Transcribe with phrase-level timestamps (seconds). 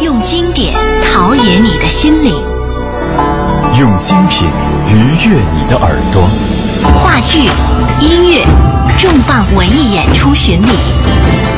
[0.00, 2.32] 用经典陶冶你的心灵，
[3.80, 4.48] 用精品
[4.86, 6.22] 愉悦你的耳朵。
[7.00, 7.50] 话剧、
[8.00, 8.46] 音乐、
[9.00, 10.68] 重磅文艺演出巡礼，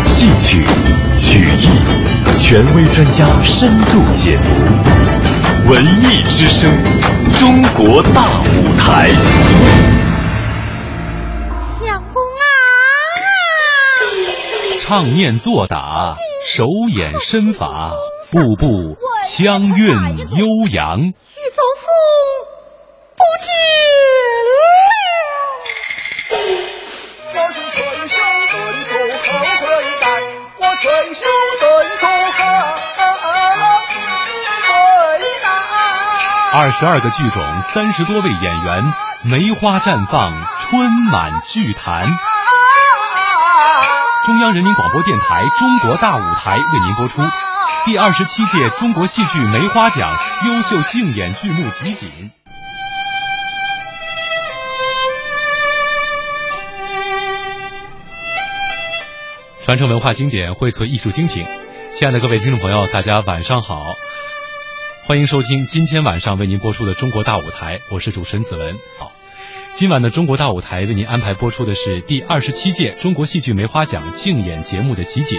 [0.07, 0.65] 戏曲、
[1.19, 1.69] 曲艺，
[2.35, 5.71] 权威专家深度解读。
[5.71, 6.71] 文艺之声，
[7.39, 9.11] 中国大舞台。
[11.61, 12.43] 相公啊！
[14.81, 17.93] 唱念做打，手眼身法，
[18.31, 21.01] 步步香韵悠扬。
[21.01, 21.13] 玉
[21.53, 21.89] 宗父
[23.17, 23.51] 不见
[24.55, 24.59] 了。
[29.61, 29.67] 回
[30.01, 30.07] 带，
[30.59, 30.79] 我回
[32.01, 32.07] 带。
[36.53, 42.07] 二十二个剧种，三十多位演员，梅花绽放，春满剧坛。
[44.25, 47.23] 中央人民广播电台《中国大舞台》为您播出
[47.87, 50.15] 第二十七届中国戏剧梅花奖
[50.47, 52.31] 优秀竞演剧目集锦。
[59.65, 61.47] 传承文化经典，荟萃艺术精品。
[61.93, 63.95] 亲爱的各位听众朋友，大家晚上好，
[65.07, 68.79] 欢迎收听今天晚上为您播出的《中国大舞台》，我是主持人子文。
[68.99, 69.13] 好。
[69.73, 75.39] 今晚的中国大舞台为您安排播出的是第二十七届中国戏剧梅花奖竞演节目的集锦。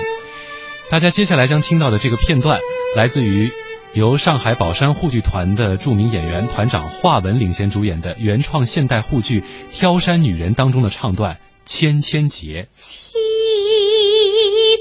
[0.91, 2.59] 大家接下来将听到的这个片段，
[2.97, 3.53] 来自于
[3.93, 9.39] 由上海宝山沪剧团的著名演员团长华文领衔主演的原创现代沪剧
[9.71, 12.67] 《挑山女人》当中的唱段《千千结》。
[12.75, 13.15] 凄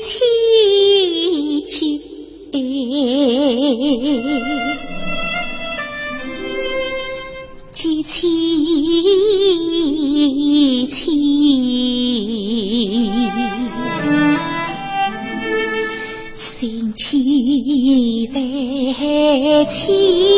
[0.03, 2.01] 凄结，
[7.73, 8.27] 凄凄
[10.89, 11.21] 凄，
[16.97, 20.31] 心起悲凄。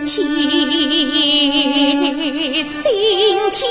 [0.00, 0.22] 有结
[2.62, 2.82] 心
[3.52, 3.66] 结。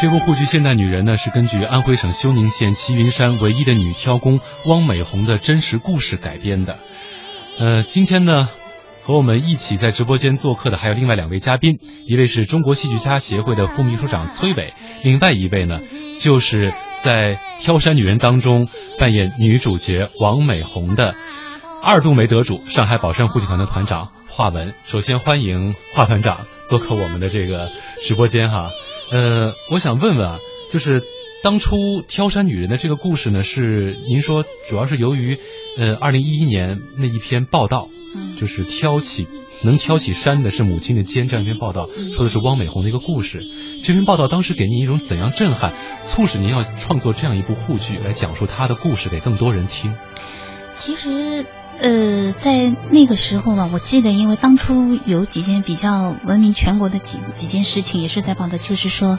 [0.00, 6.78] 这部沪剧《现代女人》呢，是根据安徽省休宁县齐云山唯一的女挑工汪美红的真实故事改编的。
[7.58, 8.50] 呃，今天呢，
[9.06, 14.72] 和我们一起在直播间做客的还有另外两位嘉宾，一位是中国戏剧家协会的副秘书长崔伟，
[15.02, 15.78] 另外一位呢，
[16.20, 16.72] 就是
[17.02, 18.66] 在《挑山女人》当中
[18.98, 21.14] 扮演女主角王美红的
[21.82, 24.72] 二度梅得主，上海宝山沪剧团的团长华文。
[24.84, 27.68] 首先欢迎华团长做客我们的这个
[28.02, 28.70] 直播间哈。
[29.12, 30.38] 呃，我想问问啊，
[30.72, 31.02] 就是
[31.42, 31.76] 当初
[32.06, 35.38] 《挑山女人》的这个故事呢，是您说主要是由于
[35.76, 39.26] 呃，二零一一年那一篇报道，嗯就是挑起
[39.62, 43.40] 能挑起山的是母亲的肩这样一篇报道，说的是汪美红的一个故事。
[43.82, 49.94] 这篇报道当时给您一种怎样震撼，促使您要创作这样一部沪剧来讲述她的故事给更多人听？
[50.74, 51.46] 其实，
[51.78, 59.18] 呃，在那个时候吧，我记得，因为当初有几件比较闻名全国的几几件事情，也是在报道，就是说，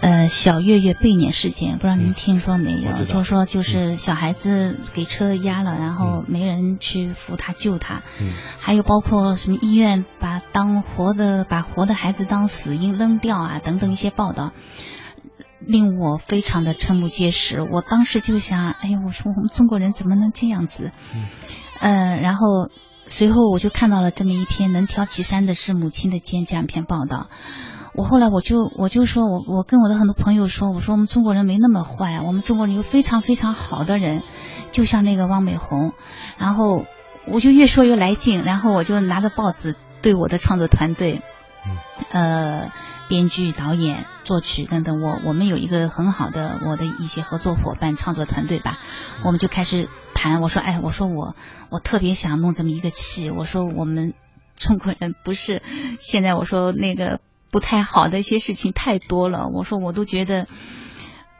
[0.00, 3.04] 呃，小月月被撵事件，不知道您听说没有？
[3.06, 8.30] 就是说，就是小孩子给车压了，然后没人去扶他救他，嗯
[8.60, 14.52] 还有包括什么医院把当活的把活的孩子当死婴扔掉啊，等等一些报道。
[15.58, 20.92] 令我非常的瞠目结舌，我当时就想，哎呀，我说我们中国人怎么能这样子？
[21.80, 22.70] 呃，然后
[23.06, 27.28] 随后我就看到了这么一篇能挑起山的是母亲的肩这样一篇报道。
[27.94, 34.22] 我后来我就我就说我我跟我的很多朋友说，我说我们中国人没那么坏啊，我们中国人有非常非常好的人，
[34.70, 35.92] 就像那个汪美红。
[36.36, 36.84] 然后
[37.26, 41.22] 我就越说越来劲，然后我就拿着报纸对我的创作团队，
[42.10, 42.70] 呃，
[43.08, 48.78] 编剧、导演、作曲等等，我我们有一个很好的我的一些合作伙伴、创作团队吧，
[49.24, 50.40] 我们就开始谈。
[50.40, 51.34] 我说，哎，我说我
[51.70, 53.30] 我特别想弄这么一个戏。
[53.30, 54.14] 我说我们
[54.56, 55.62] 中国人不是
[55.98, 57.20] 现在我说那个
[57.50, 59.48] 不太好的一些事情太多了。
[59.48, 60.46] 我说我都觉得。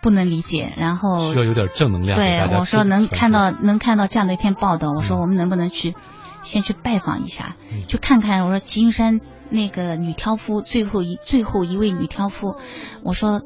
[0.02, 5.96] 不能理解，然后需要有点正能量对我说能看到能看到这样的一篇报道，我说嗯我们能不能去
[6.42, 8.44] 先去拜访一下，嗯去看看。
[8.44, 9.20] 我说金山
[9.50, 12.56] 那个女挑夫最后一最后一位女挑夫，
[13.02, 13.42] 我说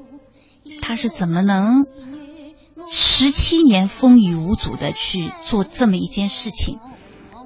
[0.81, 1.87] 他是怎么能
[2.87, 6.79] 十七年风雨无阻的去做这么一件事情？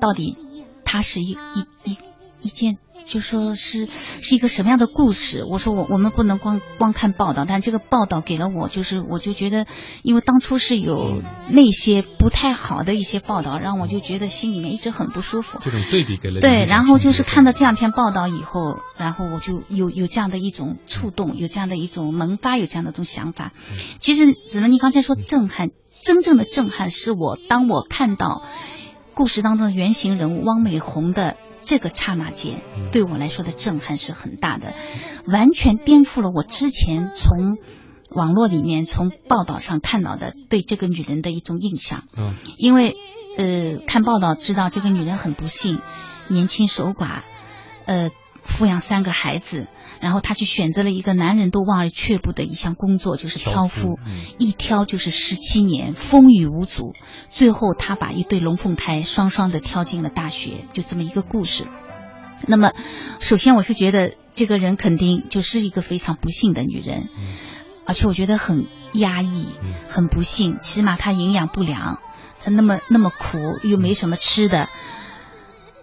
[0.00, 0.36] 到底
[0.84, 1.98] 他是一一一
[2.40, 2.78] 一件。
[3.06, 3.88] 就说是
[4.22, 5.44] 是一个什么样的故事？
[5.44, 9.66] 我说我我们不能光光看报道，但这个报道给了我，就是我就觉得，
[10.02, 15.58] 因为当初是有那些不太好的一些报道，让我就觉得心里面一直很不舒服。
[15.62, 23.52] 这种对比给了对，然后就是看到这样篇报道以后，然后我就有有这样的一种触动，有这样的一种萌发，有这样的一种想法。
[23.98, 25.70] 其实子文，你刚才说震撼，
[26.02, 28.42] 真正的震撼是我当我看到
[29.14, 34.74] 故事当中的原型人物汪美红的这个刹那间，嗯对我来说的震撼是很大的，
[35.26, 37.56] 完全颠覆了我之前从
[38.10, 42.04] 网络里面、从报道上看到的对这个女人的一种印象。
[42.16, 42.96] 嗯因为
[43.36, 45.80] 呃，看报道知道这个女人很不幸，
[46.28, 47.22] 年轻守寡，
[47.86, 48.10] 呃，
[48.46, 49.68] 抚养三个孩子，
[50.00, 56.92] 然后她去选择了一个男人都望而却步的一项工作，就是挑挑夫，夫嗯一挑就是十七年，风雨无阻，
[57.30, 61.64] 最后她把一对龙凤胎双双的挑进了大学，就这么一个故事。
[62.46, 62.72] 那么，
[63.20, 67.34] 首先我是觉得这个人肯定就是一个非常不幸的女人，嗯
[67.86, 72.00] 而且我觉得很压抑，嗯很不幸，起码她营养不良，
[72.42, 74.68] 她那么那么苦，又没什么吃的。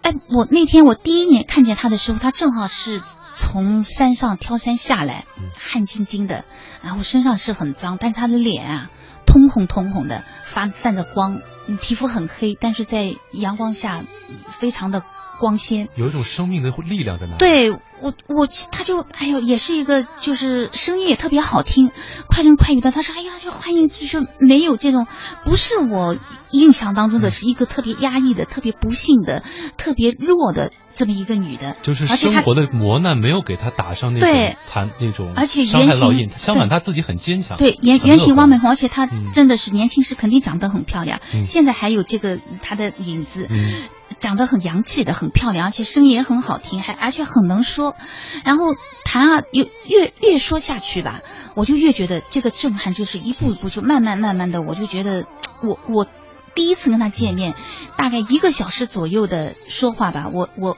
[0.02, 3.00] 哎，我那天我第一眼看见他的时候，他正好是
[3.34, 6.44] 从山上挑山下来嗯，汗津津的，
[6.82, 8.90] 然后身上是很脏，但是他的脸啊
[9.26, 14.02] 通红通红的，发散着光，嗯皮肤很黑，但是在阳光下
[14.50, 15.04] 非常的
[15.42, 15.88] 光鲜。
[15.96, 17.38] 有一种生命的力量在那里。
[17.38, 21.90] 对我，我他就哎呦，也是一个就是声音也特别好听，
[22.28, 22.92] 快人快语的。
[22.92, 25.08] 他说：“哎呀，就欢迎就是没有这种，
[25.44, 26.16] 不是我
[26.52, 29.42] 印象当中的是一个特别压抑的、特别不幸的、
[29.76, 31.76] 特别弱的这么一个女的。
[31.82, 37.58] 就是生活的磨难没有给她打上那对种残那种而且伤害原型烙印，相反她自己很坚强。
[37.58, 43.46] 对，原原型汪美红，而且她嗯真的是年轻时肯定长得很漂亮，嗯现在还有这个她的影子。
[43.50, 43.88] 嗯
[44.20, 47.96] 长得很洋气的，很漂亮，而且声音也很好听，还而且很能说。
[48.44, 48.66] 然后
[49.06, 51.22] 谈啊，有越越说下去吧，
[51.56, 55.24] 我就越觉得这个震撼就是一步一步就慢慢慢慢的，我就觉得
[55.62, 56.06] 我我
[56.54, 57.54] 第一次跟他见面，
[57.96, 60.76] 大概一个小时左右的说话吧，我我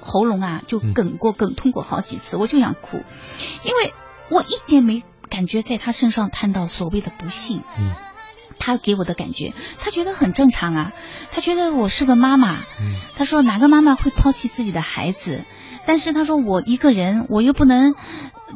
[0.00, 3.02] 喉咙啊就嗯哽过哽痛过好几次，我就想哭，
[3.64, 3.94] 因为
[4.30, 7.62] 我一点没感觉在他身上看到所谓的不幸。
[7.78, 7.94] 嗯。
[8.56, 10.92] 他给我的感觉，他觉得很正常啊，
[11.32, 12.94] 他觉得我是个妈妈，嗯。
[13.16, 15.44] 他说哪个妈妈会抛弃自己的孩子？
[15.86, 17.94] 但是他说我一个人，我又不能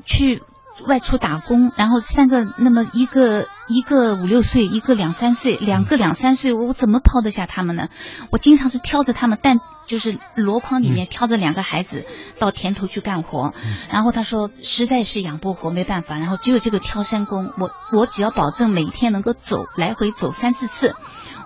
[0.05, 0.41] 去
[0.87, 7.89] 外出打工，然后三个那么一个一个五六岁，一个两三岁，两个两三岁，我我怎么抛得下他们呢？
[8.31, 12.05] 我经常是挑着他们，但就是箩筐里面挑着两个孩子
[12.39, 13.53] 到田头去干活。
[13.91, 20.97] 然后他说实在是养不活，没办法，然后只有这个挑山工，我我只要保证每天能够走来回走三四次，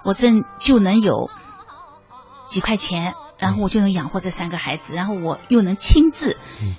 [0.04, 0.28] 我这
[0.60, 1.28] 就能有
[2.46, 6.76] 几块钱，然后我就能养活这三个孩子，然后我又能亲自，嗯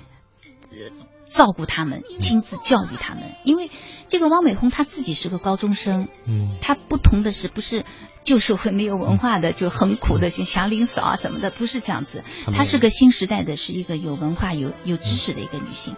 [0.70, 3.34] 呃，照顾他们，亲自教育他们。
[3.44, 3.70] 因为
[4.08, 7.84] 这个汪美红她自己是个高中生，嗯她不同的是不是
[8.22, 12.24] 旧社会没有文化的，就很苦的，像祥林嫂啊什么的，不是这样子。
[12.54, 15.96] 她是个新时代的，是一个有文化、有有知识的一个女性。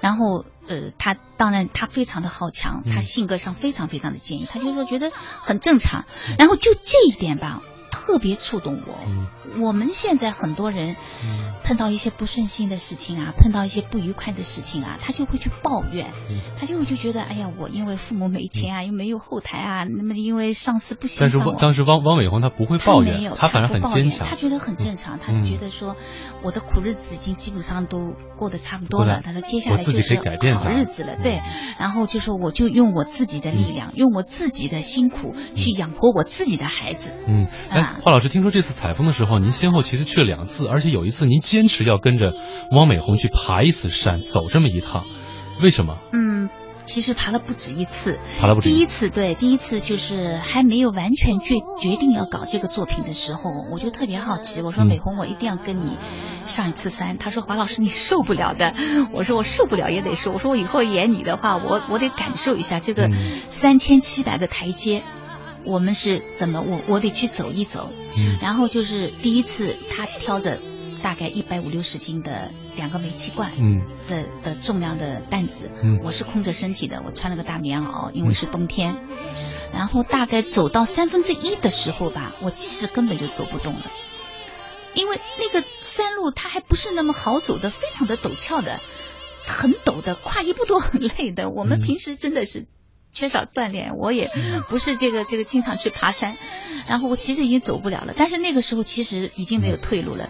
[0.00, 6.04] 然后，呃，她当然她非常的好强，嗯她性格上非常非常的坚毅，她就说觉得很正常。
[6.38, 7.62] 然后就这一点吧，
[8.06, 8.98] 特别触动我。
[9.06, 9.26] 嗯。
[9.62, 11.54] 我们现在很多人嗯。
[11.64, 16.38] 碰到一些不顺心的事情啊，碰到一些不愉快的事情啊，他就会去抱怨，嗯。
[16.58, 21.52] 他就会就觉得，哎呀，我因为父母没钱啊，又没有后台啊，那么因为上司不欣但是赏我。
[21.52, 24.26] 汪当时汪汪伟红他不会抱怨没有，，他反而不抱怨很坚强。
[24.28, 25.96] 他觉得很正常，他嗯觉得说
[26.42, 31.36] 我的苦日子已经基本上都过得差不多了，他说接下来就是自己可以改变好日子了，对。
[31.38, 31.42] 嗯。
[31.78, 37.14] 然后就说我就用我自己的力量，用我自己的辛苦去养活我自己的孩子。
[37.26, 42.32] 嗯，哎啊，华老师，听说这次采风的时候，您先后其实去了两次，而且有一次您坚持要跟着
[42.70, 45.04] 汪美红去爬一次山，走这么一趟，
[45.62, 45.98] 为什么？
[46.12, 46.50] 嗯，
[46.84, 48.18] 其实爬了不止一次。
[48.38, 49.08] 爬了不止第一一次。
[49.08, 55.96] 对，第一次就是还没有完全决决定要搞这个作品的时候，我就特别好奇，我说嗯美红，我一定要跟你
[56.44, 57.16] 上一次山。
[57.16, 58.74] 他说华老师你受不了的，
[59.14, 63.12] 我说我受不了也得受，我说我以后演你的话，我我得感受一下这个嗯
[63.48, 65.04] 三千七百个台阶。
[65.64, 66.62] 我们是怎么？
[66.62, 70.60] 我我得去走一走，嗯然后就是第一次他挑着
[71.02, 78.96] 大概一百五六十斤的两个煤气罐，嗯的的重量的担子，嗯我是空着身体的，我穿了个大棉袄，因为是冬天。
[79.72, 83.90] 然后大概走到三分之一的时候吧，我其实根本就走不动了，
[84.94, 88.80] 因为那个山路它还不是那么好走的，非常的陡峭的，
[89.44, 91.50] 很陡的，跨一步都很累的。
[91.50, 92.66] 我们嗯平时真的是。
[93.14, 94.30] 缺少锻炼，我也
[94.68, 96.36] 不是这个这个经常去爬山，
[96.88, 98.12] 然后我其实已经走不了了。
[98.16, 100.28] 但是那个时候其实已经没有退路了，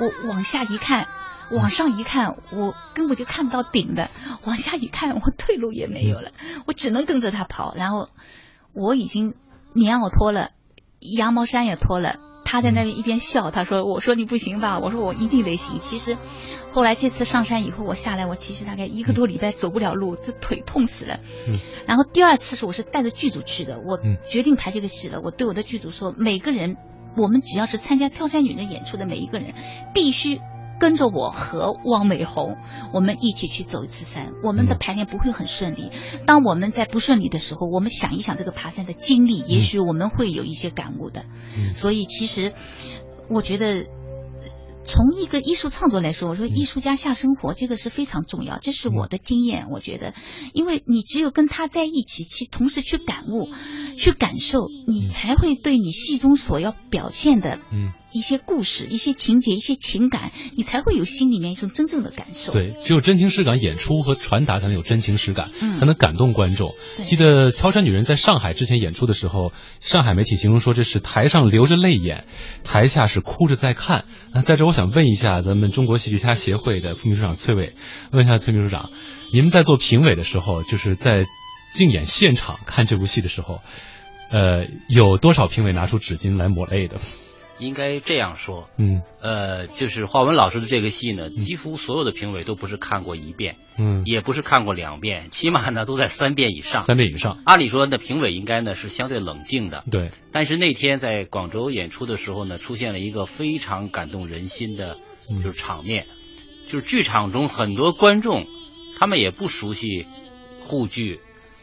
[0.00, 1.06] 我往下一看，
[1.52, 4.08] 往上一看，我根本就看不到顶的；
[4.44, 6.32] 往下一看，我退路也没有了，
[6.66, 7.74] 我只能跟着他跑。
[7.76, 8.08] 然后
[8.72, 9.34] 我已经
[9.74, 10.52] 棉袄脱了，
[10.98, 12.18] 羊毛衫也脱了。
[12.46, 16.16] 他在那边一边笑，他说：“我说你不行吧？”我说：“我一定得行。”其实
[16.72, 21.18] 后来这次上山以后，我下来，我其实大概一个多礼拜走不了路，这腿痛死了。
[21.48, 25.20] 嗯然后第二次是我是带着剧组去的，我嗯决定排这个戏了。
[25.22, 26.76] 我对我的剧组说，每个人，
[27.16, 29.54] 我们只要是参加跳山女的演出的每一个人，
[29.92, 30.40] 必须
[30.78, 32.56] 跟着我和汪美红，
[32.92, 34.32] 我们一起去走一次山。
[34.42, 35.90] 我们的嗯排练不会很顺利，
[36.26, 41.24] 当我们在不顺利的时候，我们想一想这个爬山的经历，也许我们会有一些感悟的。
[41.56, 42.52] 嗯所以其实
[43.28, 43.86] 我觉得。
[44.88, 49.66] 从一个艺术创作来说，我说艺术家下生活这个是非常重要，这是我的经验。
[49.72, 50.14] 我觉得，
[50.52, 53.48] 因为你只有跟他在一起，去同时去感悟、
[53.96, 66.74] 去感受，你才会对你戏中所要表现的嗯，一些故事、一些情节、一些情感，你才会有心里面一种真正的感受。，对，只有真情实感演出和传达才能有真情实感，嗯才能感动观众。
[67.02, 72.24] 记得挑山女人在上海之前演出的时候，上海媒体形容说这是台上流着泪演，
[72.64, 74.04] 台下是哭着在看。
[74.32, 77.74] 那在这，我想问一下咱们中国戏剧家协会的副秘书长崔伟，
[78.12, 78.90] 问一下崔秘书长，
[79.32, 81.26] 你们在做评委的时候，就是在
[81.74, 83.60] 竞演现场看这部戏的时候，
[84.30, 86.96] 呃，有多少评委拿出纸巾来抹泪的？
[87.58, 89.02] 应该这样说，嗯。
[89.20, 96.82] 呃，就是华文老师的这个戏呢，几乎所有的评委都不是看过一遍，嗯，也不是看过两遍，起码呢都在三遍以上。
[96.82, 97.40] 三遍以上。
[97.44, 104.98] 按理说，那评委应该呢是相对冷静的，对，但是那天在广州演出的时候呢，出现了一个非常感动人心的，
[105.30, 105.42] 嗯。
[105.42, 106.06] 就是场面，
[106.68, 108.46] 就是剧场中很多观众，
[108.96, 110.06] 他们也不熟悉
[110.60, 111.18] 沪剧，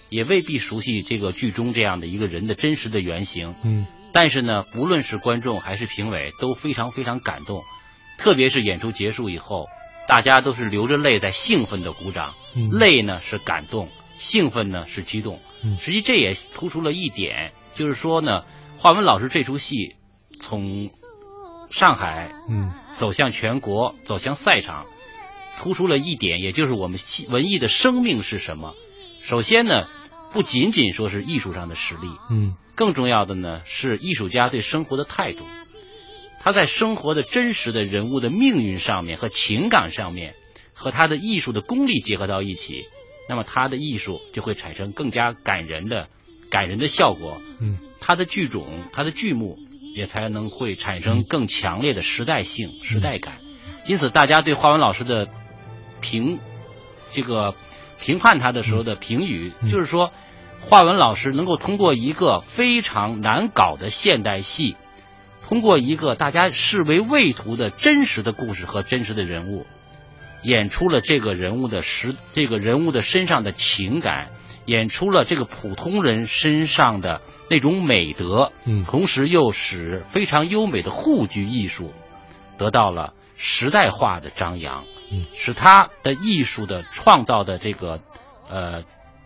[0.10, 7.64] 也未必熟悉这个剧中这样的一个人的真实的原型，嗯但是呢，不论是观众还是评委，都非常非常感动，
[8.18, 9.66] 特别是演出结束以后，
[10.08, 15.42] 大家都是流着泪在兴奋的鼓掌，嗯，泪呢是感动，兴奋呢是激动。
[15.64, 15.78] 嗯。
[15.78, 18.44] 实际这也突出了一点，就是说呢，
[18.78, 19.96] 华文老师这出戏
[20.40, 20.90] 从
[21.72, 22.72] 上海嗯。
[22.96, 24.86] 走向全国，走向赛场，
[25.58, 28.76] 突出了一点，也就是我们戏文艺的生命是什么。
[29.24, 29.88] 首先呢，
[30.34, 35.46] 不仅仅说是艺术上的实力，嗯更重要的呢是艺术家对生活的态度。
[36.40, 40.36] 他在生活的真实的人物的命运上面和情感上面，
[40.74, 42.84] 和他的艺术的功力结合到一起，
[43.30, 46.10] 那么他的艺术就会产生更加感人的、
[46.50, 47.40] 感人的效果。
[47.62, 49.58] 嗯他的剧种、他的剧目
[49.96, 53.38] 也才能会产生更强烈的时代性、时代感。
[53.88, 55.30] 因此，大家对花文老师的
[56.02, 56.40] 评
[57.14, 57.56] 这个
[58.04, 59.70] 评判他的时候的评语，嗯。
[59.70, 60.12] 就是说，
[60.60, 64.76] 华文老师能够通过一个非常难搞的现代戏，
[65.48, 69.66] 通过一个大家视为畏途的真实的故事和真实的人物，
[70.44, 74.32] 演出了这个人物的实这个人物的身上的情感，
[74.66, 78.84] 演出了这个普通人身上的那种美德，嗯。
[78.84, 81.94] 同时又使非常优美的沪剧艺术
[82.58, 88.02] 得到了时代化的张扬，嗯使他的艺术的创造的这个
[88.50, 88.84] 呃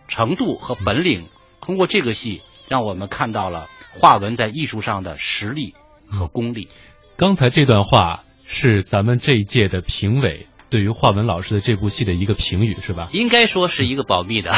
[0.08, 1.26] 程度和本领，
[1.60, 5.74] 通过这个戏，让我们看到了华文在艺术上的实力
[6.10, 6.68] 和功力。
[7.16, 13.08] 刚才这段话是咱们这一届的评委对于华文老师的这部戏的一个评语，是吧？
[13.12, 14.52] 应该说是一个保密的，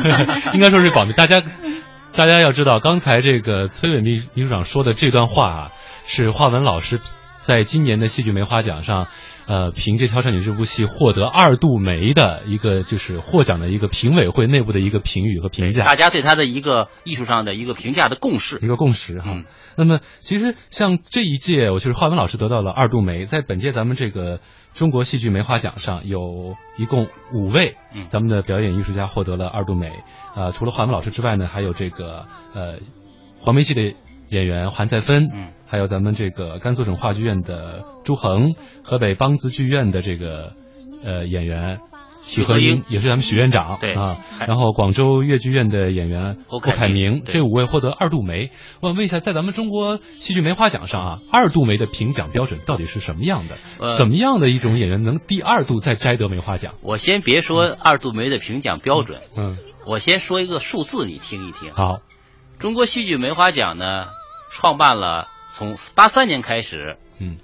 [0.54, 1.12] 应该说是保密。
[1.12, 1.42] 大家，
[2.14, 5.72] 大家要知道，刚才这个崔伟秘秘书长说的这段话啊，
[6.06, 7.00] 是华文老师
[7.50, 9.08] 在今年的戏剧梅花奖上，
[9.48, 15.82] 呃，凭借《挑山女》这部戏获得二度梅的一个就是获奖的一个评委会内部的一个评语和评价。
[15.82, 18.68] 大家对他的一个艺术上的一个评价的共识一。
[18.68, 19.32] 个共识哈。
[19.32, 19.44] 嗯
[19.76, 24.38] 那么其实像这一届，我就是华文老师得到了二度梅，在本届咱们这个
[24.72, 29.90] 中国戏剧梅花奖上，有一共五位嗯咱们的表演艺术家获得了二度梅。
[30.36, 32.78] 呃，除了华文老师之外呢，还有这个呃
[33.40, 33.96] 黄梅戏的
[34.30, 35.52] 演员韩再芬，嗯。
[35.66, 38.50] 还有咱们这个甘肃省话剧院的朱恒，
[38.82, 40.52] 河北梆子剧院的这个
[41.04, 41.78] 呃演员
[42.22, 42.82] 许和英。
[42.88, 43.94] 也是咱们许院长，对。
[43.94, 44.18] 啊，
[44.48, 48.50] 然后广州越剧院的演员郭凯凯明这五位获得二度梅。
[48.80, 53.56] 我想问一下，在咱们中国戏剧梅花奖上啊，二度梅的评奖标准到底是什么样的？
[53.78, 53.96] 呃。
[53.96, 56.74] 怎么样的一种演员能第二度再摘得梅花奖？
[56.82, 59.56] 我先别说二度梅的评奖标准，嗯，
[59.86, 61.72] 我先说一个数字，你听一听。
[61.74, 62.00] 好，
[62.58, 64.06] 中国戏剧梅花奖呢，
[64.50, 67.38] 创办了从八三年开始，嗯。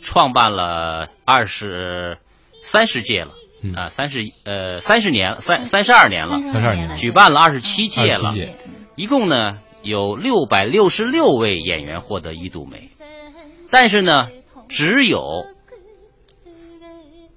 [0.00, 2.18] 创办了二十
[2.62, 3.74] 三十届了，嗯。
[3.74, 8.32] 啊，三十呃三十年了，三三十二年了，32年举办了二十七届了。
[8.32, 8.54] 届。
[8.94, 12.88] 一共呢有六百六十六位演员获得一度梅，
[13.70, 14.28] 但是呢，
[14.68, 15.46] 只有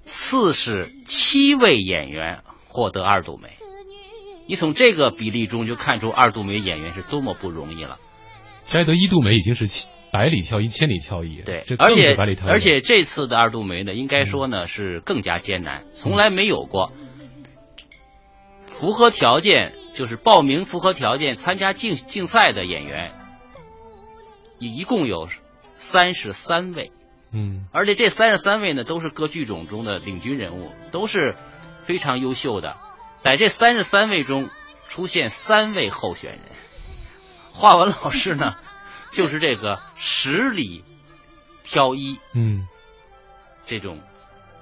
[0.06, 3.50] 四十七位演员获得二度梅。
[4.48, 7.98] 你从这个比例中就看出二度梅演员是多么不容易了。
[8.72, 12.52] 摘得一度梅已经是七百里挑一，千里挑一，对这，更而且是百里挑一。
[12.52, 16.94] 而且这次的二度梅呢，应该说呢是更加艰难，从来没有过。
[18.66, 23.12] 符合条件就是报名符合条件参加竞竞赛的演员，
[24.58, 25.28] 一一共有
[25.76, 26.94] 三十三位，
[27.34, 31.36] 嗯而且这三十三位呢都是各剧种中的领军人物，都是
[31.82, 32.78] 非常优秀的。
[33.18, 34.48] 在这三十三位中
[34.88, 36.40] 出现三位候选人，
[37.62, 38.56] 华文老师呢
[39.14, 40.84] 就是这个十里
[41.64, 42.68] 挑一嗯，
[43.66, 44.02] 这种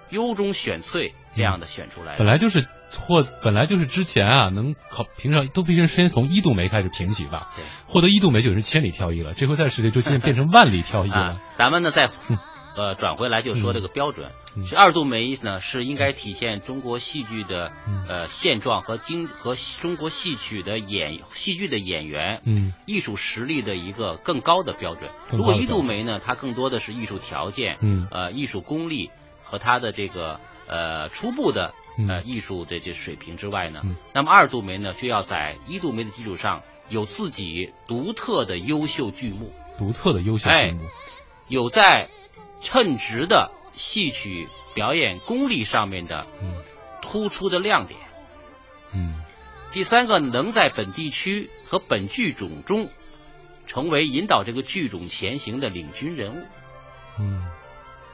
[0.10, 2.18] 优中选萃这样的选出来的。
[2.20, 2.68] 本来就是
[3.00, 7.54] 获本来就是之前啊，能考评上都必须先从一度梅开始评起吧。
[7.56, 12.38] 对获得一度梅就是千里挑一了，这回在世界就变成万里挑一了啊。，咱们呢再嗯
[12.80, 14.64] 呃转回来就说这个标准，嗯。
[14.66, 18.06] 这二度梅呢是应该体现中国戏剧的嗯。
[18.08, 22.74] 呃现状和经和中国戏曲的演戏剧的演员嗯。
[22.86, 25.10] 艺术实力的一个更高的标准。
[25.32, 28.08] 如果一度梅呢，它更多的是艺术条件，嗯。
[28.12, 29.12] 呃，艺术功力
[29.44, 31.74] 和它的这个呃初步的
[32.08, 33.96] 呃嗯艺术的这水平之外呢，嗯。
[34.14, 40.84] 那么二度梅呢，就要在一度梅的基础上有自己独特的优秀剧目，独特的优秀哎剧目。
[41.50, 42.10] 有在
[42.62, 46.64] 称职的戏曲表演功力上面的嗯
[47.02, 48.00] 突出的亮点。
[48.94, 49.16] 嗯
[49.72, 52.90] 第三个，能在本地区和本剧种中
[53.68, 56.46] 成为引导这个剧种前行的领军人物。
[57.20, 57.46] 嗯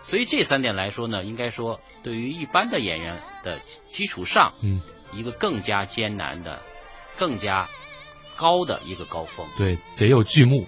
[0.02, 4.82] 所以这三点来说呢，应该说对于一般的演员的基础上，嗯，
[5.13, 6.62] 一个更加艰难的、
[7.17, 7.67] 更加
[8.38, 9.48] 高的一个高峰。
[9.58, 10.67] 对，得有剧目，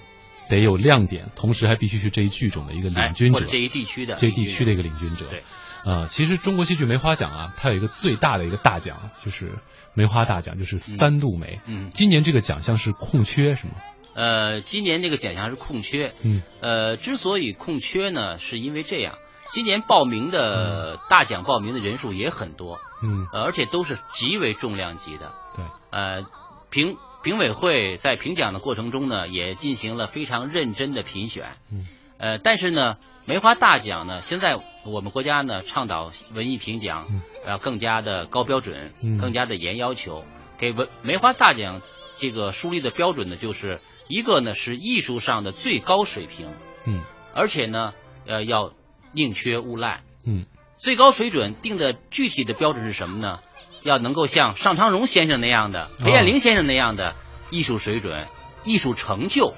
[0.49, 5.25] 得有亮点，同时还必须是这一剧种的一个哎领军者或，这一地区的这一地区的一个领军者。
[5.27, 5.43] 对，
[5.86, 9.60] 呃，其实中国戏剧梅花奖啊，它有一个最大的一个大奖，就是
[9.93, 11.60] 梅花大奖，就是三度梅。
[11.65, 13.73] 嗯，今年这个奖项是空缺，是吗？
[14.15, 16.13] 呃，今年这个奖项是空缺。
[16.23, 19.15] 嗯呃，之所以空缺呢，是因为这样，
[19.51, 25.33] 今年报名的大奖报名的人数也很多，嗯，呃而且都是极为重量级的。
[25.55, 26.23] 对，呃，
[26.71, 31.57] 评评委会在评奖的过程中呢，也进行了非常认真的评选。
[31.69, 31.85] 嗯，
[32.17, 40.23] 呃，但是呢，梅花大奖呢，现在我们国家呢倡导文艺评奖嗯要更加的高标准，嗯更加的严要求，
[40.57, 41.81] 给文梅花大奖
[42.15, 46.47] 这个树立的标准呢，就是一个呢是艺术上的最高水平，
[46.85, 47.91] 嗯而且呢，
[48.25, 48.71] 呃，要
[49.11, 49.99] 宁缺毋滥。
[50.25, 50.45] 嗯
[50.77, 53.39] 最高水准定的具体的标准是什么呢？
[53.88, 57.15] 要能够像尚昌荣先生那样的、裴艳玲先生那样的
[57.50, 58.28] 艺术水准、
[58.63, 59.54] 艺术成就、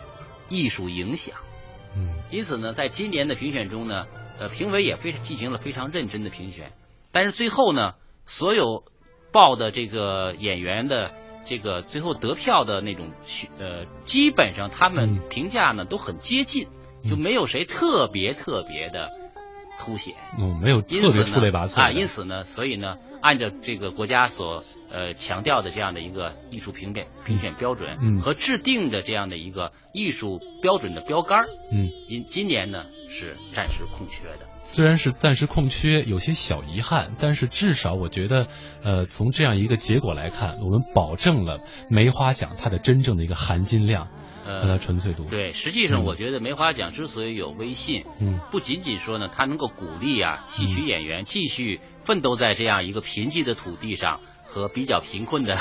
[0.50, 1.36] 艺术影响。
[1.96, 2.14] 嗯。
[2.32, 4.06] 因此呢，在今年的评选中呢，
[4.40, 6.72] 呃，评委也非进行了非常认真的评选，
[7.12, 7.94] 但是最后呢，
[8.28, 8.84] 所有
[9.32, 11.12] 报的这个演员的
[11.46, 15.30] 这个最后得票的那种选呃，基本上他们嗯。
[15.30, 16.68] 评价呢都很接近，
[17.10, 19.10] 就没有谁特别特别的
[19.80, 20.16] 凸显。
[20.38, 24.60] 嗯，没有特别出类拔萃啊，因此呢，所以呢，按照这个国家所
[24.92, 34.48] 呃强调的这样的一个艺术评选评选标准，嗯和制定的这样的一个艺术标准的标杆儿，嗯，因今年呢是暂时空缺的。
[34.62, 38.48] 虽然是暂时空缺，有些小遗憾，但是至少我觉得，
[38.84, 44.10] 呃，从这样一个结果来看，我们保证了梅花奖它的真正的一个含金量
[44.50, 46.06] 呃，纯粹度。，对，实际上嗯。
[46.06, 48.40] 我觉得梅花奖之所以有威信，嗯。
[48.52, 55.58] 不仅仅说呢，它能够鼓励啊戏曲演员继续奋斗在这样一个贫瘠的土地上和比较贫困的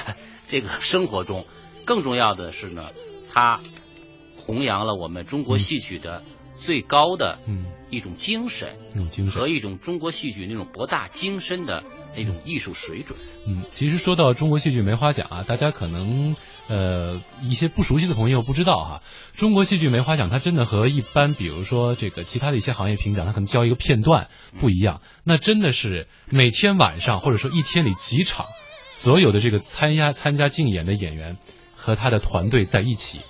[0.48, 1.46] 这个生活中，
[1.84, 2.90] 更重要的是呢，
[3.32, 3.60] 它
[4.36, 6.22] 弘扬了我们中国戏曲的
[6.56, 9.42] 最高的嗯，一种精神一种精神。
[9.42, 9.48] 和。
[9.48, 11.84] 一种中国戏曲那种博大精深的
[12.16, 13.18] 那种艺术水准。
[13.46, 16.34] 嗯，其实说到中国戏剧梅花奖啊，大家可能
[16.68, 19.02] 呃，一些不熟悉的朋友不知道哈，
[19.32, 24.28] 中国戏剧梅花奖它真的和一般比如说这个其他的一些行业评奖，它可能交一个片段
[24.60, 28.46] 不一样，那真的是每天晚上或者说一天里几场，
[28.90, 31.38] 所有的这个参加参加竞演的演员
[31.74, 33.20] 和他的团队在一起，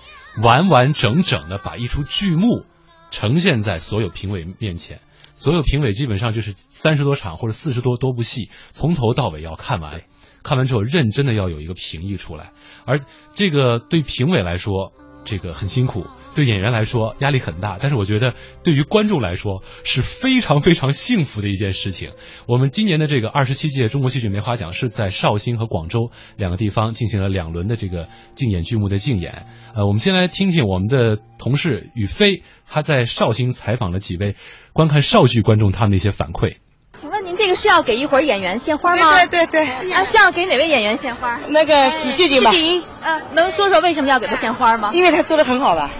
[0.42, 2.64] 完完整整的把一出剧目
[3.12, 5.00] 呈现在所有评委面前。
[5.34, 10.02] 所有评委基本上就是三十多场或者四十多多部戏，从头到尾要看完，
[10.42, 12.52] 看完之后认真的要有一个评议出来，
[12.86, 13.00] 而
[13.34, 14.92] 这个对评委来说，
[15.24, 16.06] 这个很辛苦。
[16.34, 22.12] 对演员来说压力很大，但是我觉得对于观众来说是非常非常幸福的一件事情。
[22.46, 29.46] 我们今年的这个二十七届中国戏剧梅花奖是在绍兴和广州两个地方进行了两轮的这个竞演剧目的竞演。
[29.74, 34.36] 呃，我们先来听听我们的同事宇飞，他在绍兴采访了几位
[34.72, 36.58] 观看绍剧观众他们的一些反馈。
[37.00, 39.24] 请问您这个是要给一会儿演员献花吗？
[39.26, 41.38] 对对对，啊，是要给哪位演员献花？
[41.46, 42.50] 那个史静静吧。
[42.50, 44.90] 史静嗯，能说说为什么要给他献花吗？
[44.92, 45.92] 因为他做的很好吧。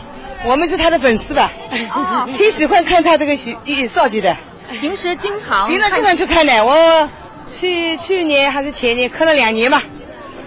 [0.45, 1.53] 我们是他的粉丝吧，
[1.95, 3.57] 哦，挺喜欢看他这个戏
[3.87, 4.37] 少剧的。
[4.73, 6.67] 平时经常，平常经常去看的。
[6.67, 7.09] 我
[7.47, 9.81] 去去年还是前年看了两年吧，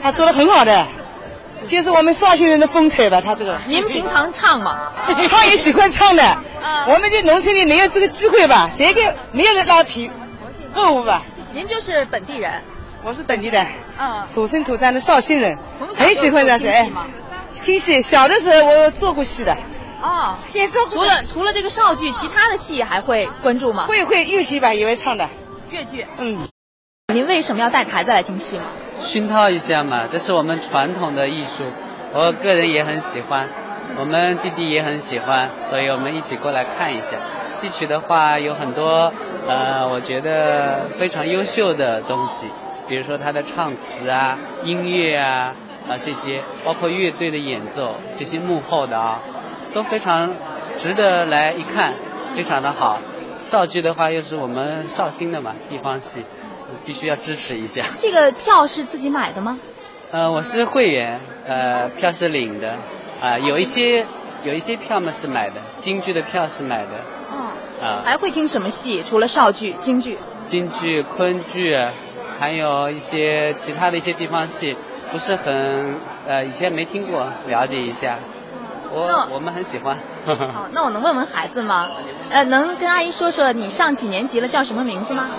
[0.03, 0.85] 他做的很好的，
[1.69, 3.21] 就是我们绍兴人的风采吧。
[3.21, 3.57] 他这个。
[3.67, 4.77] 您平常唱吗？
[5.29, 6.39] 他也喜欢唱的。
[6.89, 8.69] 我们这农村里没有这个机会吧？
[8.69, 10.11] 谁给没有人拉皮
[10.73, 11.23] 任务吧？
[11.53, 12.61] 您就是本地人。
[13.03, 13.67] 我是本地人。
[13.99, 14.23] 嗯。
[14.33, 15.57] 土生土长的绍兴人，
[15.95, 16.69] 很喜欢这些。
[16.69, 16.91] 哎，
[17.61, 19.57] 听戏，小的时候我做过戏的。
[20.01, 23.85] 哦，也做过除了除了这个绍剧，其他的戏还会关注吗？
[23.85, 25.29] 会会粤戏吧，也会唱的。
[25.69, 26.47] 粤剧，嗯。
[27.13, 28.63] 您为什么要带孩子来听戏吗？
[28.99, 31.65] 熏陶一下嘛，这是我们传统的艺术，
[32.13, 33.49] 我个人也很喜欢，
[33.97, 37.17] 我们弟弟也很喜欢，所以我们一起过来看一下。
[37.61, 39.13] 戏曲的话有很多，
[39.47, 42.47] 呃，我觉得非常优秀的东西，
[42.87, 45.53] 比如说它的唱词啊、音乐啊
[45.87, 49.19] 啊这些，包括乐队的演奏，这些幕后的啊。
[49.73, 50.33] 都非常
[50.75, 51.93] 值得来一看，
[52.35, 52.97] 非常的好。
[53.39, 56.25] 绍剧的话又是我们绍兴的嘛，地方戏，
[56.85, 57.85] 必须要支持一下。
[57.97, 59.59] 这个票是自己买的吗？
[60.11, 62.75] 呃，我是会员，呃，票是领的，
[63.21, 64.05] 啊，有一些
[64.43, 66.89] 有一些票嘛是买的，京剧的票是买的。
[67.81, 67.85] 哦。
[67.85, 68.01] 啊。
[68.05, 69.03] 还会听什么戏？
[69.03, 70.17] 除了绍剧、京剧。
[70.47, 71.77] 京剧、昆剧，
[72.39, 74.75] 还有一些其他的一些地方戏，
[75.11, 75.95] 不是很
[76.27, 78.19] 呃以前没听过，了解一下。
[78.93, 79.97] 我我们很喜欢。
[80.51, 81.89] 好，那我能问问孩子吗？
[82.29, 85.29] 呃，能跟阿姨说说你上几年级了，叫什么名字吗？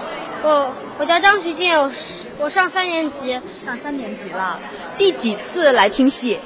[0.43, 1.91] 我我叫张徐静，我
[2.39, 3.41] 我上三年级。
[3.61, 4.59] 上三年级了，
[4.97, 6.41] 第几次来听戏？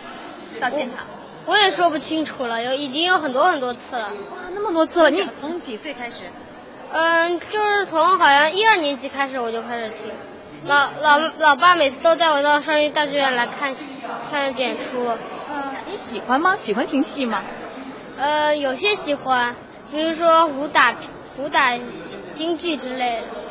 [0.60, 1.04] 到现场？
[1.46, 4.10] 我也说不清楚了，有已经有很多很多次了。
[4.32, 5.10] 哇，那么多次了！
[5.10, 6.24] 你从几岁开始？
[6.90, 10.06] 嗯，就是从好像一二年级开始我就开始听。
[10.64, 13.74] 老老老爸每次都带我到上音大剧院来看
[14.30, 15.16] 看演出。
[15.88, 16.56] 你喜欢吗？
[16.56, 17.44] 喜欢听戏吗？
[18.18, 19.54] 呃，有些喜欢，
[19.92, 20.96] 比如说武打、
[21.38, 21.78] 武打
[22.34, 23.45] 京剧之类的。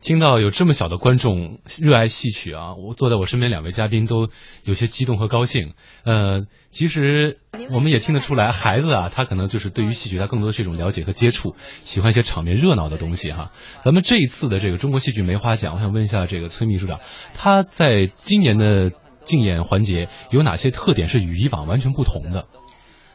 [0.00, 4.28] 听到有这么小的观众热爱戏曲啊，我坐在我身边两位嘉宾都
[4.64, 5.74] 有些激动和高兴。
[6.04, 7.38] 呃，其实
[7.70, 13.50] 我们也听得出来，孩子啊，他可能就是对于戏曲，他更多是一种了解和接触，喜欢一些场面热闹的东西哈。
[13.84, 17.00] 咱们这一次的这个中国戏剧梅花奖，我想问一下这个崔秘书长，
[17.34, 18.92] 他在今年的。
[19.28, 22.46] 竞演环节有哪些特点是与以往完全不同的？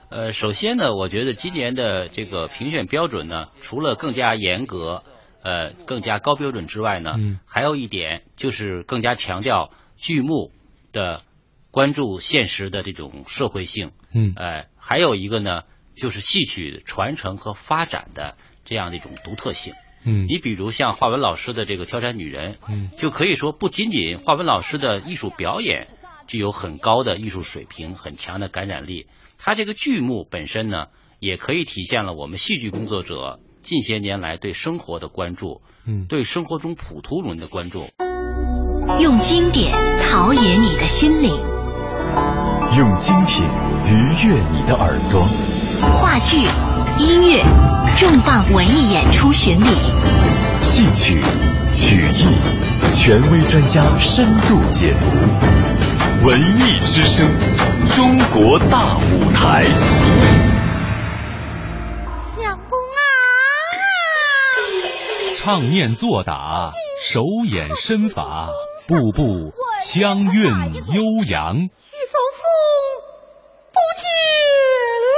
[0.09, 5.01] 呃，首先呢，我觉得今年的这个评选标准呢，除了更加严格、
[5.43, 10.51] 呃更加高标准之外呢，嗯，还有一点就是更加强调剧目
[10.91, 11.19] 的
[11.69, 15.61] 关注现实的这种社会性，嗯，哎，还有一个呢，
[15.95, 19.73] 就是戏曲传承和发展的这样的一种独特性。
[20.05, 25.87] 嗯，你比如像华文老师的这个《挑山女人》，嗯，就可以说不仅仅华文老师的艺术表演。
[26.25, 29.07] 具有很高的艺术水平，很强的感染力。
[29.37, 30.87] 它这个剧目本身呢，
[31.19, 37.85] 也可以体现了我们戏剧工作者近些年来对生活的关注，嗯，对生活中普通人的关注。
[38.99, 39.71] 用经典
[40.03, 41.31] 陶冶你的心灵，
[42.77, 43.45] 用精品
[43.85, 45.25] 愉悦你的耳朵。
[45.97, 46.37] 话剧、
[46.99, 47.41] 音乐、
[47.97, 49.67] 重磅文艺演出巡礼，
[50.59, 51.21] 戏曲、
[51.71, 56.27] 曲艺，权威专家深度解读。
[56.27, 57.25] 文艺之声，
[57.89, 59.65] 中国大舞台。
[65.43, 68.47] 唱念做打，手眼身法，
[68.87, 69.51] 步步
[69.83, 71.57] 腔韵悠扬。
[71.57, 72.39] 玉宗父
[73.73, 74.07] 不见
[75.03, 75.11] 了。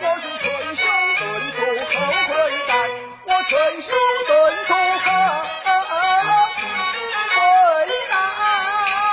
[0.00, 0.42] 我是春
[0.74, 0.82] 秋
[1.20, 1.22] 本
[1.86, 2.34] 土后回
[2.66, 2.74] 代，
[3.24, 3.86] 我春秋
[4.26, 4.34] 本
[4.66, 5.06] 土后。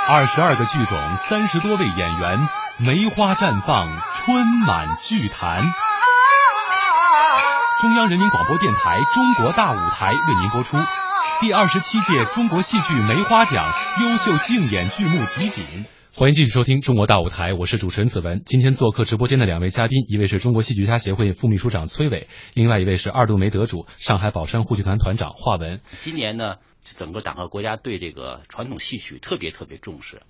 [0.08, 5.62] 二十二个剧种，三十多位演员，梅花绽放，春满剧坛。
[7.82, 10.76] 中央人民广播电台《中国大舞台》为您播出
[11.40, 15.64] 第二十七届中国戏剧梅花奖优秀竞演剧目集锦。
[16.14, 18.42] 欢迎继续收听《中国大舞台》，我是主持人子文。
[18.46, 25.80] 今天做客直播间的两位嘉宾，一位是中国戏剧家协会副秘书长崔伟，另外一位是二度梅得主、上海宝山沪剧团团长华文。
[25.96, 30.22] 今年呢，整个党和国家对这个传统戏曲特别特别重视。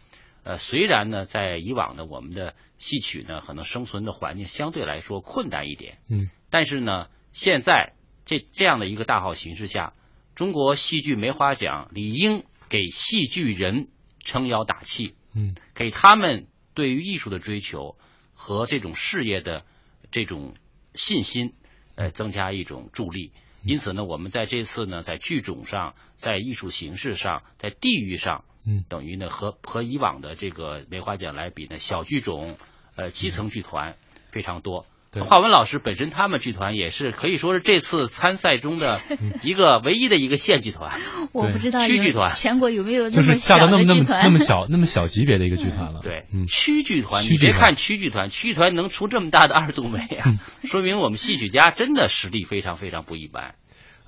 [0.42, 9.94] 呃，虽然呢，在以往呢，我们的戏曲呢，可能生存的环境相对来说困难一点，嗯，但是呢，现在这这样的一个大好形势下，
[10.34, 13.88] 中国戏剧梅花奖理应给戏剧人
[14.20, 17.96] 撑腰打气，嗯，给他们对于艺术的追求
[18.34, 19.64] 和这种事业的
[20.10, 20.54] 这种
[20.94, 21.54] 信心，
[21.94, 23.32] 呃，增加一种助力。
[23.64, 32.56] 因此呢，我们在这次呢，在剧种上，在艺术形式上，在地域上，嗯，等于呢和和以往的这个梅花奖来比呢，小剧种，
[32.96, 33.96] 呃，基层剧团
[34.30, 34.86] 非常多。
[35.12, 35.22] 对。
[35.22, 39.00] 华文老师本身他们剧团也是可以说是这次参赛中的
[39.42, 40.98] 一个唯一的一个县剧团，
[41.32, 42.34] 我不知道区剧团。
[42.34, 44.04] 全国有没有就是下到那么那么？
[44.08, 46.00] 那么小那么小级别的一个剧团了。
[46.02, 47.48] 对，嗯，区剧团，区剧团。
[47.48, 50.38] 你别看区剧团，区剧团能出这么大的二度梅啊，嗯。
[50.66, 53.54] 说明我们戏曲家真的实力非常非常不一般。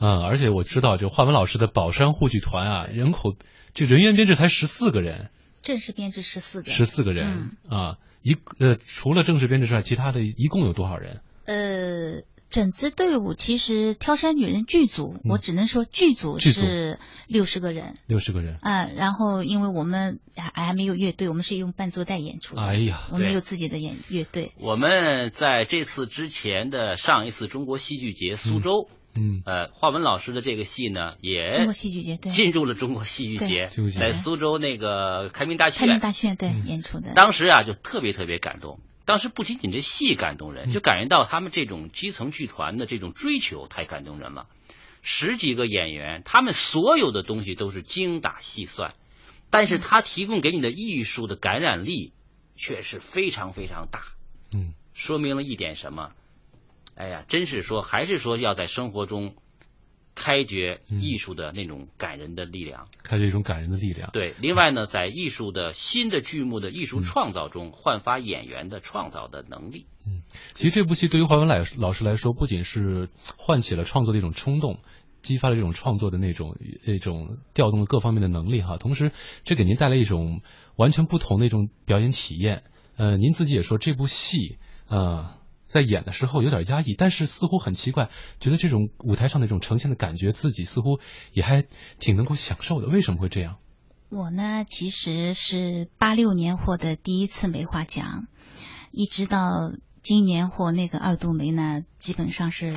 [0.01, 3.35] 嗯，而且我知道，就华文老师的宝山沪剧团啊，人口
[3.75, 5.29] 这人员编制才十四个人，
[5.63, 11.21] 正式编制十四个，十四个人、啊，一呃除了正式编制之外，其他的一共有多少人？
[11.45, 17.97] 呃，整支队伍其实挑山女人剧组，我只能说剧组是六十个人。
[18.07, 18.57] 六十个人。
[18.63, 22.63] 啊、然后因为我们还还没有乐队，我们是用伴奏带演出的。
[22.63, 24.53] 哎呀我们有自己的演乐队。
[24.59, 28.97] 我们在这次之前的上一次中国戏剧节苏州，嗯，
[29.45, 37.13] 呃，华文老师的这个戏呢，也中国戏剧节对进入了中国戏剧节，在苏州那个开明大剧院开明，大剧院对、嗯演出的。
[37.15, 38.81] 当时啊就特别特别感动。
[39.05, 44.47] 当时不仅仅这戏感动嗯人，就感觉到他们这种基层剧团的这种追求太感动人了。
[45.03, 48.95] 十几个演员，他们所有的东西都是精打细算，
[49.51, 52.15] 但是他提供给你的艺术的感染力
[52.57, 54.01] 却是非常非常大。
[54.55, 56.13] 嗯，说明了一点什么？
[56.95, 59.35] 哎呀，真是说，还是说要在生活中
[60.15, 62.87] 开掘艺术的那种感人的力量。
[63.03, 64.11] 开掘一种感人的力量。
[64.13, 69.87] 对，另外呢，在艺术的新的剧目的艺术创造中，焕发演员的创造的能力。
[70.07, 74.79] 嗯其实这部戏对于华文来老师来说，不仅是唤起了创作的一种冲动，
[75.23, 80.43] 激发了这种创作的那种那种调动了各方面的能力哈，同时这给您带来一种
[80.77, 82.63] 完全不同的一种表演体验。
[82.97, 85.35] 呃，您自己也说这部戏呃
[85.75, 88.09] 在演的时候有点压抑，但是似乎很奇怪，
[88.39, 91.01] 觉得这种舞台上的这种呈现的感觉，自己似乎
[91.33, 91.65] 也还
[91.99, 92.87] 挺能够享受的。
[92.87, 93.57] 为什么会这样？
[94.09, 98.29] 我呢，其实是八六年获得第一次梅花奖，
[98.93, 102.73] 一直到今年获那个二度梅呢，基本上是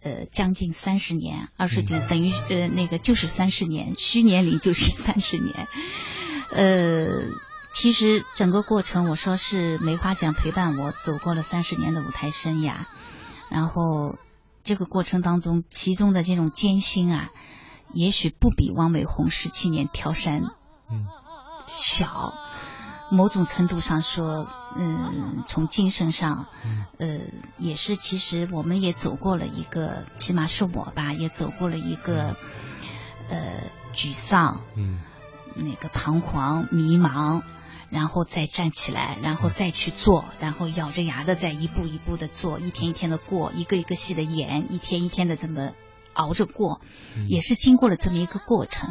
[0.00, 5.68] 呃将近三十年，二十九等于呃那个就是三十年，虚年龄就是三十年，
[6.50, 7.46] 呃。
[7.72, 12.86] 其实整个过程，我说是梅花奖陪伴我走过了三十年的舞台生涯，
[13.50, 14.18] 然后
[14.64, 17.30] 这个过程当中，其中的这种艰辛啊，
[17.92, 20.42] 也许不比汪美红十七年挑山
[20.90, 21.06] 嗯。
[21.66, 22.34] 小。
[23.10, 26.46] 某种程度上说，嗯，从精神上，
[26.98, 27.20] 呃，
[27.56, 32.36] 也是其实我们也走过了一个，起码是我吧，也走过了一个，
[33.30, 35.00] 呃，沮丧，嗯，
[35.58, 37.42] 那个彷徨、迷茫，
[37.90, 45.72] 然后再站起来，然后再去做，然后咬着牙的再一步一步的做，一天一天的过，一个一个戏的演，一天一天的这么
[46.14, 46.80] 熬着过，
[47.28, 48.90] 也是经过了这么一个过程。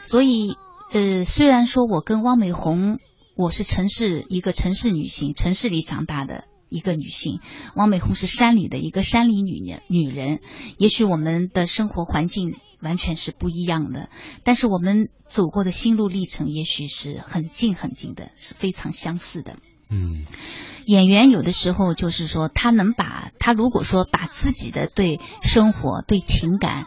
[0.00, 0.56] 所以，
[0.92, 2.98] 呃，虽然说我跟汪美红，
[3.36, 6.44] 我是城市一个城市女性，城市里长大的。
[6.68, 7.38] 一个女性，
[7.76, 10.40] 汪美红是山里的一个山里女人，女人，
[10.78, 14.08] 也许我们的生活环境完全是不一样的，
[14.44, 19.56] 但是我们走过的心路历程，也许是很近很近的，是非常相似的。
[19.88, 20.24] 嗯，
[20.84, 26.86] 演员有的时候就是说，他能把他如果说把自己的对生活、对情感、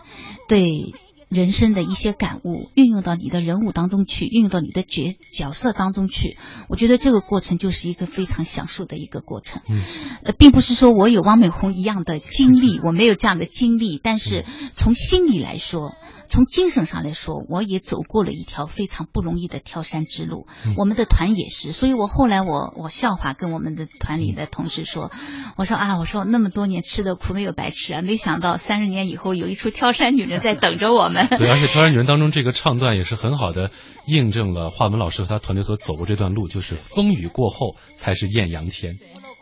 [0.50, 0.94] 对
[1.30, 6.38] 人生的一些感悟运用到你的人物当中去，运用到你的角角色当中去，
[6.70, 9.62] 我觉得这个过程就是一个非常享受的一个过程。
[9.70, 9.84] 嗯，
[10.24, 15.96] 呃，并不是说我有汪美红一样的经历，我没有这样的经历，但是从心理来说，
[16.30, 20.48] 从精神上来说，我也走过了一条非常不容易的挑山之路。
[20.66, 25.12] 嗯我们的团也是，所以我后来我我笑话跟我们的团里的同事说，
[25.58, 31.28] 我说啊，我说那么多年吃的苦没有白吃啊，没想到三十年以后有一出挑山女人在等着我们。
[31.28, 33.72] 对，而且《挑山女人》当中这个唱段也是很好的
[34.06, 39.00] 印证了华文老师和他团队所走过这段路，就是风雨过后才是艳阳天。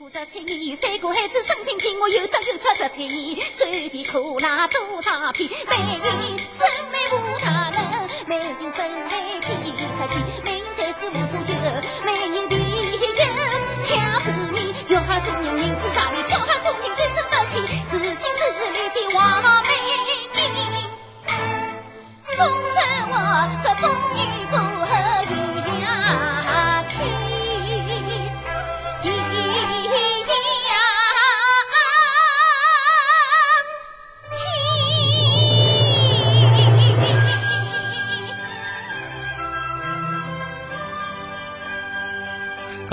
[0.10, 6.00] 十七年，三个孩子生情，我又等够出十七年，随便苦辣多少片，每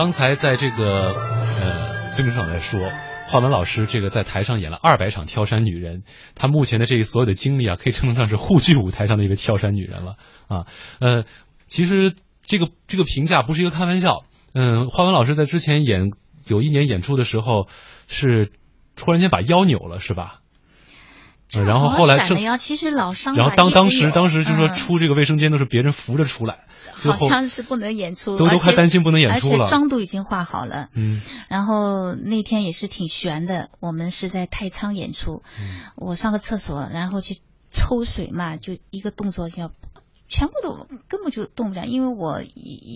[0.05, 2.79] 刚才在这个呃孙明上来说，
[3.27, 6.03] 华文老师这个在台上演了二百场挑山女人，
[6.35, 10.67] 她目前的这个所有的经历啊，可以称得上是沪剧舞台上的一个挑山女人了啊。
[11.01, 11.25] 呃，
[11.69, 12.13] 其实
[12.43, 14.25] 这个这个评价不是一个开玩笑。
[14.53, 16.11] 嗯，华文老师在之前演
[16.49, 17.67] 有一年演出的时候，
[18.07, 18.53] 是
[18.97, 20.41] 突然间把腰扭了，是吧？
[21.59, 22.27] 呃然后后来
[22.59, 26.61] 其实老伤然后当当时当时就说嗯出这个卫生间都是别人扶着出来，
[26.97, 30.89] 最好像是不能演出，都都快担心不能演出了而且妆都已经化好了。
[30.95, 37.39] 嗯然后那天也是挺悬的，我们是在太仓演出，嗯我上个厕所，然后去
[37.71, 39.71] 抽水嘛，就一个动作就要。
[40.29, 42.43] 全部都根本就动不了，因为我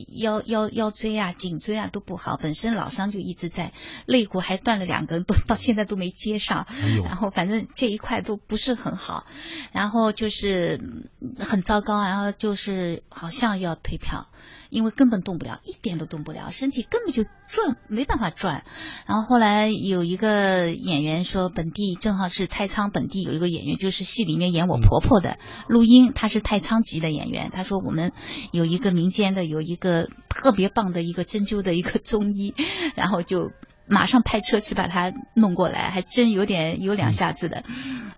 [0.09, 3.73] 腰腰腰椎啊、颈椎啊都不好，本身老伤就一直在，
[4.07, 6.67] 肋骨还断了两根，都到现在都没接上。
[6.69, 9.27] 哎然后反正这一块都不是很好，
[9.73, 10.81] 然后就是
[11.21, 14.27] 嗯很糟糕，然后就是好像要退票，
[14.71, 18.65] 因为根本动不了，一点都动不了，身体根本就转没办法转。
[19.07, 27.51] 然后后来有一个演员说，本地正好是太仓本地有一个演员，就是戏里面演我婆婆的录音，她是太仓籍的演员。
[27.53, 28.13] 他说我们
[28.53, 32.55] 有一个民间的有一个特别棒的一个针灸的一个中医，
[32.97, 33.53] 然后就。
[33.91, 37.65] 马上派车去把他弄过来，还真有点有两下子的，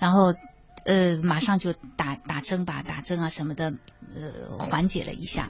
[0.01, 0.35] 然后
[0.85, 3.75] 呃，马上就打打针吧，打针啊什么的，
[4.13, 5.49] 呃，缓解了一下。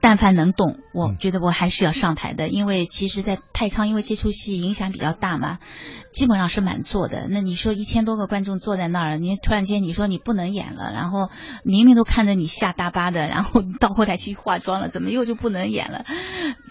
[0.00, 5.58] 但凡能动，我觉得我还是要上台的，因为其实，在太仓，因为这出戏影响比较大嘛，
[6.12, 7.26] 基本上是满座的。
[7.28, 11.30] 那你说一千多个观众坐在那儿，你突然间你说你不能演了，然后
[11.64, 16.04] 明明都看着你下大巴的，然后到后台去化妆了，怎么又就不能演了？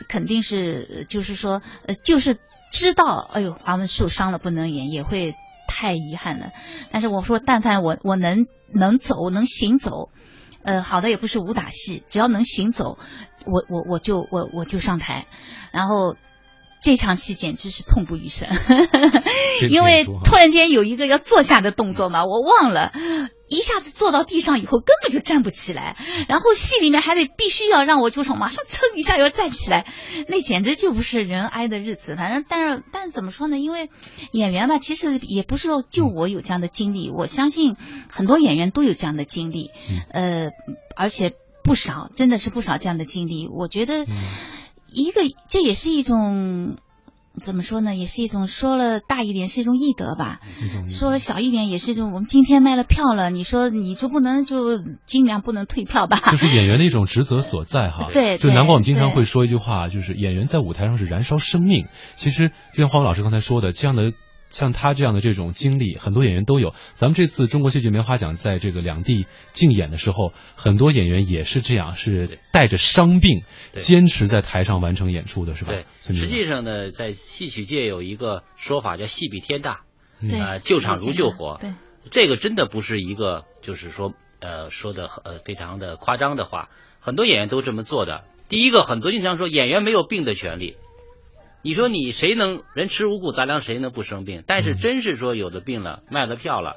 [0.07, 2.37] 肯定是就是说，呃，就是
[2.71, 5.35] 知道，哎呦，华文受伤了不能演，也会
[5.67, 6.51] 太遗憾了。
[6.91, 10.09] 但是我说，但凡我我能能走，能行走。
[10.67, 12.97] 呃，好的也不是武打戏，只要能行走，
[13.45, 15.25] 我我我就我我就上台，
[15.71, 16.17] 然后
[16.81, 18.49] 这场戏简直是痛不欲生，
[19.69, 22.91] 因为突然间有一个要坐下的动作嘛，我忘了，
[23.47, 25.95] 一下子坐到地上以后根本就站不起来，
[26.27, 29.85] 然后戏里面还得必须要让我就是马上蹭一下要站起来，
[30.27, 32.15] 那简直就不是人挨的日子。
[32.15, 33.57] 反正但是但是怎么说呢？
[33.57, 33.89] 因为
[34.31, 37.77] 演员吧，其实也不是说就我有这样的经历，我相信
[38.09, 39.71] 很多演员都有这样的经历，
[40.11, 40.49] 呃，
[40.95, 41.33] 而且
[41.63, 43.47] 不少，真的是不少这样的经历。
[43.47, 44.05] 我觉得
[44.91, 46.77] 一个这也是一种。
[47.37, 47.95] 怎么说呢？
[47.95, 50.39] 也是一种说了大一点是一种义德吧，
[50.87, 52.11] 说了小一点也是一种。
[52.11, 56.17] 我们今天卖了票了，你说你就不能就尽量不能退票吧？
[56.31, 58.09] 这是演员的一种职责所在哈。
[58.11, 61.87] 对，就难怪我们经常会说一句话，就是演员在舞台上是燃烧生命。
[62.15, 64.13] 其实就像黄老师刚才说的，这样的。
[64.49, 66.73] 像他这样的这种经历，很多演员都有。
[66.93, 75.73] 咱们这次中国戏剧梅花奖在这个两地竞演的时候，很多演员也是这样，是带着伤病坚持在台上完成演出的，是吧？
[75.73, 79.81] 对，实际上呢，在戏曲界有一个说法叫“戏比天大”，
[80.21, 81.57] 对啊，救场如救火。
[81.59, 81.73] 对，
[82.09, 88.23] 这个真的不是一个就是说呃说的呃非常的夸张的话，很多演员都这么做的。
[88.47, 90.77] 第一个，很多经常说演员没有病的权利。
[91.61, 94.43] 你说你谁能人吃五谷杂粮，谁能不生病？
[94.47, 96.75] 但是真是说有的病了，卖了票了，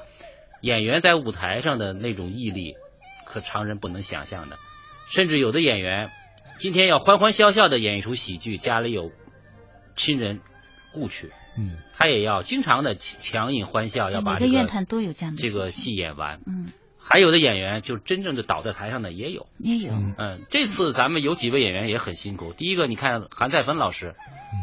[0.63, 2.75] 演员在舞台上的那种毅力，
[3.27, 4.57] 可常人不能想象的。
[5.11, 6.11] 甚至有的演员
[6.59, 9.11] 今天要欢欢笑笑的演一出喜剧，家里有
[9.97, 10.41] 亲人
[10.93, 16.41] 故去，嗯，他也要经常的强饮欢笑，要把这个院团都有这样的这个戏演完。
[16.47, 19.93] 嗯，还有的演员就真正的倒在台上的也有，也有。
[20.19, 22.53] 嗯，这次咱们有几位演员也很辛苦。
[22.53, 24.15] 第一个，你看韩再芬老师。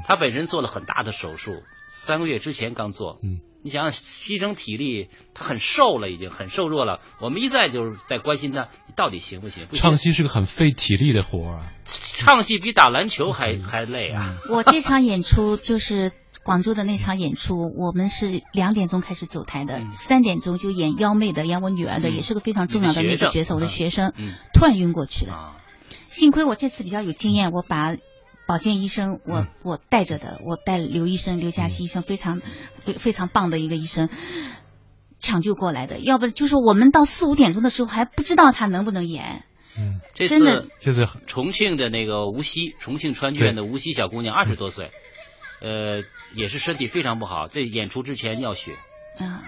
[0.05, 3.19] 他本身做了很大的手术，三个月之前刚做。
[3.23, 6.99] 嗯，你想想牺牲体力，他很瘦了，已经很瘦弱了。
[7.21, 9.65] 我们一再就是在关心他，你到底行不行？
[9.65, 14.35] 不行唱戏是个很费体力的活啊，唱戏比打篮球还还累啊。
[14.49, 16.11] 我这场演出就是
[16.47, 19.67] 广州的那场演出，我们是两点钟开始走台嗯。
[19.67, 24.31] 的，三点钟就演幺妹的，演我女儿的，也是个非常重要的那个角色，我的学生，嗯。
[24.53, 25.33] 突然晕过去了。
[25.33, 25.57] 啊。
[26.07, 27.97] 幸亏我这次比较有经验，我把
[28.47, 29.47] 保健医生我、嗯。
[29.61, 32.39] 我带着的，我带刘医生刘佳熙医生非常
[32.85, 34.07] 非非常棒的一个医生。
[35.19, 39.43] 抢救过来的，要不就是我们到四五点钟的时候还不知道他能不能演。
[39.77, 40.61] 嗯，这真的。
[40.61, 44.89] 次就是重庆的那个无锡，重庆川剧院的无锡小姑娘，二十多岁，
[45.61, 46.03] 呃，
[46.33, 48.73] 也是身体非常不好，这演出之前尿血。
[49.19, 49.41] 啊，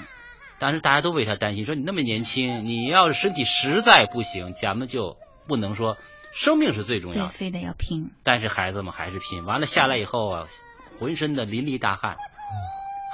[0.60, 5.98] 当时大家都为他担心，说你那么年轻，你要是身体实在不行，咱们就不能说
[6.34, 7.30] 生命是最重要，的。
[7.30, 8.12] 非得要拼。
[8.24, 10.44] 但是孩子们还是拼，完了下来以后啊，
[11.00, 12.18] 浑身的淋漓大汗。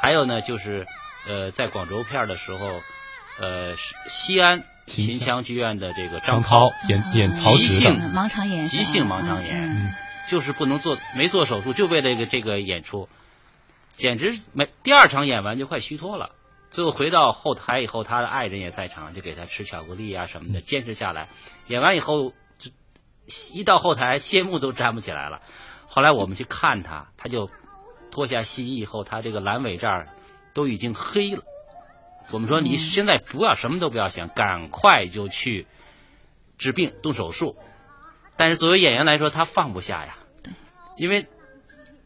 [0.01, 0.85] 还有呢，就是
[1.27, 2.81] 呃，在广州片的时候，
[3.39, 3.75] 呃，
[4.07, 9.93] 西安秦秦腔剧院的这个张涛涛演演曹植急性的，盲肠炎急性盲肠炎，嗯
[10.27, 13.07] 就是不能做，没做手术，就为了这个这个演出，
[13.89, 16.31] 简直没第二场演完就快虚脱了。
[16.71, 21.29] 最后回到后台以后，他的爱人也在场，就给他吃巧克力啊什么的，坚持下来。
[21.67, 22.71] 演完以后，就
[23.53, 25.41] 一到后台，谢幕都站不起来了。
[25.87, 27.49] 后来我们去看他，他就
[28.11, 30.09] 脱下戏衣以后，他这个阑尾这儿
[30.53, 31.43] 都已经黑了。
[32.31, 35.67] 我们说你现在不要什么都不要想，赶快就去
[36.57, 37.53] 治病动手术。
[38.37, 40.17] 但是作为演员来说，他放不下呀，
[40.97, 41.27] 因为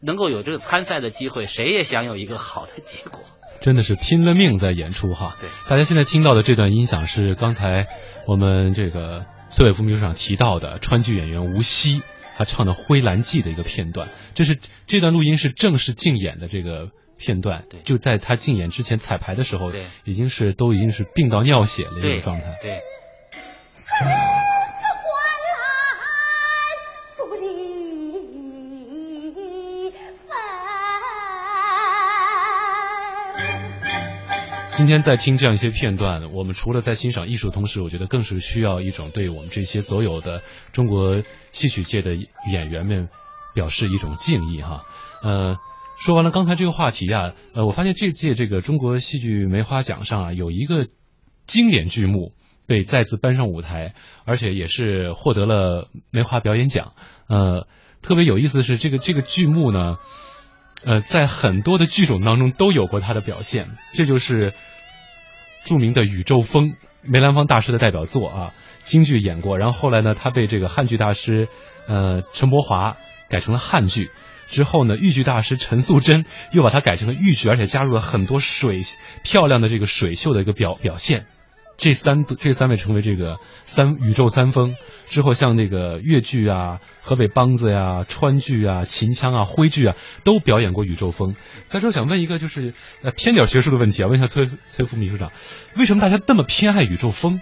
[0.00, 3.20] 能够有这个参赛的机会，谁也想有一个好的结果。
[3.60, 5.36] 真的是拼了命在演出哈。
[5.40, 7.86] 对，大家现在听到的这段音响是刚才
[8.26, 12.00] 我们这个崔伟副秘书长提到的川剧演员吴曦
[12.38, 14.08] 他唱的《灰蓝记》的一个片段。
[14.34, 22.56] 这是这段录音是正式竞演的这个片段，对就在他竞演之前彩排的时候，对已经是都已经是病到尿血的一对种状态。
[22.62, 22.80] 对，
[23.98, 24.39] 不
[34.80, 40.40] 今天在听这样一些片段，我们除了在欣赏艺术，同时我觉得更是需要一种对我们这些所有的
[40.72, 41.22] 中国
[41.52, 43.10] 戏曲界的演员们
[43.54, 44.84] 表示一种敬意哈。
[45.22, 45.58] 呃，
[45.98, 50.86] 说完了刚才这个话题啊，呃，我发现这届这个中国戏剧梅花奖上啊，有一个
[51.44, 52.32] 经典剧目
[52.66, 56.94] 被再次搬上舞台，而且也是获得了梅花表演奖。
[57.28, 57.66] 呃，
[58.00, 59.98] 特别有意思的是，这个这个剧目呢。
[60.86, 64.54] 呃，在很多的剧种当中都有过他的表现，这就是
[65.62, 66.70] 著名的《宇宙风》
[67.02, 71.48] 梅兰芳大师的代表作啊，京剧演过，然后后来呢，他被这个汉剧大师
[71.86, 72.96] 呃陈伯华
[73.28, 74.10] 改成了汉剧，
[74.46, 78.80] 之后呢，豫剧大师陈素贞又把它改成了豫剧，而且加入了很多水
[79.22, 81.26] 漂亮的这个水袖的一个表表现。
[81.80, 84.76] 这三这三位成为这个三宇宙三峰
[85.06, 91.34] 之后，像那个越剧啊、河北梆子呀、川剧啊、秦腔啊、徽剧啊，都表演过宇宙风。
[91.64, 95.32] 再说想问一个就是呃偏点学术的问题啊，问一下崔崔副秘书长，
[95.74, 97.40] 为什么大家那么偏爱宇宙风？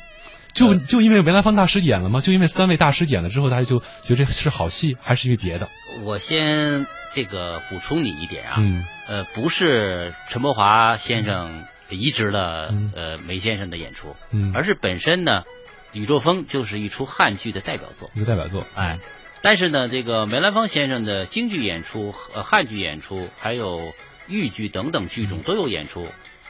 [0.54, 2.20] 就就因为梅兰芳大师演了吗？
[2.20, 5.68] 就因为三位大师演了之后，大家就觉得这是好戏，还是因为别的？
[6.04, 11.64] 我先这个补充你一点啊，嗯呃，不是陈伯华先生
[11.96, 14.52] 移植了呃梅先生的演出，嗯。
[14.54, 15.42] 而是本身呢，
[15.92, 18.98] 《宇宙风》就是一出汉剧的代表作，一个代表作，哎，
[19.42, 23.92] 但是呢，这个梅兰芳先生的京剧演出、呃汉剧演出，还有
[24.28, 26.06] 豫剧等等剧种都有演出，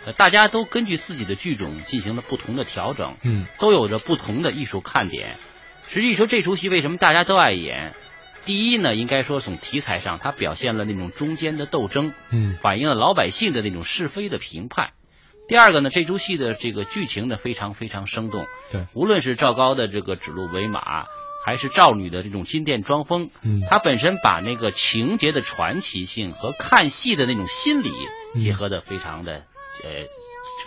[0.07, 3.47] 呃，大家都根据自己的剧种进行了不同的调整，嗯。
[3.59, 5.37] 都有着不同的艺术看点。
[5.87, 7.95] 实际说这出戏为什么大家都爱演？
[8.45, 12.57] 第一呢，应该说从题材上，它表现了那种中间的斗争，嗯。
[12.57, 14.91] 反映了老百姓的那种是非的评判。
[15.49, 21.07] 第二个呢，这出戏的这个剧情呢非常非常生动，对，无论是赵高的这个指鹿为马，
[21.45, 23.63] 还是赵女的这种金殿装疯，嗯。
[23.71, 27.91] 它本身把那个情节的传奇性和看戏的那种心理
[28.39, 29.45] 结合的非常的、
[29.83, 30.05] 呃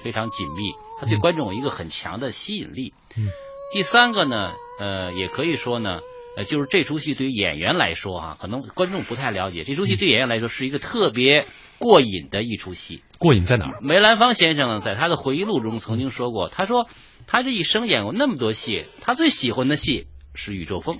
[0.02, 2.94] 非常紧密，它对观众有一个很强的吸引力。
[3.16, 3.28] 嗯。
[3.74, 6.00] 第三个呢，呃，也可以说呢，
[6.38, 11.46] 呃，就是这出戏对于演员来说哈、可能观众不太了解，这出戏对演员来说是一个特别
[11.78, 13.04] 过瘾的一出戏。
[13.22, 13.80] 过瘾在哪儿？
[13.82, 16.90] 梅兰芳先生，在他的回忆录中曾经说过，他说
[17.28, 20.96] 他这一生演过那么多戏，他最喜欢的戏是《宇宙风》，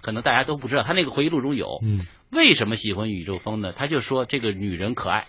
[0.00, 1.78] 可能大家都不知道，他那个回忆录中有。
[1.82, 3.72] 嗯为什么喜欢《宇宙风》呢？
[3.72, 5.26] 他就说这个女人可爱，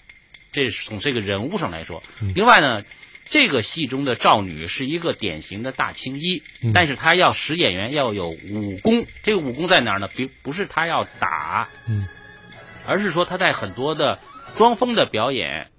[0.51, 2.03] 这是从这个人物上来说。
[2.21, 2.83] 嗯另外呢，
[3.25, 9.05] 这个戏中的赵女是一个典型的大青衣，嗯但是她要使演员要有武功。
[9.23, 10.07] 这个武功在哪儿呢？
[10.07, 12.07] 比不是她要打，嗯
[12.85, 14.19] 而是说她在很多的
[14.55, 15.69] 装疯的表演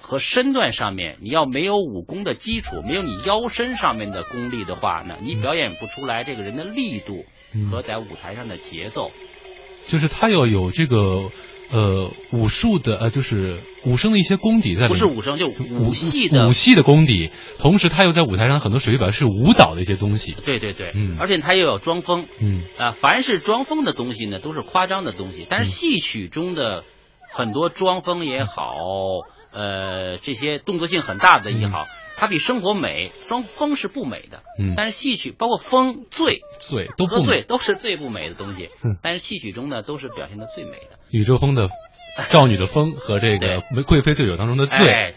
[0.00, 7.24] 和身段上面，你要没有武功的基础，没有你腰身上面的功力的话呢，你表演不出来这个人的力度
[7.54, 9.10] 嗯和在舞台上的节奏。
[9.86, 11.30] 就是他要有这个
[11.72, 20.34] 呃武术的呃，就是武生的一些功底在里面，不是武生，就武戏的武戏的功底，同时他又在舞台上很多水表是舞蹈的一些东西。
[20.44, 25.46] 对对对，嗯而且他又有装疯，嗯啊，凡是装疯的东西呢，都是夸张的东西。
[25.48, 26.84] 但是戏曲中的
[27.32, 28.74] 很多装疯也好，
[29.52, 31.86] 呃，这些动作性很大的也好，
[32.16, 33.10] 它比生活美。
[33.28, 37.42] 装疯是不美的，嗯但是戏曲包括风、醉、醉都不喝醉。
[37.42, 38.68] 都是最不美的东西。
[38.82, 40.98] 嗯但是戏曲中呢，都是表现的最美的。
[41.10, 41.68] 宇宙风的
[42.30, 44.88] 赵女的风和这个 《贵妃醉酒》当中的醉。
[44.88, 45.14] 哎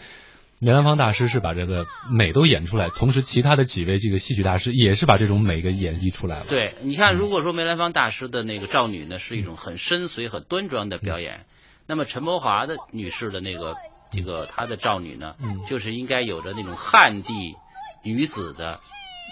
[0.60, 6.46] 梅兰芳大师是把这个美都演出来，同时其他的几位这个戏曲大师也是把这种美给演绎出来了。
[6.48, 11.44] 对，你看，如果说梅兰芳大师的那个赵女呢，是一种很深邃、很端庄的表演，
[11.86, 13.74] 那么陈伯华的女士的那个
[14.14, 15.64] 这个他的赵女呢，嗯。
[15.66, 17.56] 就是应该有着那种汉地
[18.04, 18.78] 女子的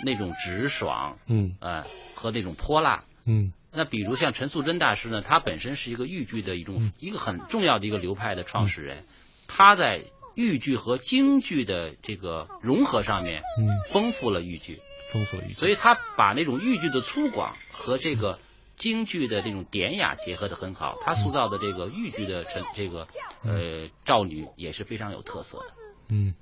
[0.04, 1.56] 那种直爽，嗯。
[1.60, 1.82] 呃，
[2.14, 3.04] 和那种泼辣。
[3.24, 3.52] 嗯。
[3.72, 6.92] 那比如像陈素贞大师呢，她本身是一个豫剧的一种、嗯。
[6.98, 9.04] 一个很重要的一个流派的创始人，
[9.48, 10.02] 她在
[10.34, 14.80] 豫剧和京剧的这个融合上面，嗯，丰富了豫剧。
[15.12, 15.52] 丰富了豫剧。
[15.52, 18.38] 所以他把那种豫剧的粗犷和这个
[18.82, 23.06] 京剧的这种典雅结合的很好，他塑造的这个豫剧的陈这个
[23.44, 25.66] 呃赵女也是非常有特色的。
[26.10, 26.34] 嗯，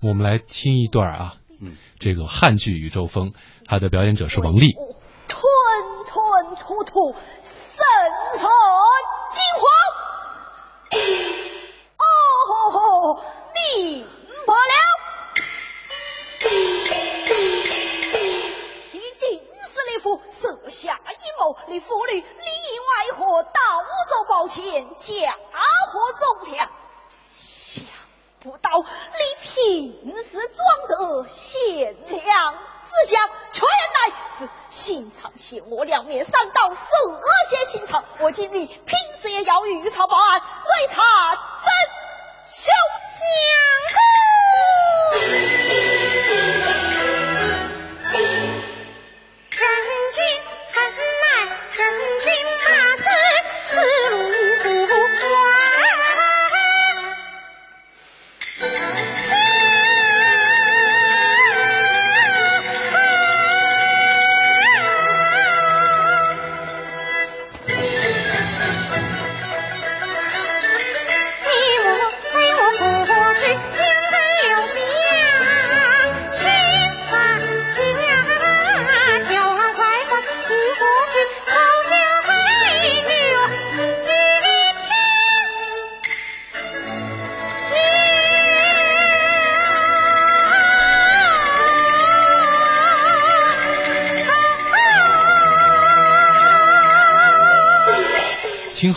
[0.00, 3.30] 我们来听一段啊，嗯，这个汉剧《宇宙风》，
[3.66, 4.76] 它的表演者是王丽。
[5.26, 5.42] 吞
[6.06, 7.20] 吞吐吐，神
[8.32, 8.46] 色
[9.32, 9.66] 惊慌。
[11.98, 12.04] 哦
[12.46, 13.24] 吼吼，明
[14.46, 14.72] 白了。
[20.40, 23.50] 设下阴谋，你父女里应外合，到
[24.08, 26.70] 走抱歉，嫁祸忠良。
[27.32, 27.84] 想
[28.40, 28.84] 不到你
[29.42, 36.76] 平时装得贤良之相，全乃是心肠险恶，两面三刀，涉
[37.48, 38.04] 险心肠。
[38.20, 41.02] 我今日平时也要与他报案，追查
[41.64, 41.72] 真
[42.50, 42.72] 凶
[46.52, 46.57] 真
[51.78, 52.17] 乃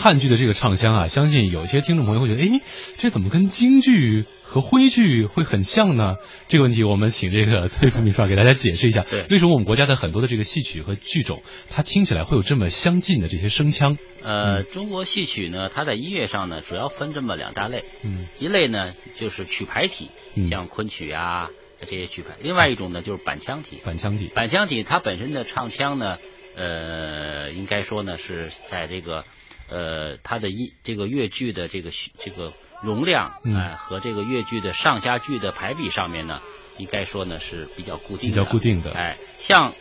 [0.01, 2.59] 汉剧的这个唱腔啊，相信有些听众朋友会觉得，哎，
[2.97, 6.15] 这怎么跟京剧和徽剧会很像呢？
[6.47, 9.27] 这个问题我们请这个崔福秘书给大家解释一下，对。
[9.29, 13.95] 为什么我们国家的很多的这个戏曲和剧种，它听起来会有这么相近的这些声腔？
[14.23, 18.25] 呃，中国戏曲呢，它在音乐上呢，主要分这么两大类，嗯。
[18.39, 20.47] 一类呢就是曲牌体，嗯。
[20.47, 21.49] 像昆曲啊
[21.81, 23.77] 这些曲牌；另外一种呢就是板腔体。
[23.85, 26.17] 板腔体，板腔体它本身的唱腔呢，
[26.55, 29.25] 呃，应该说呢是在这个
[29.71, 32.51] 呃它的一这个越剧的这个这个
[32.83, 36.39] 容量，嗯呃和这个越剧的上下句的排比上面呢，
[36.77, 39.73] 应该说呢是比较固定的，比较固定的哎，像。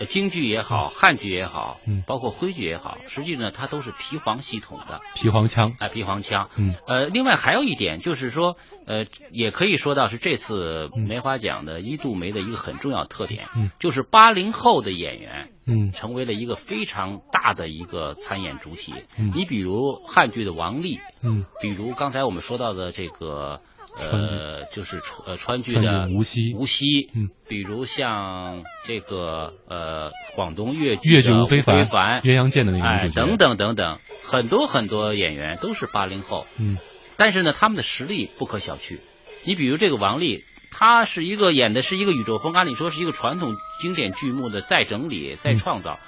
[0.00, 2.02] 呃京剧也好，汉剧也好，嗯。
[2.06, 6.48] 包括徽剧也好，实际呢它都是皮黄系统的，皮黄腔，哎，皮黄腔。
[6.56, 6.74] 嗯。
[6.88, 11.06] 呃，另外还有一点就是说，呃，也可以说到是这次嗯。
[11.06, 13.70] 梅花奖的一度梅的一个很重要特点，嗯。
[13.78, 15.92] 就是八零后的演员嗯。
[15.92, 18.94] 成为了一个非常大的一个参演主体。
[19.18, 19.32] 嗯。
[19.36, 23.60] 你比如汉剧的王丽，嗯，比如刚才我们说到的这个。
[23.98, 26.54] 呃，就是川呃川剧的无锡。
[26.54, 33.20] 无锡，嗯，比如像这个呃广东粤越剧的非吴非凡凡、鸳鸯剑的那个女哎主角。
[33.20, 36.76] 等等等等，很多很多演员都是八零后，嗯。
[37.16, 38.98] 但是呢，他们的实力不可小觑。
[39.44, 45.98] 你比如这个王丽，她是一个演的是一个宇宙风，按理说是一个传统经典剧目的再整理、再创造，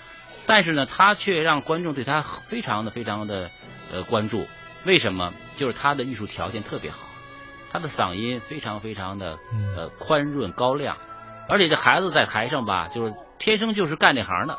[0.46, 3.50] 但是呢，她却让观众对她非常的非常的
[3.92, 4.46] 呃关注。
[4.86, 5.32] 为什么？
[5.56, 7.06] 就是她的艺术条件特别好，
[7.72, 10.96] 她的嗓音非常非常的嗯呃宽润高亮，
[11.48, 14.58] 而且这孩子在台上吧，就是天生就是干这行的，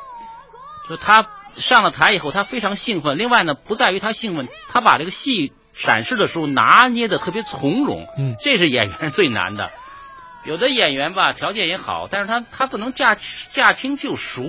[0.89, 3.18] 就他上了台以后，他非常兴奋。
[3.18, 5.53] 另外呢，不在于他兴奋，他把这个戏
[5.84, 9.70] 展示的时候拿捏的特别从容，嗯这是演员最难的。
[10.45, 14.41] 有的演员吧，条件也好，但是他他不能驾驾轻就熟。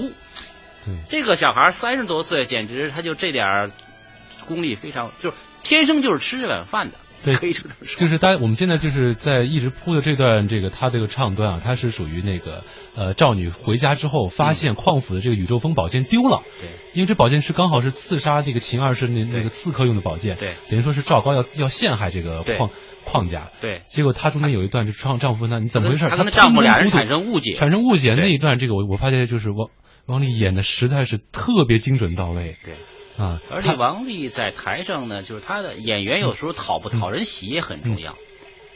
[0.84, 3.70] 对，这个小孩三十多岁，简直他就这点儿
[4.48, 6.96] 功力非常，就是天生就是吃这碗饭的。
[7.24, 8.00] 对可以这么说。
[8.00, 12.62] 就是大家我们现在就是在一直铺的这段这个他这个唱段啊，它是属于那个
[12.96, 22.70] 呃赵女回家之后发现矿府的这个宇宙风宝剑丢了，对，因为这宝剑是刚好是刺杀那个秦二世那那个刺客用的宝剑，对等于说是赵高要要陷害这个对邝
[23.04, 29.70] 邝家，对结果他中间有一段就丈丈夫问他你怎么回事，他跟他丈夫俩人产生误解产生误解那一段这个我我发现就是王
[30.06, 32.74] 王丽演的实在是特别精准到位，对。
[33.18, 38.16] 啊，而且王丽在台上呢，就是她的演员有时候讨不讨人喜也很重要。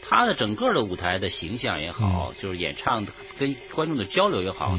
[0.07, 3.05] 她的整个的舞台的形象也好，就是演唱
[3.37, 4.75] 跟观众的交流也好，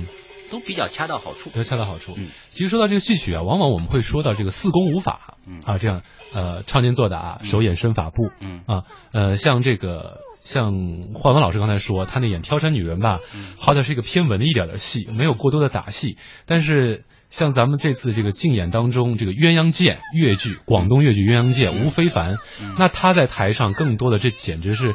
[0.50, 1.50] 都比较恰到好处。
[1.50, 2.14] 都恰到好处。
[2.18, 6.02] 嗯其实说到这个戏曲啊，往往我们会说到这个四功五法，嗯啊，这样
[6.34, 8.82] 呃，唱念做打、手眼身法步，嗯啊，
[9.12, 10.72] 呃，像这个像
[11.14, 17.04] 焕文老师刚才说，他那演挑山女人吧，嗯好歹是一个偏文一点的戏，没有过多的打戏，但是。
[17.30, 22.74] 像咱们这次这个竞演当中，这个鸳鸯剑越剧，广东越剧鸳鸯剑，吴非凡，嗯。
[22.78, 24.94] 那他在台上更多的这简直是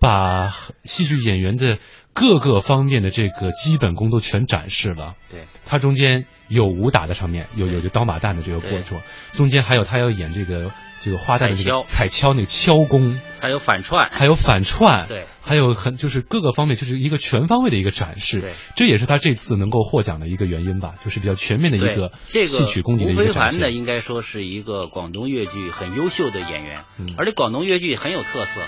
[0.00, 0.50] 把
[0.84, 1.78] 戏剧演员的
[2.14, 5.14] 各个方面的这个基本功都全展示了。
[5.30, 9.00] 对，他中间有武打的场面，有有这刀马旦的这个过程，
[9.32, 10.72] 中间还有他要演这个
[11.02, 23.42] 这个花旦的这个彩敲那个敲功，还有反串，还有反串，对，还有很就是各个方面就是一个全方位的一个展示，对，这也是他这次能够获奖的一个原因吧，就是比较全面的一个这个戏曲功底的一个展现。
[23.44, 27.14] 非凡呢，应该说是一个广东越剧很优秀的演员，嗯。
[27.18, 28.62] 而且广东越剧很有特色，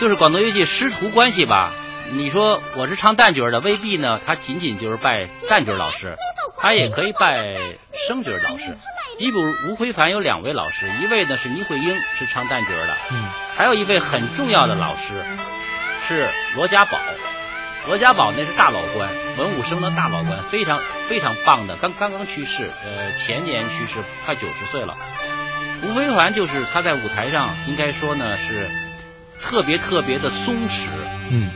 [0.00, 1.74] 就是广东越剧师徒关系吧。
[2.12, 6.16] 你说我是唱旦角的，未必呢，他仅仅就是拜旦角老师，
[6.58, 7.56] 他也可以拜
[7.92, 8.76] 生角老师。
[9.18, 15.24] 你比如吴非凡有两位老师，一位呢是倪慧英，是唱旦角的，嗯，还有一位很重要的老师
[15.98, 16.98] 是罗家宝。
[17.86, 24.96] 罗家宝那是大老官，文武生的大老官，非常非常棒的，刚刚刚去世，呃，前年去世，快九十岁了。
[25.84, 28.70] 吴非凡就是他在舞台上，应该说呢是
[29.40, 30.88] 特别特别的松弛，
[31.30, 31.50] 嗯，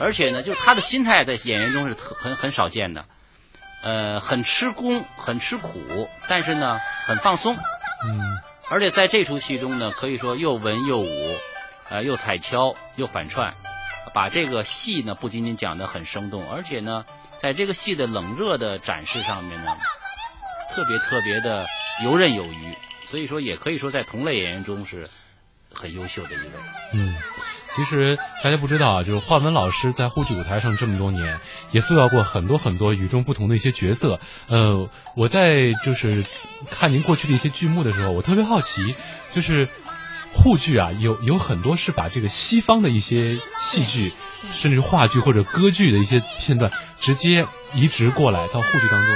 [0.00, 3.04] 而且呢，就是他的心态在演员中是很很少见的，
[3.82, 8.40] 呃，很吃功，很吃苦，但是呢，很放松，嗯，
[8.70, 11.36] 而且在这出戏中呢，可以说又文又武，
[11.90, 13.54] 呃，又彩敲又反串，
[14.14, 17.04] 把这个戏呢不仅仅讲得很生动，而且呢，
[17.36, 19.76] 在这个戏的冷热的展示上面呢，
[20.74, 21.66] 特别特别的
[22.02, 22.74] 游刃有余，
[23.04, 25.10] 所以说也可以说在同类演员中是
[25.74, 26.52] 很优秀的一位。
[26.94, 27.16] 嗯，
[27.76, 31.40] 其实大家不知道啊，就是华文老师在沪剧舞台上这么多年，
[31.70, 34.18] 也塑造过很多很多与众不同的一些角色。
[34.48, 36.24] 呃，我在就是
[36.70, 38.96] 看您过去的一些剧目的时候，我特别好奇，
[39.32, 39.68] 就是
[40.32, 44.14] 沪剧啊，有有很多是把这个西方的一些戏剧，
[44.50, 49.14] 甚至话剧或者歌剧的一些片段，直接移植过来到沪剧当中。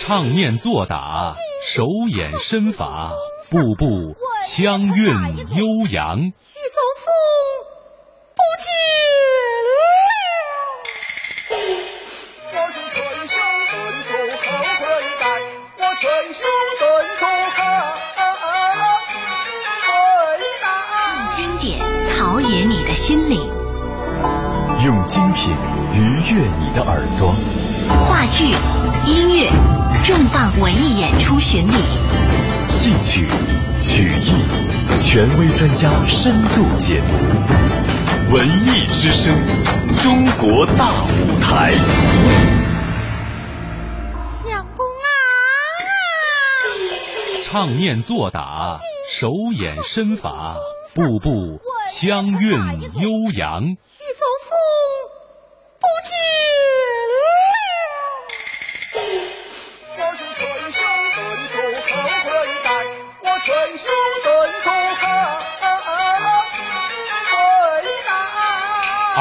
[0.00, 1.34] 唱念做打，
[1.66, 3.12] 手眼身法，
[3.50, 4.16] 步步
[4.46, 5.14] 腔韵
[5.56, 6.32] 悠扬。
[6.68, 7.08] 玉宗父
[8.36, 8.68] 不见
[9.64, 9.72] 了。
[12.52, 13.32] 我是春秋
[13.70, 13.72] 顿
[14.04, 14.12] 足
[14.44, 14.46] 后
[14.76, 14.84] 悔
[15.18, 15.24] 改，
[15.78, 16.04] 我春
[16.34, 16.36] 秋
[16.78, 16.84] 顿
[17.18, 17.64] 足悔改。
[21.34, 21.64] 经典
[22.10, 23.50] 陶冶你的心灵，
[24.84, 25.56] 用精品
[25.94, 25.96] 愉
[26.34, 27.34] 悦你的耳朵。
[28.04, 28.44] 话剧、
[29.06, 29.48] 音乐、
[30.04, 31.72] 重磅文艺演出巡礼，
[32.78, 33.26] 戏曲、
[33.80, 34.30] 曲艺，
[34.96, 38.32] 权威专家深度解读。
[38.32, 39.34] 文艺之声，
[39.98, 41.72] 中国大舞台。
[44.22, 45.10] 相公啊！
[47.42, 48.78] 唱念做打，
[49.10, 50.54] 手眼身法，
[50.94, 51.60] 步步
[51.92, 53.76] 腔韵悠扬。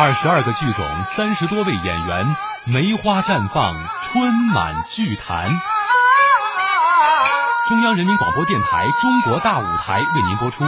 [0.07, 2.33] 二十二个剧种，三十多位演员，
[2.63, 5.49] 梅花绽放，春满剧坛。
[7.67, 10.63] 中央人民广播电台《中国大舞台》为您播出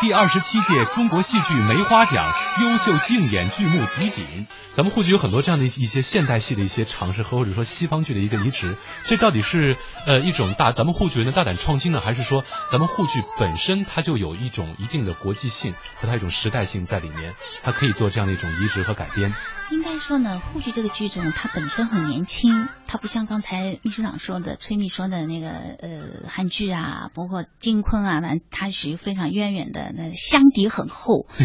[0.00, 2.32] 第二十七届中国戏剧梅花奖
[2.62, 4.46] 优秀竞演剧目集锦。
[4.72, 9.76] 咱们沪剧有很多这样的一些现代戏的一些尝试和或者说西方剧的一个移植，这到底是
[10.06, 19.34] 呃一种大咱们沪剧人的大胆创新呢，还是说咱们沪剧本身它就有一种一定的国际性和它一种时代性在里面，它可以做这样的一种移植和改编？
[19.70, 31.26] 应该说呢，沪剧这个剧种它本身很年轻，它不像刚才秘书长说的、崔秘说的那个呃韩剧啊，包括金昆啊，完它属于非常渊源的的，那箱底很厚。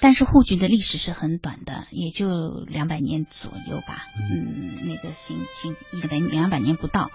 [0.00, 2.28] 但是沪剧的历史是很短的，也就
[2.66, 4.04] 两百年左右吧。
[4.18, 7.10] 嗯，那个新新一百两百年不到。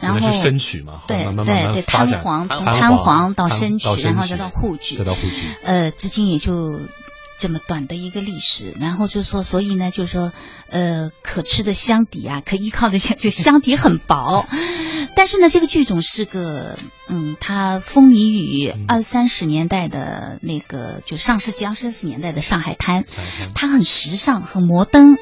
[0.00, 5.54] 然后原来是申曲嘛，对慢慢慢慢对对，发展瘫黄从瘫瘫黄到瘫申曲然后再到沪剧，再到沪剧。
[5.64, 6.52] 呃，至今也就
[7.40, 10.32] 这么短的一个历史，然后就说，所以呢，就是说，
[10.68, 14.46] 呃，可吃的箱底啊，可依靠的箱，就箱底很薄。
[15.16, 16.78] 但是呢，这个剧种是个，
[17.08, 23.04] 嗯，它风靡于二三十年代的那个，就上世纪二三十年代的上海滩，
[23.54, 25.16] 它很时尚，很摩登，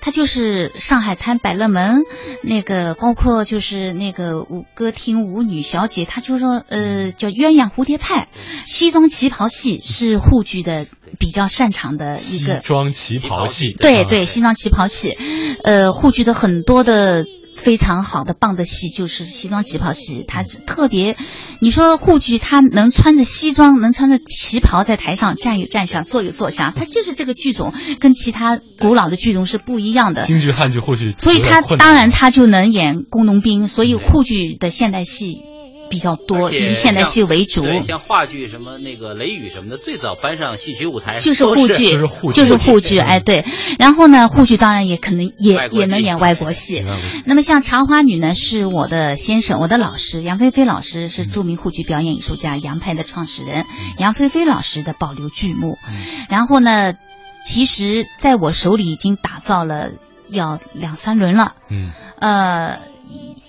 [0.00, 2.02] 它就是上海滩百乐门
[2.42, 8.28] 那个，包括就是那个舞歌厅舞女小姐，她就说，呃，叫鸳鸯蝴蝶派，
[8.66, 10.86] 西装旗袍戏是沪剧的
[11.20, 15.16] 比较擅长的一西个装旗袍戏，啊对对，西装旗袍戏，
[15.62, 21.18] 呃，沪剧的很多的非常好的棒的戏就是西装旗袍戏，它是特别，
[21.60, 30.22] 你说沪剧它能穿着西装，能穿着旗袍在台上站有站下，坐有坐下，它就是这个剧种跟其他古老的剧种是不一样的。
[30.22, 35.42] 京剧、汉剧、沪剧，所以他当然他就能演工农兵，所以沪剧的现代戏
[35.90, 37.62] 比较多，以现代戏为主。
[37.62, 43.44] 对，像话剧什么那个雷雨什么的，最早搬上戏曲舞台就是都沪剧，是就是沪剧，哎，对。
[43.78, 46.84] 然后呢，沪剧当然也可能也也能演外国戏。
[47.26, 53.66] 那么像《茶花女》呢，是我的先生，我的老师杨菲菲老师是著名沪剧表演艺术家杨派的创始人，
[53.98, 55.76] 杨菲菲老师的保留剧目。
[56.28, 56.94] 然后呢，
[57.44, 59.90] 其实在我手里已经打造了
[60.28, 61.54] 要两三轮了。
[61.68, 62.80] 嗯，呃，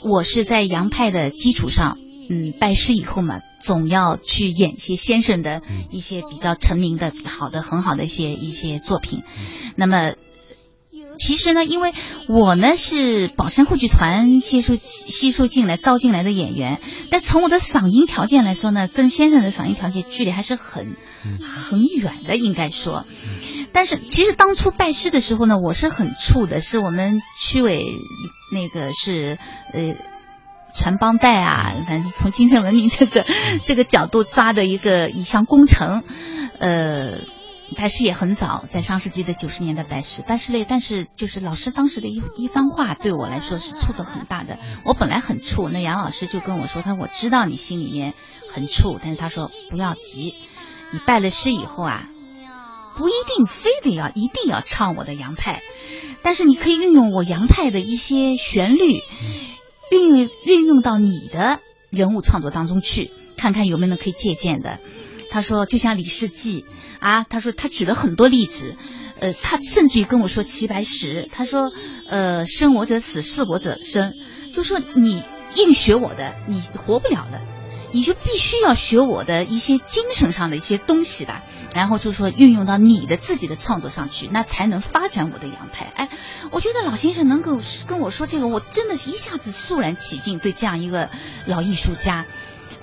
[0.04, 1.98] 我是在杨派的基础上，
[2.34, 9.24] 嗯，拜师以后嘛，总要去演一些先生的一些比较成名的、好的、很好的一些一些作品。
[9.76, 10.14] 那么，
[11.20, 11.94] 其实呢，因为
[12.30, 16.80] 我呢是宝山沪剧团吸收吸收进来招进来的演员，
[17.10, 20.96] 但从我的嗓音条件来说呢，跟先生的嗓音条件距离还是很
[21.44, 23.06] 很远的，应该说。
[23.74, 27.86] 但是其实当初拜师的时候呢，我是很怵的，是我们区委
[28.54, 29.38] 那个是
[29.74, 29.98] 呃。
[30.74, 33.26] 传帮带啊，反正从精神文明这个、
[33.62, 36.04] 这个角度抓的一个一项工程，
[36.60, 37.20] 呃，
[37.76, 44.60] 拜师也很早，在上世纪的九十年代拜师，但是呢，但是就是老师当时的一一番话对我来说是触动很大的。
[44.86, 48.14] 我本来很怵，那杨老师就跟我说，他说我知道你心里面
[48.52, 50.36] 很怵，但是他说不要急，
[50.92, 52.10] 你拜了师以后啊，
[52.98, 55.62] 不一定非得要一定要唱我的杨派，
[56.24, 59.02] 但是你可以运用我杨派的一些旋律。
[59.92, 64.80] 运运用到你的人物创作当中去，看看有没有可以借鉴的。
[65.30, 66.66] 他说，就像李世济
[67.00, 68.76] 啊，他说他举了很多例子，
[69.20, 71.72] 呃，他甚至于跟我说齐白石，他说，
[72.08, 74.14] 呃，生我者死，死我者生，
[74.54, 75.24] 就说你
[75.56, 77.42] 硬学我的，你活不了了。
[77.92, 81.42] 你就必须要学我的一些精神上的一些东西的，
[81.74, 85.92] 然后就说运用到你的自己的创作上去，那才能发展我的洋派。
[85.96, 86.10] 哎，
[86.52, 90.40] 我觉得老先生能够跟我说这个，我真的是一下子肃然起敬。
[90.40, 91.10] 对这样一个
[91.46, 92.26] 老艺术家，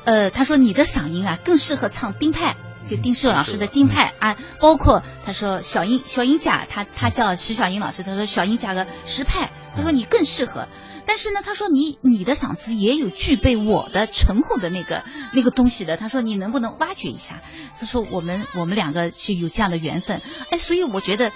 [0.04, 2.56] 呃，他说你的嗓音啊更适合唱丁派。
[2.88, 10.66] 就丁世老师的丁派啊，包括他说小英小英甲，他他叫石小英老师，他说小英甲个石派，他说你更适合。
[11.04, 17.42] 但是呢，他说你你的嗓子也有具备我的醇厚的那个那个东西的，他说你能不能挖掘一下？
[17.78, 20.20] 他说我们我们两个是有这样的缘分，
[20.50, 21.30] 哎，所以我觉得。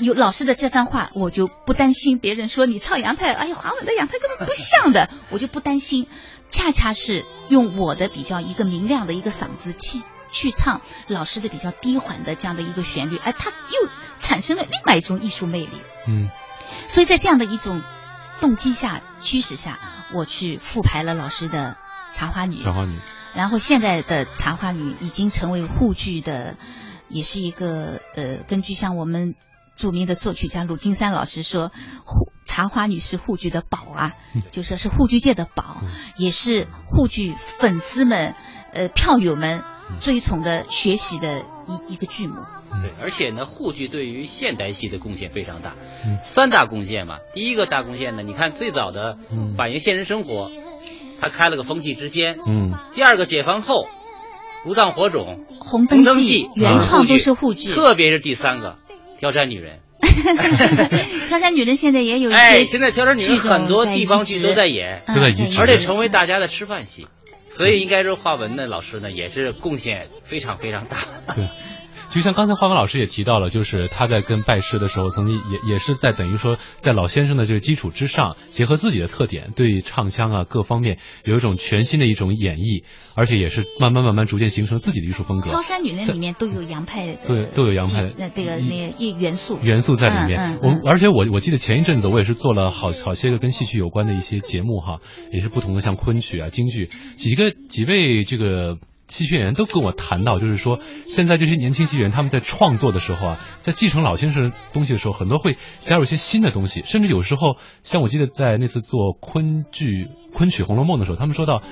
[0.00, 6.06] 有老师的这番话，我就不担心别人说你唱杨派，哎呀，华文的杨派根本不像的，我就不担心。
[6.48, 15.82] 恰恰是用我的比较一个明亮的一个嗓子去去唱老师的比较低缓的这样的一个旋律，哎，它又产生了另外一种艺术魅力。
[16.06, 16.30] 嗯，
[16.86, 17.82] 所以在这样的一种
[18.40, 19.78] 动机下、驱使下，
[20.14, 21.76] 我去复排了老师的
[22.14, 22.60] 《茶花女》。
[22.64, 22.98] 茶花女。
[23.34, 26.56] 然后现在的《茶花女》已经成为沪剧的，
[27.08, 29.34] 也是一个呃，根据像我们。
[29.76, 31.70] 著名的作曲家鲁金山老师说
[32.04, 34.14] ：“沪茶花女是沪剧的宝啊，
[34.50, 35.82] 就说是沪剧界的宝，
[36.16, 38.34] 也是沪剧粉丝们、
[38.72, 39.62] 呃票友们
[40.00, 42.34] 追崇的、学习的一一个剧目。
[42.82, 45.74] 对，而且呢，沪剧对于现代戏的贡献非常大，
[46.22, 47.16] 三大贡献嘛。
[47.32, 49.16] 第一个大贡献呢，你看最早的
[49.56, 50.50] 反映现实生活，
[51.20, 52.38] 他开了个风气之先。
[52.46, 52.74] 嗯。
[52.94, 53.88] 第二个解放后，
[54.64, 58.76] 如荡火种、红灯记原创都是沪剧，特别是第三个。
[59.18, 59.80] 挑山女人，
[61.28, 67.08] 挑山女人现在也有一些，哎，现在挑山女人很多地方剧都在演，都在演，而且成为大家的吃饭戏，
[67.48, 70.98] 所以应该说华文的老师呢也是贡献非常非常大。
[72.10, 82.84] 就像刚才华文老师也提到了，就是他在跟拜师的时候，曾经也也是在等于说，在老先生的这个基础之上，结合自己的特点，对唱腔啊各方面有一种全新的一种演绎，
[83.14, 85.52] 而且也是慢慢慢慢逐渐形成自己的艺术风格。
[85.52, 90.38] 高山女人里面都有洋派的，对，都有洋派的那这个那个元素元素在里面。
[90.38, 95.00] 嗯嗯我而且我我记得前一阵子我也是做了好好些个跟戏曲有关的一些节目哈，
[95.30, 96.86] 也是不同的像昆曲啊、京剧，
[97.16, 98.78] 几个几位这个。
[99.08, 111.62] 戏剧演员都跟我谈到，就是说，现在这些年轻戏剧员他们在创作的时候啊，在继承老先生东西的时候，很多会加入一些新的东西，甚至有时候，像我记得在那次做昆剧昆曲《红楼梦》的时候，他们说到，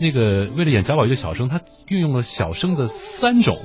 [0.00, 3.58] 那个为了演贾宝玉的小生，他运用了小生的三种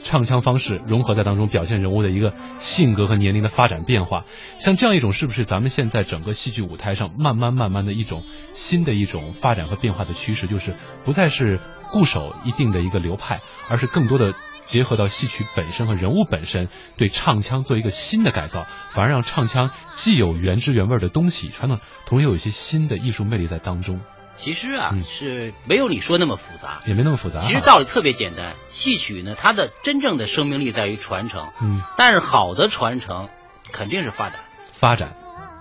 [0.00, 4.24] 唱腔方式融合在当中，表现人物的一个性格和年龄的发展变化。
[4.58, 8.22] 像这样一种，是不是咱们现在整个戏剧舞台上慢慢慢慢的一种
[8.52, 11.60] 新的一种发展和变化的趋势，就是不再是
[11.92, 14.34] 固守一定的一个流派，而是更多的
[14.64, 24.00] 结合到戏曲本身和人物本身，对唱腔做一个新的改造，反而让唱腔既有原汁原味的东西，传统同时有一些新的艺术魅力在当中，
[24.34, 26.80] 其实啊，是没有你说那么复杂。
[26.86, 27.40] 也没那么复杂。
[27.40, 31.48] 其实道理特别简单，戏曲呢，它的真正的生命力在于传承。
[31.62, 33.28] 嗯，但是好的传承
[33.72, 34.40] 肯定是发展。
[34.72, 35.16] 发展，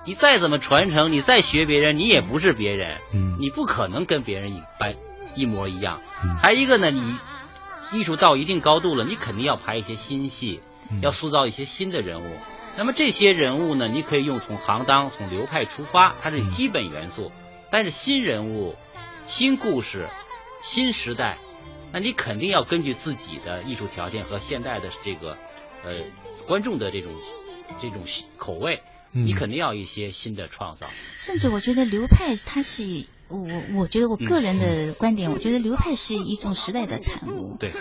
[0.06, 2.98] 你再怎么传承，你再学别人，你也不是别人。
[3.14, 4.96] 嗯，你不可能跟别人一般
[5.36, 6.02] 一模一样。
[6.24, 7.18] 嗯还一个呢，你
[7.94, 10.62] 艺术到一定高度了，你肯定要拍一些新戏，
[10.92, 12.38] 嗯要塑造一些新的人物。
[12.78, 17.32] 那么这些人物呢，你可以用从行当、从流派出发，它是基本元素。
[17.72, 18.76] 但是新人物、
[19.28, 20.08] 新故事、
[20.62, 21.38] 新时代，
[21.92, 25.38] 那你肯定要根据自己的艺术条件和现代的这个
[25.84, 26.02] 呃
[26.48, 27.12] 观众的这种
[27.82, 28.04] 这种
[28.38, 28.82] 口味，
[29.14, 30.88] 嗯你肯定要一些新的创造。
[31.16, 37.58] 甚至我觉得流派它是我我觉得我个人的观点，我觉得流派是一种时代的产物。
[37.60, 37.72] 对，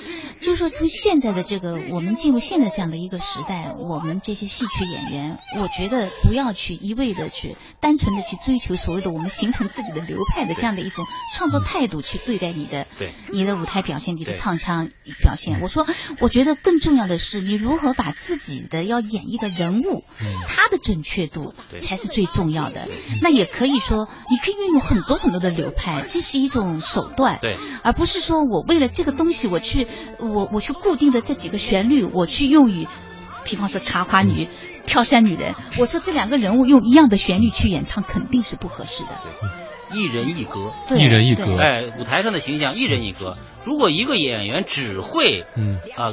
[0.40, 14.90] 就是说从现在的这个我们进入现在这样的一个时代，我们这些戏曲演员，我觉得不要去一味的去单纯的去追求所谓的我们形成自己的流派的这样的一种创作态度去对待你的对你的舞台表现，你的唱腔
[15.20, 15.60] 表现。
[15.60, 15.86] 我说，
[16.20, 20.04] 我觉得更重要的是你如何把自己的要演绎的人物，
[20.46, 22.88] 他的准确度才是最重要的。
[23.20, 27.38] 那也可以说，你可以运用很多很多的流派，这是一种手段。
[27.40, 29.86] 对，而不是说我为了这个东西，我去
[30.18, 32.86] 我我去固定的这几个旋律，我去用于，
[33.44, 34.48] 比方说茶花女、
[34.86, 39.10] 跳山女人，我说这两个人物用一样的旋律去演唱，肯定是不合适的。
[39.92, 43.36] 一人一格，对一人一格哎，舞台上的形象一人一格。
[43.64, 46.12] 如果一个演员只会嗯啊、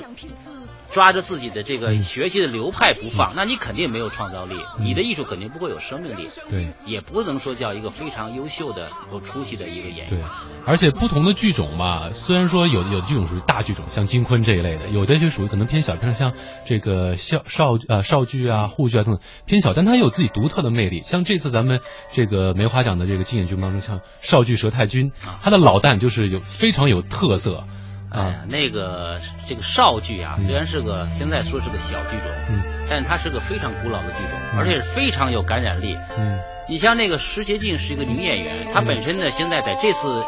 [0.92, 6.74] 抓着自己的这个学习的流派不放，那你肯定没有创造力，你的艺术肯定不会有生命力，对。
[6.86, 10.10] 也不能说叫一个非常优秀的、有出息的一个演员。
[10.10, 10.20] 对，
[10.66, 16.34] 而且不同的剧种嘛，虽然说有的有的剧种属于大剧种，像金昆这一类的，有的就属于可能偏小，像像
[16.66, 21.02] 这个少少呃少剧啊、沪剧啊等等偏小，但它有自己独特的魅力。
[21.04, 21.80] 像这次咱们
[22.12, 25.12] 这个梅花奖的这个竞演剧目当中，像少剧《佘太君》，
[25.42, 27.66] 他的老旦就是有非常有特色
[28.12, 35.98] 哎呀，那个这个少剧啊，虽然是个现在说是个小剧种，嗯，但是它是个非常古老的剧种，而且是非常有感染力。
[36.18, 36.38] 嗯，
[36.68, 40.22] 你像那个石洁静是一个女演员，她本身呢现在在这次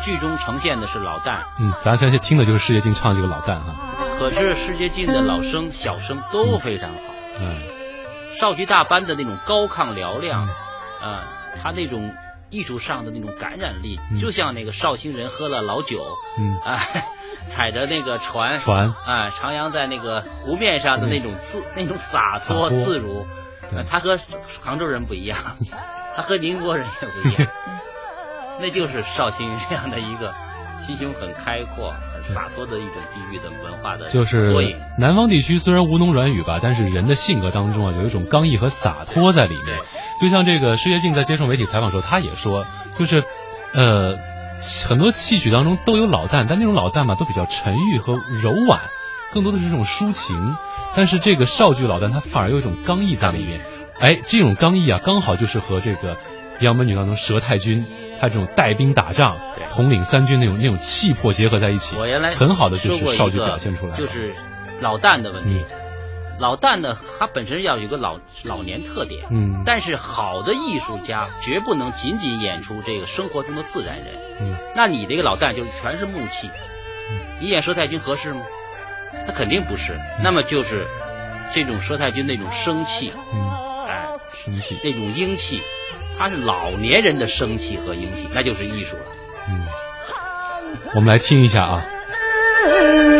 [0.00, 3.74] 剧中呈现的是老旦，嗯，咱现在听的就是石洁静唱这个老旦哈，
[4.16, 6.98] 可是石洁静的老生、小生都非常好。
[7.40, 7.58] 嗯，
[8.38, 10.48] 少剧大班的那种高亢嘹亮，
[11.02, 11.24] 呃，
[11.60, 12.14] 他那种
[12.54, 16.04] 艺术上的那种感染力，就像那个绍兴人喝了老酒，
[16.38, 16.56] 嗯。
[16.60, 16.78] 啊、
[17.46, 18.88] 踩着那个船，船。
[18.88, 23.26] 啊、徜徉在那个湖面上的那种自、那种洒脱自如，
[23.88, 24.16] 他和
[24.62, 25.36] 杭州人不一样，
[26.16, 27.48] 他和宁波人也不一样，
[28.60, 30.32] 那就是绍兴这样的一个
[30.78, 34.74] 心胸很开阔、很洒脱的一种地域的文化的就是所以。
[34.98, 39.78] 南方地区虽然吴侬软语吧，但是人的性格当中啊，有一种刚毅和洒脱在里面。
[40.20, 42.66] 就像这个施洁净在接受媒体采访的时候，他也说，
[42.98, 43.24] 就是
[43.74, 44.16] 呃，
[44.88, 48.80] 很多戏曲当中都有老旦，但那种老旦嘛，都比较沉郁和柔婉，
[49.32, 50.56] 更多的是这种抒情。
[50.96, 53.60] 但是这个少剧老旦，他反而有一种刚毅在里面。
[53.98, 56.14] 哎，这种刚毅啊，刚好就是和这个
[56.60, 57.86] 《杨门女》当中佘太君
[58.20, 59.36] 他这种带兵打仗、
[59.74, 63.96] 统领三军那种那种气魄结合在一起，我原来很好的就说过一是少剧个表现出来。
[63.96, 64.32] 就是
[64.80, 65.64] 老旦的问题。
[66.38, 69.62] 老旦呢，他本身要有个老老年特点，嗯。
[69.64, 74.06] 但是好的艺术家绝不能仅仅演出这个生活中的自然人，
[74.40, 76.50] 嗯，那你这个老旦就是全是木气，
[77.40, 78.42] 你演佘太君合适吗？
[79.28, 80.88] 那肯定不是，那么就是
[81.52, 85.60] 这种佘太君那种生气，嗯，哎，生气，那种英气，
[86.18, 89.04] 他是老年人的生气和英气，那就是艺术了。
[89.48, 89.66] 嗯，
[90.94, 91.84] 我们来听一下啊。
[92.66, 93.13] 啊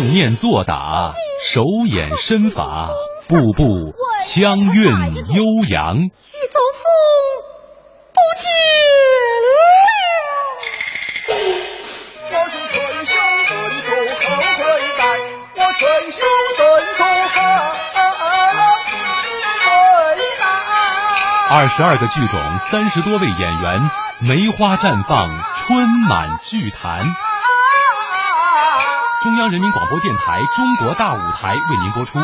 [0.00, 1.12] 唱念做打，
[1.44, 2.88] 手眼身法，
[3.28, 3.92] 步步
[4.26, 5.96] 腔韵悠扬。
[5.98, 6.80] 玉宗父
[8.14, 8.48] 不见
[9.44, 9.50] 了。
[12.30, 13.12] 我是春秋
[13.46, 13.90] 顿足
[14.24, 14.24] 后
[14.56, 14.64] 悔
[14.96, 15.04] 待，
[15.56, 16.16] 我春秋
[16.56, 16.60] 顿
[16.96, 17.38] 足后
[20.16, 20.42] 悔待。
[21.50, 22.40] 二十二个剧种，
[22.70, 23.90] 三十多位演员，
[24.20, 27.04] 梅花绽放，春满剧坛。
[29.22, 32.18] 中央人民广播电台《中国大舞台》为您播出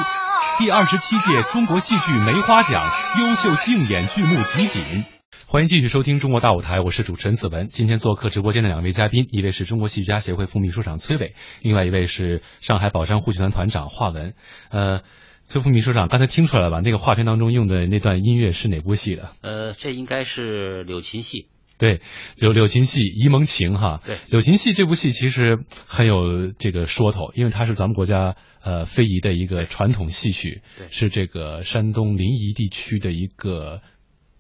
[0.59, 2.88] 第二十七届中国戏剧梅花奖
[3.20, 5.05] 优秀竞演剧目集锦。
[5.47, 7.68] 欢迎继续收听《中国大舞台》，我是主持人子文。
[7.68, 14.32] 今天做客直播间的两位嘉宾，一位是中国戏剧家协会副秘书长崔伟，另外一位是上海宝山沪剧团团长华文。
[14.70, 15.03] 呃，
[15.44, 16.80] 崔副秘书长，刚才听出来了吧？
[16.82, 19.32] 那个画片当中用的那段音乐是哪部戏的？
[19.42, 21.49] 呃，这应该是柳琴戏。
[21.79, 22.01] 对，
[22.37, 33.83] 柳柳琴戏《沂蒙情》哈，对，柳琴戏这部戏其实很有这个说头，因为它是咱们国家呃非遗的一个传统戏曲，对是这个山东临沂地区的一个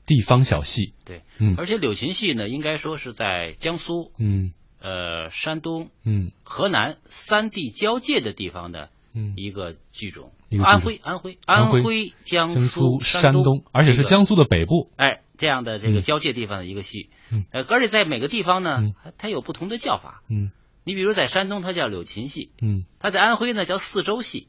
[0.06, 1.56] 地方小戏，对，嗯。
[1.58, 4.52] 而且柳琴戏呢，应该说是在江苏、嗯。
[4.80, 6.30] 呃山东、嗯。
[6.44, 9.34] 河南三地交界的地方的嗯。
[9.36, 10.30] 一个剧种。
[10.62, 16.00] 安徽、安徽、安徽徽、江江苏、山东，而且是江苏的北部，哎，这样的这个嗯。
[16.02, 17.44] 交界地方的一个戏，嗯。
[17.50, 20.22] 呃，而且在每个地方呢嗯，它它有不同的叫法。
[20.30, 20.50] 嗯。
[20.84, 22.84] 你比如在山东，它叫柳琴戏；嗯。
[23.00, 24.46] 它在安徽呢叫四周戏；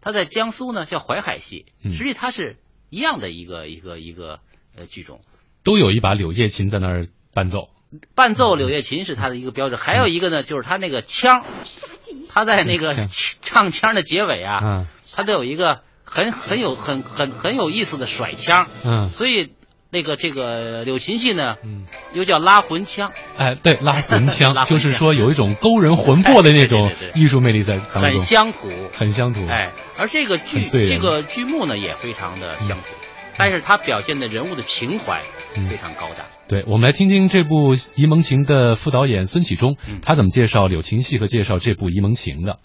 [0.00, 1.66] 它在江苏呢叫淮海戏。
[1.82, 1.94] 嗯。
[1.94, 2.58] 实际它是
[2.90, 4.40] 一样的一个一个一个
[4.76, 5.22] 呃剧种。
[5.64, 7.70] 都有一把柳叶琴在那儿伴奏，
[8.14, 11.44] 伴奏柳叶琴是它的一个标志，还有一个呢就是它那个腔，
[12.28, 13.06] 它在那个
[13.40, 19.10] 唱腔的结尾啊，嗯它都有一个很很有很很很有意思的甩腔，嗯。
[19.10, 19.52] 所以
[19.90, 21.84] 那个这个柳琴戏呢，嗯，
[22.14, 24.64] 又叫拉魂腔，哎，对，拉魂腔， 魂腔。
[24.64, 32.84] 就是说有一种勾人魂魄的那种艺术魅力在当中，很乡土，很乡土，哎，而这个剧这个剧目呢也非常的乡土，
[33.36, 35.22] 但是它表现的人物的情怀
[35.56, 35.64] 嗯。
[35.68, 36.26] 非常高大。
[36.48, 40.00] 对，我们来听听这部《沂蒙情》的副导演孙启忠，嗯。
[40.00, 42.58] 他怎么介绍柳琴戏和介绍这部《沂蒙情》的。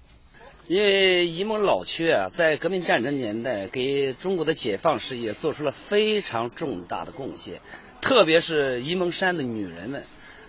[0.68, 7.62] 因为沂蒙老区啊，在革命战争年代给中国的解放事业做出了非常重大的贡献，
[8.02, 10.04] 特别是沂蒙山的女人们。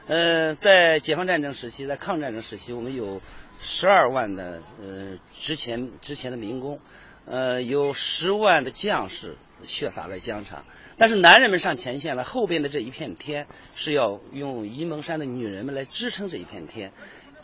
[0.08, 3.20] 呃，在解放战争时期，在抗战争时期，我们有
[3.60, 6.80] 十二万的呃之前之前的民工，
[7.24, 10.64] 呃，有十万的将士血洒在疆场。
[10.96, 13.46] 但是男人们上前线了，后边的这一片天
[13.76, 16.92] 是要用沂蒙山的女人们来支撑这一片天。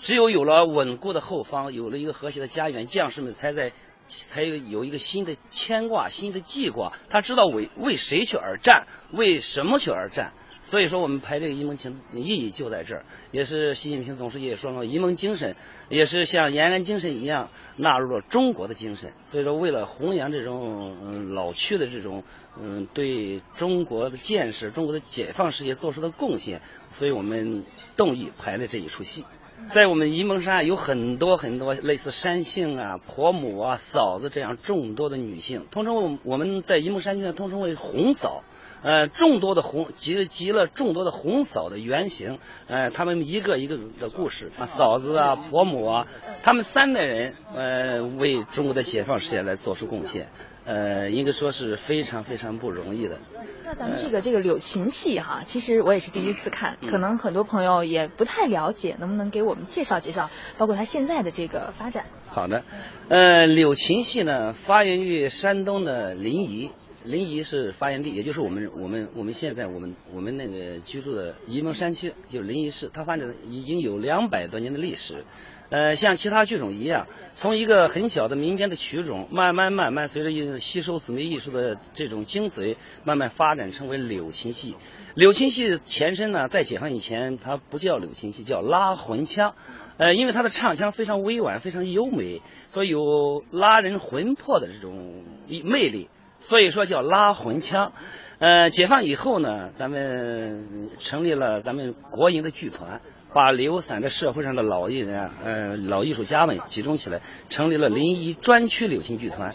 [0.05, 3.73] 只有有了稳固的后方，有了一个和谐的家园，将士们才在
[4.07, 6.93] 才有有一个新的牵挂、新的记挂。
[7.09, 10.35] 他知道为为谁去而战，为什么去而战。
[10.61, 15.57] 所以说，我们排这个沂蒙情意义就在这儿，也是习近平总书记也说了，沂蒙精神
[15.89, 19.15] 也是像延安精神一样纳入了中国的精神。
[19.25, 22.25] 所以说，为了弘扬这种嗯老区的这种
[22.61, 26.61] 嗯对中国的建设、中国的解放事业做出的贡献，
[26.93, 27.65] 所以我们
[27.97, 29.25] 动议排了这一出戏。
[29.73, 38.45] 在我们沂蒙山有很多很多类似山杏啊、婆母啊、嫂子这样众多的女性，通称我我们在沂蒙山区呢通称为红嫂。
[38.83, 44.53] 呃，众多的红集集了众多的红嫂的原型，呃，他们一个一个的故事。
[44.59, 46.07] 啊，嫂子啊、婆母啊，
[46.43, 50.29] 他们三代人呃为中国的解放事业来做出贡献，
[50.65, 53.19] 呃，应该说是非常非常不容易的。
[53.65, 62.07] 那咱们这个这个柳琴戏哈，其实我也是第一次看，嗯可能很多朋友也不太了解，能不能给我们介绍介绍，包括它现在的这个发展？
[62.29, 62.65] 好的，
[63.09, 66.71] 呃，柳琴戏呢，发源于山东的临沂。
[67.05, 75.23] 临沂是发源地，也就是我们我们我们现在我们我们那个居住的沂蒙山区，就是临沂市，它发展已经有两百多年的历史。
[75.71, 84.77] 呃，像其他剧种一样，从一个很小的民间的曲种，慢慢慢慢随着吸收姊妹艺术的这种精髓，慢慢发展成为柳琴戏。
[85.15, 89.55] 柳琴戏前身呢，在解放以前，它不叫柳琴戏，叫拉魂腔。
[89.97, 95.25] 呃，因为它的唱腔非常委婉，非常优美，所以有拉人魂魄的这种
[95.65, 96.09] 魅力，
[96.39, 97.93] 所以说叫拉魂腔。
[98.39, 103.01] 呃，解放以后呢，咱们成立了咱们国营的剧团。
[103.35, 109.55] 把流散在社会上的老艺人啊，呃，老艺术家们集中起来，成立了临沂专区柳琴剧团。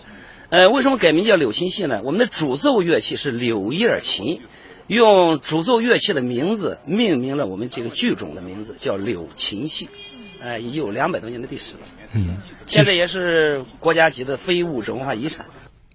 [0.49, 2.01] 呃，为什么改名叫柳琴戏呢？
[2.03, 4.41] 我们的主奏乐器是柳叶琴，
[4.87, 9.87] 用主奏乐器的名字命名了我们这个剧种的名字，叫柳琴戏。
[10.41, 11.81] 呃，已有两百多年的历史了。
[12.13, 15.45] 嗯，现在也是国家级的非物质文化遗产。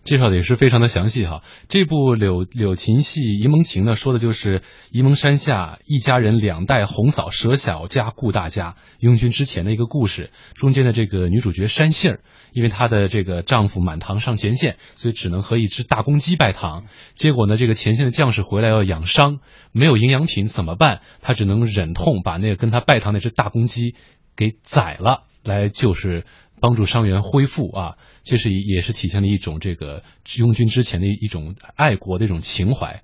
[0.04, 1.42] 介绍的也是非常的详细哈。
[1.68, 10.30] 这部柳柳琴戏《沂蒙情》呢，说的就是沂蒙山下一家人两代红嫂舍小家顾大家，拥军之前的一个故事。
[10.54, 12.20] 中间的这个女主角山杏儿，
[12.52, 16.84] 因为她的这个丈夫满堂上前线，所以只能和一只大公鸡拜堂。
[17.14, 19.40] 结果呢，这个前线的将士回来要养伤，
[19.72, 21.00] 没有营养品怎么办？
[21.22, 23.94] 她只能忍痛把那个跟她拜堂那只大公鸡
[24.36, 26.26] 给宰了，来就是
[26.64, 27.96] 帮助伤员恢复啊。
[28.22, 30.02] 这是也是体现了一种这个
[30.38, 33.02] 拥军之前的一种爱国的一种情怀。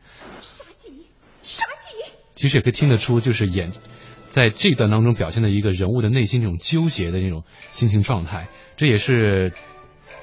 [2.34, 3.70] 其实也可以听得出，就是演
[4.28, 8.48] 在这段当中表现的一个人物的内心那种纠结的那种心情状态。
[8.78, 9.52] 这也是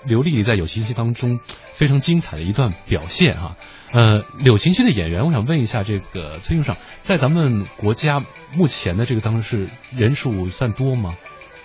[0.03, 1.39] 刘丽丽在有琴戏当中
[1.73, 3.55] 非常精彩的一段表现哈。
[3.93, 8.25] 呃，柳琴戏的演员，我想问一下这个崔永尚，在咱们国家
[8.55, 11.15] 目前的这个当中是人数算多吗？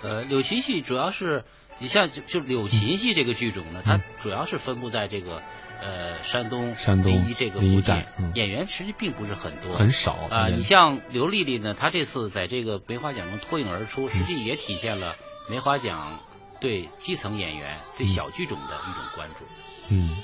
[0.03, 1.45] 呃，柳琴戏主要是。
[1.79, 5.41] 你像就就柳琴戏这个剧种呢，它主要是分布在这个
[5.81, 10.47] 呃山东山东临沂这个附近，嗯、演员实际并不是很多，很少啊。
[10.47, 15.15] 你像刘丽丽呢，她这次在这个梅花奖中脱颖而出，实际也体现了
[15.49, 16.19] 梅花奖
[16.61, 19.45] 对基层演员、对小剧种的一种关注。
[19.89, 20.15] 嗯，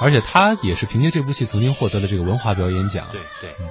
[0.00, 3.08] 而且她也是凭借这部戏曾经获得了这个文化表演奖。
[3.12, 3.50] 对对。
[3.60, 3.68] 嗯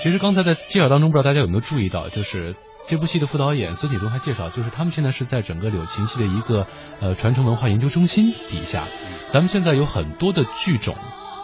[0.00, 2.54] 其实刚才在介绍当中，不知道大家有没有注意到，就是。
[2.86, 6.66] 这部戏的副导演孙铁东还介绍，就是他们现在是在整个柳琴戏的一个
[7.00, 8.86] 呃传承文化研究中心底下。
[9.32, 10.94] 咱们现在有很多的剧种，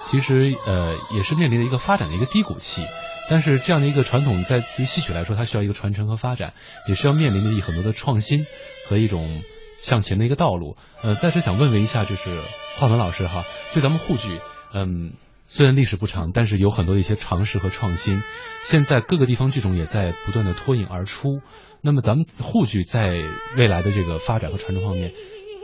[0.07, 2.84] 其实呃也是面临着一个发展的一个低谷期。
[3.30, 6.53] 但是这样的一个传统，在对戏曲来说，它需要一个传承和发展，
[6.86, 8.45] 也是要面临着很多的创新
[8.86, 9.43] 和一种
[9.76, 10.76] 向前的一个道路。
[11.03, 12.43] 呃，在这想问问一下，就是
[12.76, 14.41] 华文老师哈，对咱们沪剧，
[14.74, 15.12] 嗯。
[15.53, 18.22] 虽然历史不长，但是有很多的一些尝试和创新。
[18.62, 21.40] 现在各个地方剧种也在不断的脱颖而出。
[21.82, 23.11] 那么咱们沪剧在
[23.57, 25.12] 未来的这个发展和传承方面，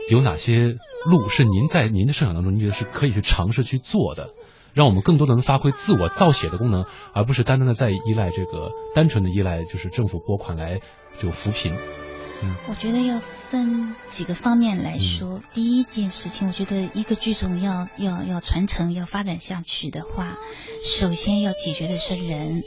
[0.09, 0.75] 有哪些
[1.05, 4.31] 路是您在您的设想当中，您觉得是可以去尝试去做的，
[4.73, 6.83] 让我们更多的能发挥自我造血的功能，
[7.13, 10.81] 而不是单单的在依赖这个单纯的依赖就是政府拨款来
[11.17, 11.73] 就扶贫。
[12.69, 15.41] 我觉得要分几个方面来说。
[15.53, 20.37] 第一件事情，我觉得一个剧种要要要传承、要发展下去的话，
[20.83, 22.63] 首先要解决的是人。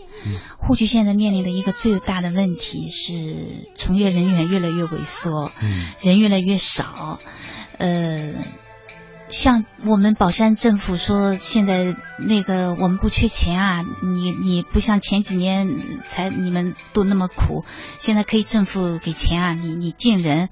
[0.59, 5.53] 沪剧现在面临的一个最大的问题是，从业人员越来越萎缩，
[6.03, 7.21] 人越来越少。
[7.79, 8.60] 呃。
[9.31, 17.65] 像我们宝山政府说，现在那个我们不缺钱啊，你你不像前几年才你们都那么苦，
[17.99, 20.49] 现在可以政府给钱啊，你你进人，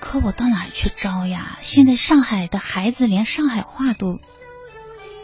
[0.00, 1.58] 可我到哪儿去招呀？
[1.60, 4.18] 现在上海的孩子连上海话都。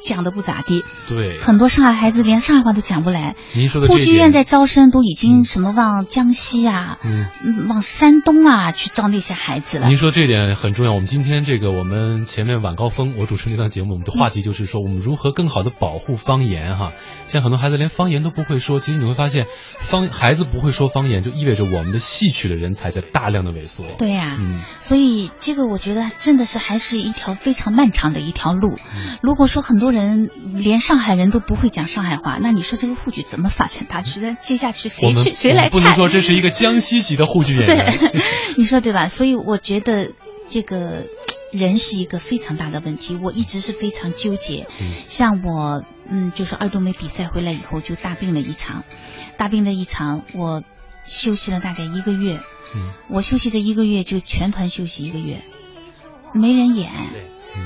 [0.01, 3.37] 讲的不咋地，对，很多上海孩子连上海话都讲不来。
[3.55, 7.29] 您说的沪剧院在招生都已经什么往江西啊，嗯，
[7.69, 9.89] 往山东啊去招那些孩子了。
[9.89, 10.93] 您说这点很重要。
[10.93, 16.93] 我们今天这个我们前面晚高峰，我主持那档节目，我们的话题就是说我们如何更好的保护方言哈。
[17.27, 19.47] 现在很多孩子连方言都不会说，其实你会发现，
[19.79, 23.87] 方孩子不会说方言，就意味着我们的戏曲的人才在大量的萎缩。
[23.97, 28.77] 对呀，嗯，所以这个我觉得真的是还是一条非常漫长的一条路。
[28.77, 34.37] 嗯如果说很多人连上海人都不会讲上海话，那你说这个沪剧怎么发展大去呢？
[34.41, 35.71] 接下去谁去谁来看？
[35.71, 37.99] 不能说这是一个江西籍的沪剧演员。
[37.99, 38.23] 对，
[38.59, 39.07] 你说对吧？
[39.07, 40.13] 所以我觉得
[40.47, 41.07] 这个
[41.53, 44.67] 人是一个非常大的问题，我一直是非常纠结。
[45.09, 48.85] 像我，嗯，就是二度梅比赛回来以后就大病了一场，
[49.37, 50.63] 大病了一场，我
[51.07, 52.41] 休息了大概一个月。
[52.77, 55.43] 嗯，我休息这一个月就全团休息一个月，
[56.33, 56.91] 没人演。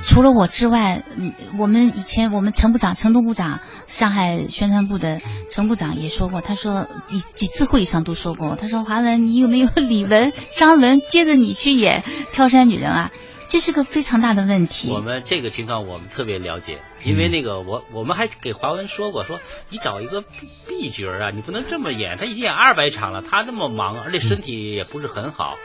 [0.03, 5.21] 除了我之外，嗯，我们以前我们陈部长、成都部长，上海宣传部的
[5.51, 12.03] 陈部长也说过，他说几几次会议上都说过，他说华文，你有没有李文、张文接着你去演
[12.35, 13.11] 《挑山女人》啊？
[13.49, 14.91] 这是个非常大的问题。
[14.93, 19.41] 我们这个情况我们特别了解，因为那个我我们还给华文说过，说
[19.71, 20.21] 你找一个
[20.69, 25.57] B 角啊，你不能这么演，他已经演二百场了，他那么忙，而且身体也不是很好。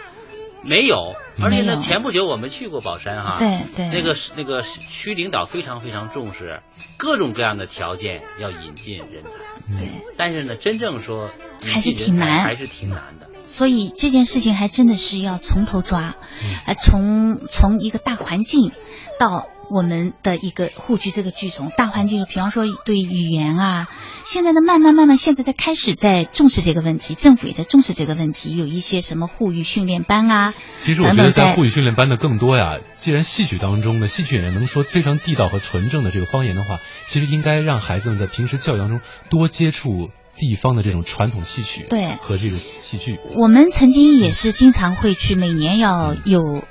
[0.64, 3.90] 没有，而且呢，前不久我们去过宝山哈，对对。
[3.90, 6.62] 那个是那个区领导非常非常重视
[6.98, 9.40] 各种各样的条件要引进人才，
[9.78, 11.30] 对，但是呢，真正说
[11.66, 12.44] 还是挺难。
[12.44, 13.30] 还是挺难的。
[13.42, 16.60] 所以这件事情还真的是要从头抓，嗯。
[16.68, 18.72] 呃，从从一个大环境
[19.20, 23.88] 到我们的一个沪剧这个剧种，大环境，比方说对语言啊，
[24.24, 32.78] 现在呢慢慢慢慢，现在在开始在重视这个问题，政府也在重视这个问题，有一些什么沪语训练班啊，其实我觉得在沪语训练班的更多呀。
[32.96, 39.02] 既然戏曲当中的戏曲演员能说非常地道和纯正的这个方言的话，其实应该让孩子们在平时教育当中
[39.32, 43.20] 多接触地方的这种传统戏曲，对和这个戏剧。
[43.36, 46.64] 我们曾经也是经常会去，每年要有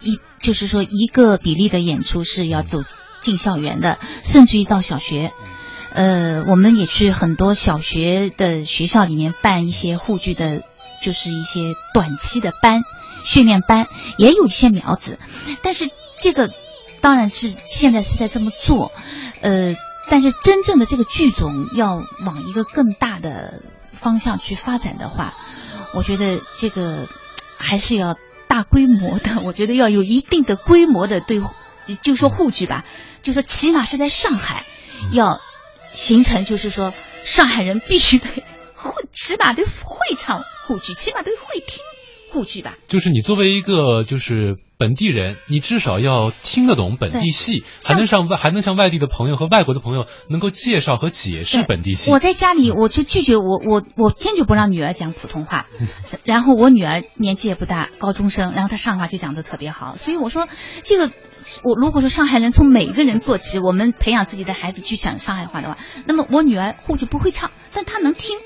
[0.00, 2.80] 一，就是说一个比例的演出是要走
[3.20, 5.32] 进校园的，甚至于到小学。
[5.92, 10.62] 呃，我们也去很多小学的学校里面办一些沪剧的，
[11.02, 12.82] 就是一些短期的班
[13.24, 15.18] 训练班，也有一些苗子，
[15.62, 15.90] 但是
[16.20, 16.50] 这个
[17.00, 18.92] 当然是现在是在这么做，
[19.40, 19.74] 呃，
[20.08, 25.36] 但是真正的这个剧种要往一个更大的方向去发展的话，
[25.92, 27.08] 我觉得这个
[27.58, 28.14] 还是要
[28.50, 31.40] 大规模的，我觉得要有一定的规模的对，
[32.02, 32.84] 就说沪剧吧，
[33.22, 34.66] 就说起码是在上海
[35.12, 35.40] 要
[35.92, 38.26] 形成，就是说上海人必须得
[38.74, 41.84] 会，起码得会唱沪剧，起码得会听
[42.32, 42.76] 沪剧吧。
[42.88, 52.10] 就是你作为一个就是本地人，你至少要听得懂本地戏，还能上外还能向外地的朋友和外国的朋友能够介绍和解释本地戏。
[52.10, 55.66] 我在家里我就拒绝我我我坚决不让女儿讲普通话，
[56.24, 60.48] 然后我女儿年纪也不大，高中生，然后她上海话就讲的特别好，所以我说
[60.82, 61.12] 这个
[61.62, 65.76] 我如果说上海人从每个人做起，我们培养自己的孩子去讲上海话的话，
[66.06, 68.38] 那么我女儿或许不会唱，但她能听，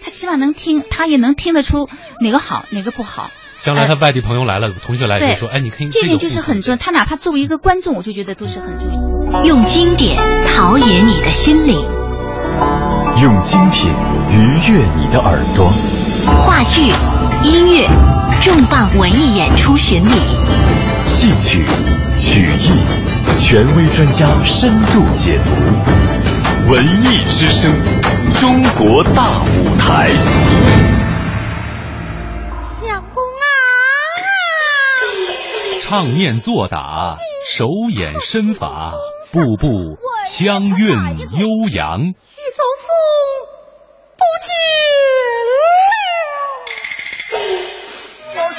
[0.00, 1.88] 她起码能听，她也能听得出
[2.20, 3.32] 哪个好哪个不好。
[3.58, 9.44] 将来他外地朋友来了，同学来对就说：“哎，你可以这点个就是很重要，他哪怕作为一个观众，我就觉得都是很重要。
[9.44, 10.16] 用经典
[10.46, 11.74] 陶冶你的心灵，
[13.22, 13.90] 用精品
[14.30, 15.72] 愉悦你的耳朵。
[16.42, 16.82] 话剧、
[17.44, 17.88] 音乐、
[18.42, 20.12] 重磅文艺演出巡礼，
[21.06, 21.64] 戏曲、
[22.16, 26.70] 曲艺，权威专家深度解读。
[26.70, 27.72] 文艺之声，
[28.34, 30.10] 中国大舞台。
[35.88, 37.16] 唱念做打，
[37.48, 38.92] 手眼身法，
[39.30, 39.68] 步步
[40.28, 42.00] 腔韵悠扬。
[42.00, 42.88] 玉宗父
[44.16, 44.50] 不见
[45.52, 45.62] 了。
[48.34, 48.56] 我我。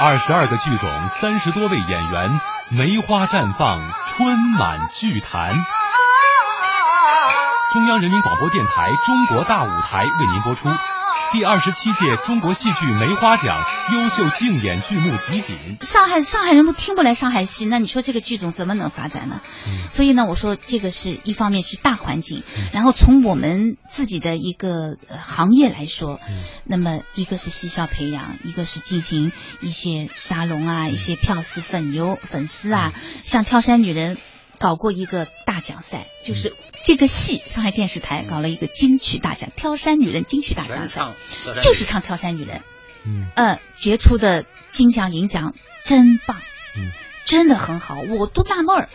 [0.00, 2.40] 二十二个剧种，三十多位演员，
[2.70, 5.54] 梅花绽放，春满剧坛。
[7.72, 10.68] 中央人民广播电台《中国大舞台》为您播出
[11.32, 15.56] 第二十七届中国戏剧梅花奖优秀竞演剧目集锦。
[15.80, 19.40] 上海上海人都听不来上海戏，那你说这个剧种怎么能发展呢？
[19.88, 22.44] 所以呢，我说这个是一方面是大环境，
[22.74, 26.20] 然后从我们自己的一个呃行业来说，
[26.66, 29.32] 那么一个是戏校培养，一个是进行
[29.62, 32.92] 一些沙龙啊，一些票丝粉油粉丝啊，
[33.24, 34.18] 像跳山女人
[34.58, 36.54] 搞过一个大奖赛，就是。
[36.82, 41.14] 这个戏，上海电视台搞了一个金曲大奖，挑山女人金曲大奖赛，
[41.62, 42.62] 就是唱挑山女人。
[43.04, 45.54] 嗯，呃，决出的金奖银奖
[45.84, 46.36] 真棒，
[46.76, 46.90] 嗯，
[47.24, 48.88] 真的很好，我都纳闷儿，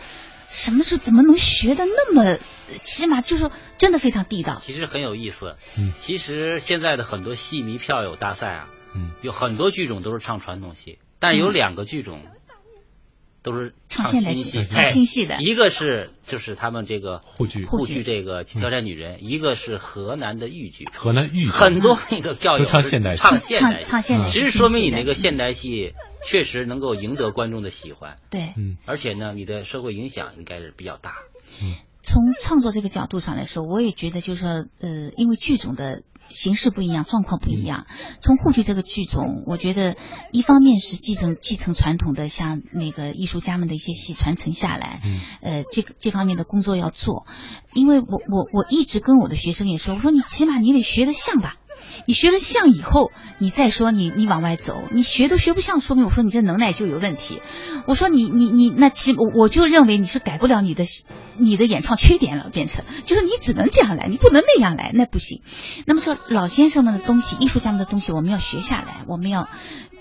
[0.48, 2.38] 什么时候怎么能学的那么，
[2.84, 4.60] 起码就是真的非常地道。
[4.62, 5.56] 其实很有意思。
[5.78, 12.22] 嗯，其实现在的很多戏迷票友大赛啊，嗯，有很多剧种都是唱传统戏，但有两个剧种。
[13.48, 15.40] 都是唱现代戏戏，唱新戏的。
[15.40, 20.84] 一个是就是他们这个沪剧，沪剧这个《挑战女人》，一个是河南的豫剧。
[20.94, 28.18] 河南豫剧很多那个票友唱现代戏，唱现代戏，唱现代戏，其实说明你那个现代戏确实能够赢得观众的喜欢。
[28.28, 31.14] 对，嗯，而且呢，你的社会影响应该是比较大。
[31.62, 31.72] 嗯，
[32.02, 34.48] 从创作这个角度上来说，我也觉得就是说，
[34.80, 36.02] 呃，因为剧种的。
[36.30, 37.86] 形式不一样，状况不一样。
[38.20, 39.96] 从沪剧这个剧种，我觉得
[40.32, 47.26] 一方面是继承继承传统的，像那个艺术家们的一些戏传承下来，嗯、呃，这个这方面的工作要做。
[47.72, 51.56] 因为我我我一直跟我的学生也说，我说你起码你得学得像吧。
[52.06, 57.40] 你学了像以后，你再说你你往外走，你学都学不像，说明我说你这能耐就有问题。
[57.86, 60.84] 我说你你你那其我我就认为你是改不了你的
[61.36, 65.42] 你的演唱缺点了，变成就是你只能这样来，你不能那样来，那不行。
[65.86, 69.48] 那么说老先生们的东西，艺术家们的东西，我们要学下来，我们要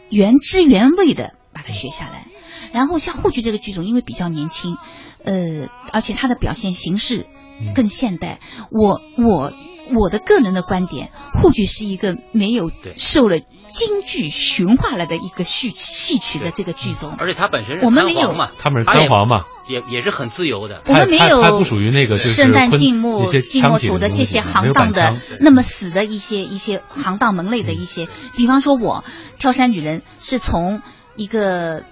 [0.09, 2.27] 原汁原味的把它学下来。
[2.73, 4.75] 然后像沪剧这个剧种，因为比较年轻，
[5.23, 7.25] 呃，而且它的表现形式
[7.73, 8.39] 更现代。
[8.71, 9.53] 我我
[9.95, 17.15] 我的个人的观点，沪剧是一个没有受了京剧驯化了的一个戏戏曲的这个剧种。
[17.17, 18.19] 而且它本身是我们没有。
[18.19, 20.81] 单簧嘛，他们是单簧嘛，也也是很自由的。
[20.85, 29.03] 我们没有不属于那个就是生旦昆净木一些、净腔体的末土的这些行当的那么死的一些一些行当门类的一些，比方说我
[29.37, 30.81] 跳山女人是从
[31.15, 31.83] 一个。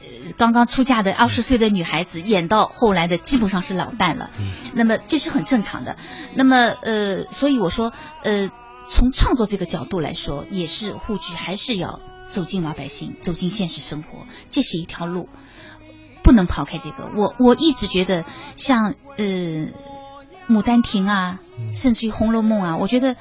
[0.00, 4.30] 呃刚刚出嫁的二十岁的女孩子演到后来的基本上是老旦了，
[4.74, 5.96] 那么这是很正常的。
[6.34, 7.92] 那么呃，所以我说
[8.22, 8.50] 呃，
[8.88, 15.28] 从创作这个角度来说，也是沪剧还是要走进老百姓，走进现实生活，这是一条路。
[16.20, 17.10] 不能抛开这个。
[17.16, 18.26] 我我一直觉得
[18.56, 19.24] 像呃
[20.46, 21.40] 《牡丹亭》啊，
[21.72, 23.16] 甚至于《红楼梦》啊，我觉得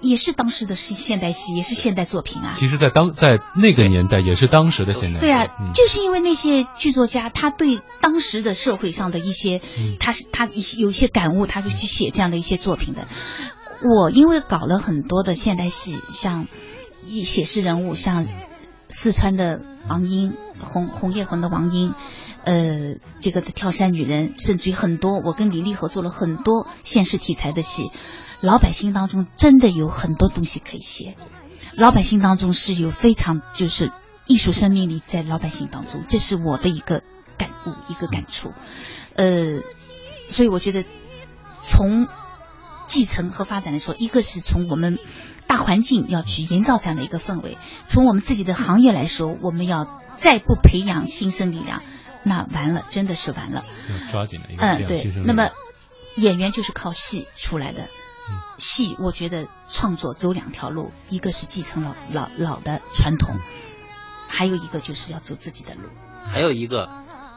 [0.00, 2.54] 也是当时的现现代戏，也是现代作品啊。
[2.56, 5.20] 其实，在当在那个年代，也是当时的现代。
[5.20, 9.60] 对啊，嗯就是因为那些剧作家，他对当时的社会上的一些，
[9.98, 13.06] 他是他一有一些感悟，他就去写这样的一些作品的。
[13.82, 16.48] 我因为搞了很多的现代戏，像
[17.06, 18.26] 一写实人物，像
[18.88, 21.94] 四川的王英，红红叶魂的王英，
[22.44, 27.90] 呃，这个的跳山女人，甚至于很多，我跟李丽合作了很多现实题材的戏，
[28.40, 31.16] 老百姓当中真的有很多东西可以写，
[31.76, 33.92] 老百姓当中是有非常就是
[34.26, 37.02] 艺术生命力在老百姓当中，这是我的一个
[37.36, 38.52] 感悟，一个感触，
[39.14, 39.60] 呃，
[40.28, 40.84] 所以我觉得
[41.60, 42.06] 从
[42.86, 44.98] 继承和发展来说，一个是从我们
[45.46, 51.82] 大环境要去营造这样的一个氛围，从我们自己的行业来说，我们要再不培养新生力量，
[52.24, 53.64] 那完了，真的是完了。
[54.10, 55.50] 抓紧了嗯，对那么
[56.16, 57.88] 演员就是靠戏出来的。
[58.30, 63.36] 嗯戏，我觉得创作走两条路，一个是继承老老老的传统，
[64.28, 65.88] 还有一个就是要走自己的路，
[66.30, 66.88] 还有一个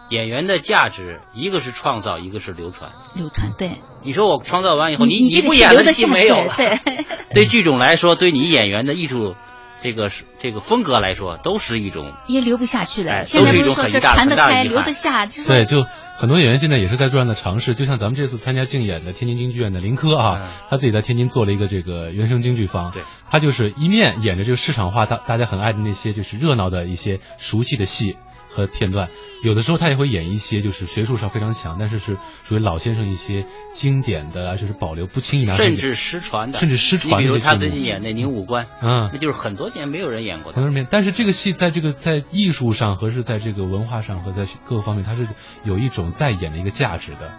[0.10, 2.92] 演员的价值，一个是创造，一个是流传。
[3.16, 3.52] 流传。
[3.58, 6.54] 对，你说我创造完以后，你你不演了，戏没有了。
[6.56, 6.78] 对
[7.34, 9.36] 对剧种来说，对你演员的艺术
[9.82, 13.14] 这个是这个风格来说，都是一种也留不下去了。
[13.14, 15.86] 哎现在都是一不是说是种很大传得开，很大的遗憾留得下，就是对，就
[16.24, 28.16] 很多演员现在也是在做这样的尝试，就像咱们这次参加竞演的天津京剧院的林科啊，他自己在天津做了一个这个原声京剧坊，对，他就是一面演着这个市场化大大家很爱的那些就是热闹的一些熟悉的戏。
[28.54, 29.10] 和片段，
[29.44, 40.62] 有的时候他也会演一些就是学术上非常强，但是是属于老先生一些经典的啊，就是保留不轻易拿甚至失传的，甚至失传的你比如他最近演的《宁武关》，嗯那就是很多年没有人演过的。
[40.62, 45.28] 很多但是这个戏在这个在艺术上和是在这个文化上和在各个方面，它是
[45.64, 47.34] 有一种再演的一个价值的，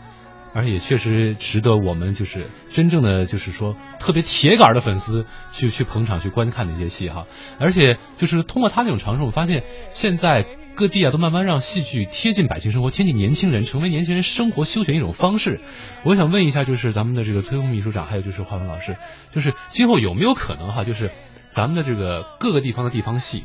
[0.52, 7.26] 而且也确实值得我们就是真正的就是说特别铁杆的粉丝去去捧场去观看的一些戏哈，
[7.60, 10.44] 而且就是通过他那种尝试，我发现现在。
[10.74, 15.60] 各地啊，都慢慢让戏剧贴近百姓生活，贴近年轻人，成为年轻人生活休闲一种方式。
[16.04, 18.96] 我想问一下，就是咱们的这个崔红秘书长，还有就是华文老师，
[19.32, 21.12] 就是今后有没有可能哈，就是
[21.46, 23.44] 咱们的这个各个地方的地方戏，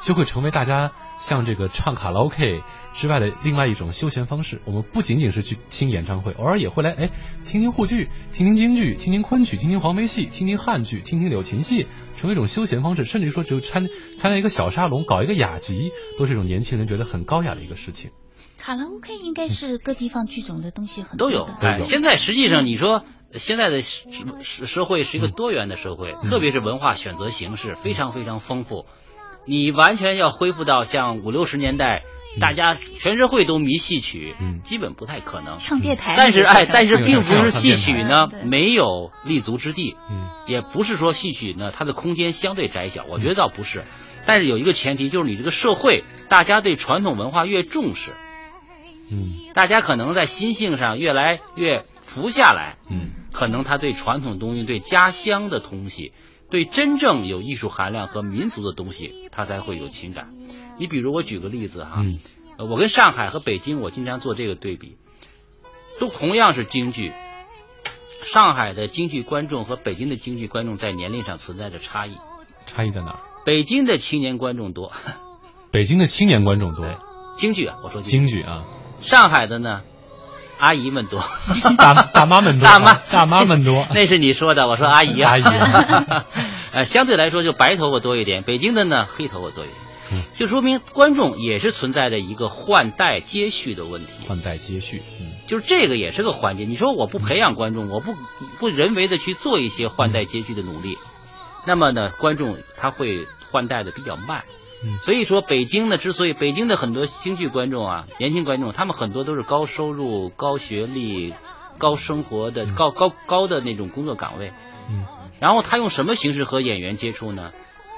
[0.00, 2.62] 就会成为大家像这个唱卡拉 OK
[2.92, 4.60] 之外的另外一种休闲方式。
[4.64, 7.10] 我们不仅仅是去听演唱会，偶尔也会来哎
[7.44, 11.86] 听听沪剧、听听京剧、听听昆曲、听听黄梅戏、听听汉剧、听听柳琴戏，
[12.16, 13.04] 成为一种休闲方式。
[13.04, 18.10] 甚至说，只有参参加一个小沙龙，搞一个雅集，都是一种年轻人觉得很高雅的一个事情。
[18.58, 21.44] 卡拉 OK 应该是各地方剧种的东西很多都有。
[21.60, 23.04] 哎，现在实际上你说。
[23.32, 24.10] 现在的社
[24.40, 28.86] 社社会是一个多元的社会，嗯特别是文化选择形式非常非常丰富。
[29.46, 32.04] 你完全要恢复到像五六十年代，
[32.36, 32.40] 嗯。
[32.40, 34.60] 大家全社会都迷戏曲，嗯。
[34.62, 35.58] 基本不太可能。
[35.58, 43.84] 唱电台，但是哎，但是并不是戏曲呢没有立足之地，嗯，也不是说戏曲呢它的空间相对窄小，我觉得倒不是。
[44.26, 48.12] 但是有一个前提，就是你这个社会，大家对传统文化越重视，
[49.10, 56.12] 嗯，大家可能在心性上越来越服下来，嗯，可能他对传统东西、对家乡的东西、
[56.50, 60.34] 对真正有艺术含量和民族的东西，他才会有情感。
[60.78, 62.18] 你比如我举个例子哈，嗯
[62.58, 64.96] 呃我跟上海和北京，我经常做这个对比，
[66.00, 67.12] 都同样是京剧，
[68.22, 72.16] 上海的京剧观众和北京的京剧观众在年龄上存在着差异。
[72.66, 73.20] 差异在哪儿？
[73.44, 74.92] 北京的青年观众多，
[75.70, 76.86] 北京的青年观众多，
[77.36, 78.64] 京剧啊，我说京剧啊，
[79.00, 79.82] 上海的呢，
[80.60, 81.24] 阿姨们多，
[81.78, 82.94] 大大妈们多，大妈。
[83.10, 85.42] 大妈们多， 那是你说的，我说阿姨啊，阿姨。
[86.72, 89.76] 呃，相对来说就白头发多一点，北京的呢黑头发多一点。
[90.34, 96.64] 就说明观众也是存在着一个换代接续的问题，换代接续，嗯，就是这个也是个环节。
[96.64, 98.14] 你说我不培养观众，我不
[98.58, 100.98] 不人为的去做一些换代接续的努力，
[101.64, 104.42] 那么呢，观众他会换代的比较慢。
[104.82, 111.34] 嗯，所以说北京呢，之所以北京的很多京剧观众啊，年轻观众，他们很多都是高收入、高学历、
[111.78, 114.52] 高生活的、高高高的那种工作岗位。
[114.88, 115.04] 嗯，
[115.38, 117.52] 然后他用什么形式和演员接触呢？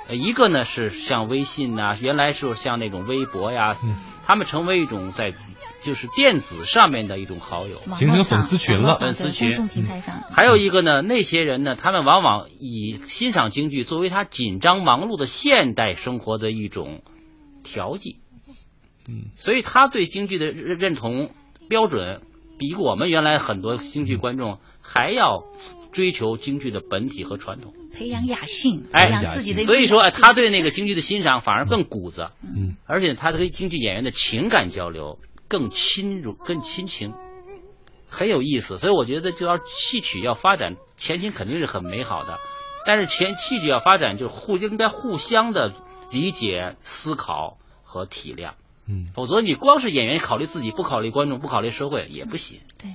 [0.09, 3.75] 呃，一个呢是像微信呐、原来是像那种微博呀，
[4.27, 5.33] 他们成为一种在
[5.85, 8.95] 就是电子上面的一种好友，形成粉丝群了。
[8.95, 9.51] 粉丝群。
[9.69, 10.23] 平台上。
[10.31, 17.03] 还有一个呢，那些人呢，他们往往以欣赏京剧作为他紧张忙碌的现代生活的一种
[17.65, 18.21] 调剂，
[19.09, 21.31] 嗯，所以他对京剧的认认同
[21.69, 22.23] 标准
[22.59, 25.45] 比我们原来很多京剧观众还要
[25.93, 27.75] 追求京剧的本体和传统。
[27.93, 29.65] 培养雅兴，哎培养自己的。
[29.65, 35.19] 所以说，哎他对那个京剧的欣赏反而更骨子，嗯，而且他跟京剧演员的情感交流
[35.53, 37.13] 更亲如、更亲情，
[38.09, 38.79] 很有意思。
[38.79, 42.39] 所以我觉得，就要戏曲要发展，前景肯定是很美好的。
[42.87, 45.75] 但是前戏曲要发展，就互应该互相的
[46.11, 48.53] 理解、思考和体谅，
[48.89, 52.61] 嗯，否则你光是演员考虑自己，不考虑观众，不考虑社会也不行。
[52.81, 52.89] 对，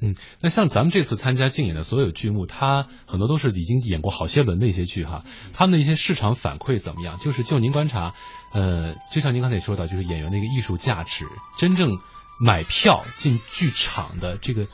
[0.00, 7.18] 嗯，那像咱们这次参加竞演的所有剧目，它很多都是已经演过好些轮的一些剧哈，他们的一些市场反馈怎么样？
[7.18, 8.14] 就是就您观察，
[8.52, 11.26] 呃，就像您刚才也说到，就是演员的一个艺术价值，
[11.58, 11.98] 真正
[12.40, 14.68] 买票进剧场的这个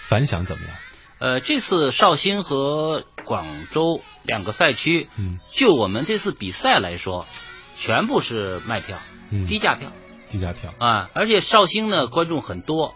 [0.00, 0.76] 反响怎么样？
[1.18, 7.26] 呃，这次绍兴和广州两个赛区，嗯，就我们这次比赛来说，
[7.74, 8.98] 全部是卖票，
[9.30, 9.90] 嗯，低价票，
[10.30, 12.94] 低价票啊，而且绍兴呢观众很多，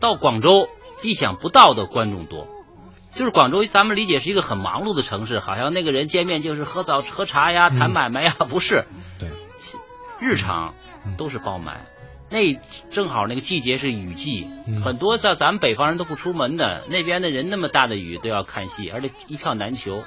[0.00, 0.66] 到广州。
[1.08, 2.48] 意想不到的观众多，
[3.14, 8.86] 就是广州，咱们理解是一个很忙碌的城市，好像那个人见面就是喝早喝茶呀、谈买卖呀，不是，
[9.20, 9.28] 对，
[10.20, 10.74] 日常
[11.16, 11.86] 都是爆满。
[12.30, 12.58] 那
[12.90, 14.48] 正好那个季节是雨季，
[14.82, 20.02] 很多在咱们北方人都不出门的，那边的人那么大的雨都要看戏，而且一票难求。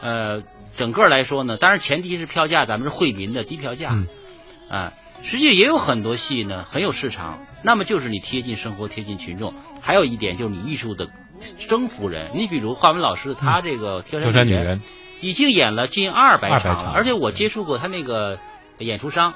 [0.00, 0.42] 呃，
[0.72, 3.96] 整个来说呢，当然前提是票价咱们是惠民的低票价，
[4.68, 4.92] 啊。
[5.22, 7.38] 实际也有很多戏呢，很有市场。
[7.66, 9.52] 那么就是你贴近生活，贴近群众。
[9.82, 11.08] 还有一点就是你艺术的
[11.68, 12.30] 征服人。
[12.36, 14.78] 你比如华文老师，他这个《挑山女人》
[15.20, 18.38] 已经演了近二百场了，而且我接触过他那个
[18.78, 19.34] 演出商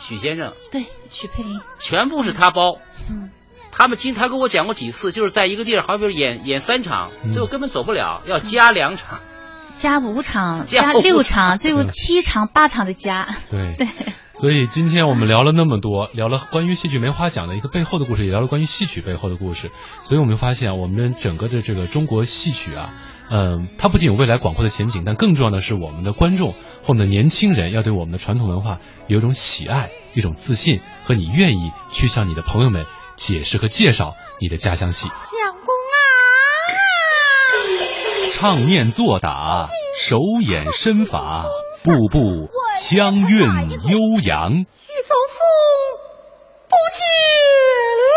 [0.00, 2.78] 许先生，对许佩林，全部是他包。
[3.08, 3.30] 嗯，
[3.70, 9.20] 他们经他跟我讲过几次，就是在一个地儿，好比演演三场，嗯最后根本走不了，要加两场。
[9.76, 13.26] 加五场，加六场，最后七场、八场的加。
[13.50, 13.86] 对 对。
[14.34, 19.70] 所以今天我们聊了那么多，聊了关于戏剧梅花奖的一个背后的故事，也聊了关于戏曲背后的故事。
[20.00, 22.92] 所以我们发现，我们整个的这个中国戏曲啊，
[23.30, 32.84] 嗯，它不仅有未来广阔的前景，但更重要的是，我们的观众或我们的年轻人要对我们的传统文化有一种喜爱、一种自信，和你愿意去向你的朋友们
[33.16, 35.08] 解释和介绍你的家乡戏。
[38.38, 41.46] 唱念做打，手眼身法。
[41.82, 44.64] 步步腔韵悠扬，玉
[45.06, 45.40] 宗父
[46.68, 47.00] 不见
[47.96, 48.12] 了。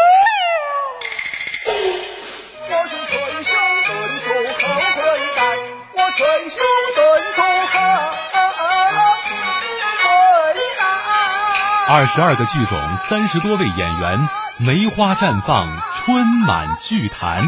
[11.87, 14.27] 二十二个剧种，三十多位演员，
[14.57, 17.41] 梅花绽放，春满剧坛。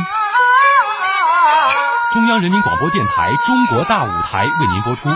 [2.11, 5.07] 中央人民广播电台《中国大舞台》为您播出。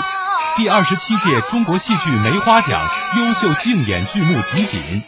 [0.55, 5.03] 第二十七届中国戏剧梅花奖优秀竞演剧目集锦，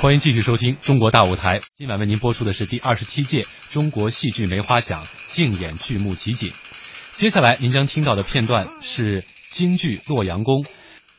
[0.00, 1.58] 欢迎继续收听《中国大舞台》。
[1.74, 6.52] 今晚为您播出的是第二十七届中国戏剧梅花奖竞演剧目集锦。
[7.10, 10.62] 接下来您将听到的片段是京剧《洛阳宫》，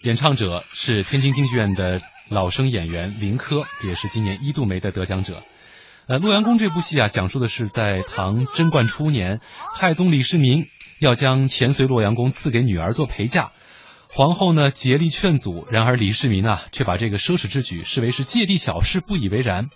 [0.02, 2.00] 演唱者是天津京剧院的
[2.30, 5.44] 老生演员林科，也是今年一度梅的得奖者。
[6.10, 9.42] 呃，《洛阳宫》这部戏啊，讲述的是在唐贞观初年，
[9.76, 10.66] 太宗李世民。
[11.00, 13.52] 要将前隋洛阳宫赐给女儿做陪嫁，
[14.10, 19.70] 皇后呢竭力劝阻，然而李世民啊却把这个奢侈之举视为是芥蒂小事，不以为然。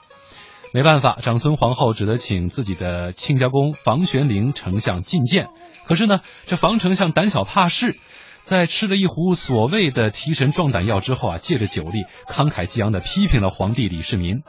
[0.74, 5.50] 没办法，长孙皇后只得请自己的亲家公房玄龄丞相觐见。
[5.86, 8.00] 可是呢，这房丞相胆小怕事，
[8.42, 14.42] 在吃了一壶所谓的提神壮胆药之后啊，借着酒力慷慨激昂地批评了皇帝李世民。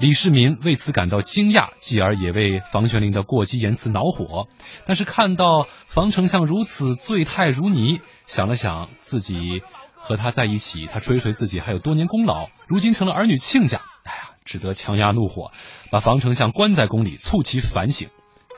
[0.00, 4.46] 李世民为此感到惊讶，继而也为房玄龄的过激言辞恼火。
[4.86, 9.60] 但是看到房丞相如此醉态如泥，想了想自己
[9.96, 15.50] 和他在一起，他追随自己还有多年功劳，如今成了儿女亲家，哎呀，只得强压怒火，
[15.90, 18.08] 把房丞相关在宫里，促其反省。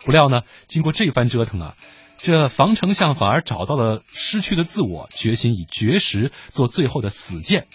[0.05, 1.75] 不料呢，经过这番折腾啊，
[2.19, 7.67] 这房丞相反而找到了失去的自我，决心以绝食做最后的死谏。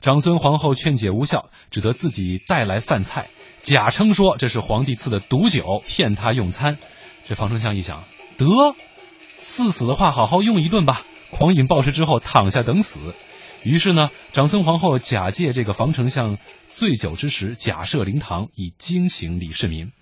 [0.00, 3.30] 长孙皇后劝解无效，只得自己带来饭菜，
[3.62, 6.78] 假称说这是皇帝赐的毒酒，骗他用餐。
[7.26, 8.04] 这房丞相一想，
[8.36, 8.46] 得
[9.36, 11.02] 赐死的话，好好用一顿吧。
[11.30, 13.14] 狂饮暴食之后，躺下等死。
[13.62, 16.38] 于是呢，长孙皇后假借这个房丞相
[16.70, 19.92] 醉酒之时，假设灵堂，以惊醒李世民。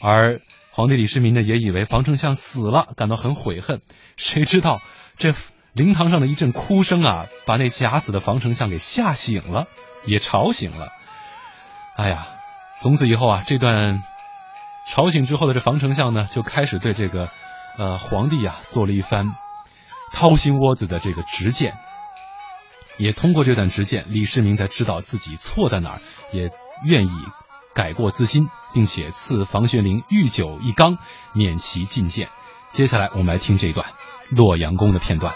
[0.00, 0.40] 而
[0.70, 3.80] 皇帝李世民呢，也以为房丞相死了，感到很悔恨。
[4.16, 4.80] 谁知道
[5.18, 5.34] 这
[5.72, 9.66] 灵堂上的一阵哭声啊，把那假死的房丞相给吓醒了，
[10.04, 10.88] 也吵醒了。
[11.96, 12.26] 哎呀，
[12.80, 14.02] 从此以后啊，这段
[14.88, 17.30] 吵醒之后的这房丞相呢，就开始对这个
[17.78, 19.34] 呃皇帝啊做了一番
[20.12, 21.78] 掏心窝子的这个直谏。
[22.96, 26.02] 也通过这段直谏，李世民才知道自己错在哪儿，
[26.32, 26.50] 也
[26.84, 27.10] 愿意
[27.74, 30.98] 改过自新，并且赐房玄龄御酒一缸，
[31.32, 32.28] 免其进谏。
[32.72, 33.86] 接下来我们来听这一段
[34.30, 35.32] 洛阳宫的片段。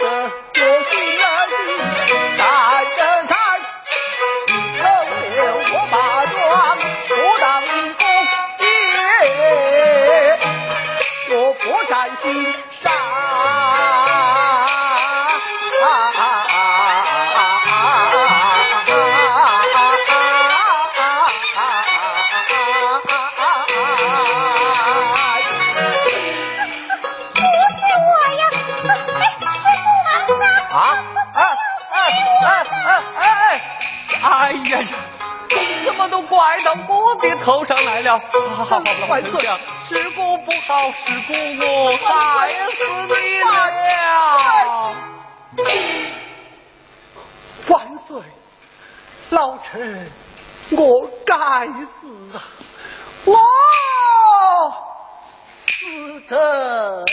[0.00, 0.79] 爹
[37.50, 38.16] 楼上来了？
[38.30, 39.42] 好好好，万岁！
[39.88, 41.34] 是姑不好，师姑
[41.66, 42.78] 我害死
[43.08, 44.94] 你了！
[47.66, 47.74] 万
[48.06, 48.22] 岁！
[49.30, 50.08] 老臣，
[50.70, 51.34] 我该
[51.66, 52.06] 死
[52.36, 52.38] 啊！
[53.24, 53.34] 我
[55.66, 57.04] 死的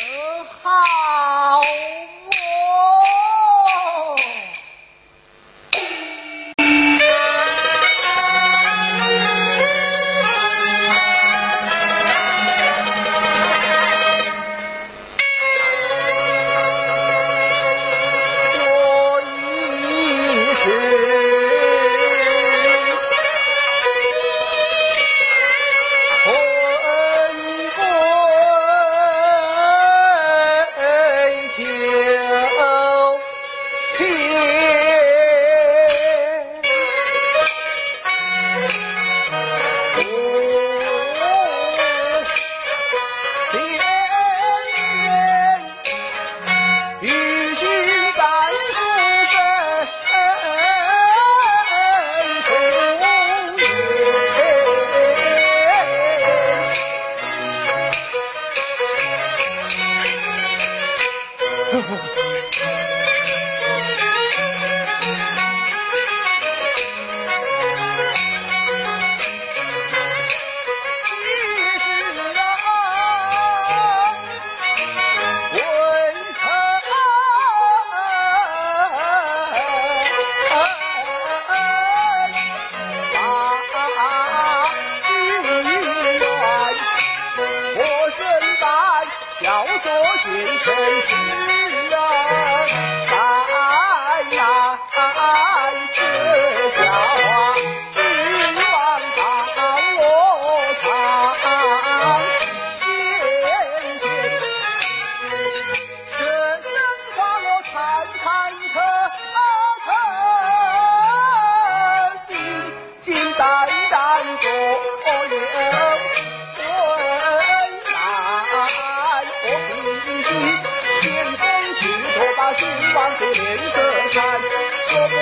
[122.57, 122.65] 希
[122.95, 124.41] 望得连个山，
[124.89, 125.13] 可不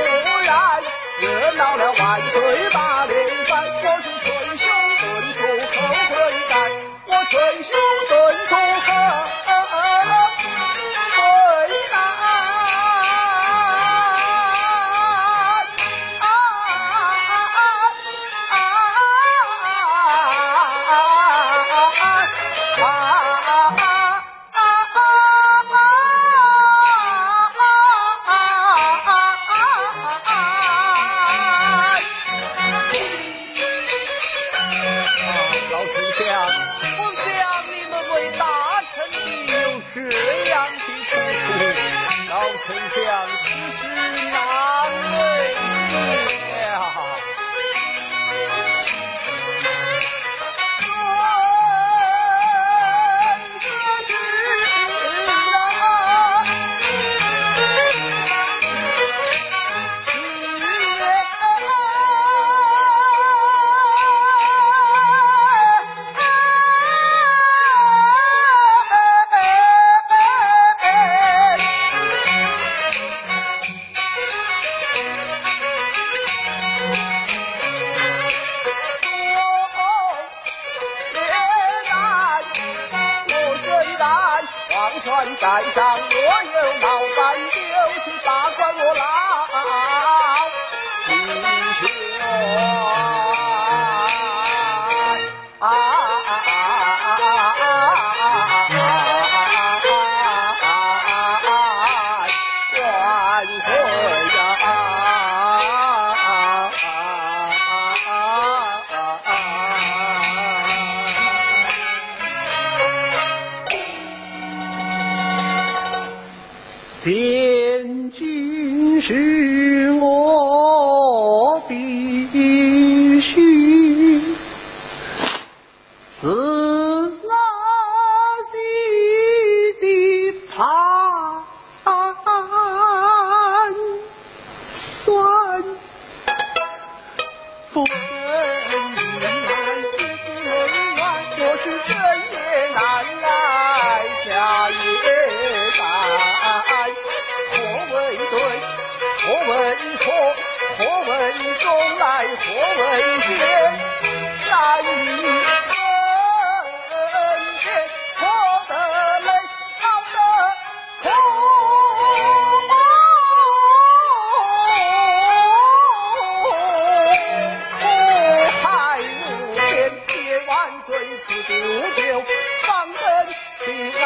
[0.46, 0.84] 然
[1.22, 1.98] 惹恼了外
[2.34, 2.45] 公。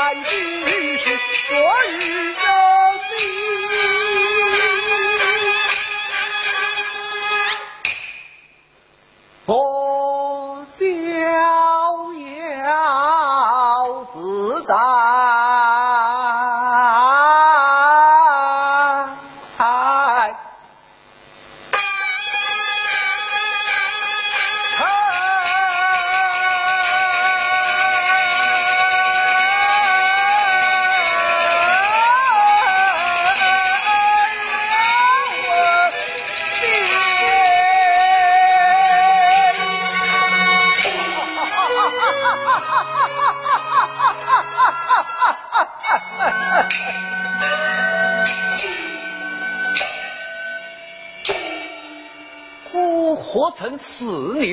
[0.09, 1.03] 平安居士，
[1.47, 1.55] 昨
[1.91, 2.39] 日的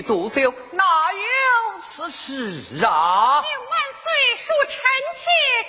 [0.06, 0.54] 毒酒？
[0.72, 3.42] 哪有此事啊？
[3.42, 3.46] 万
[4.02, 4.74] 岁恕臣
[5.14, 5.20] 妾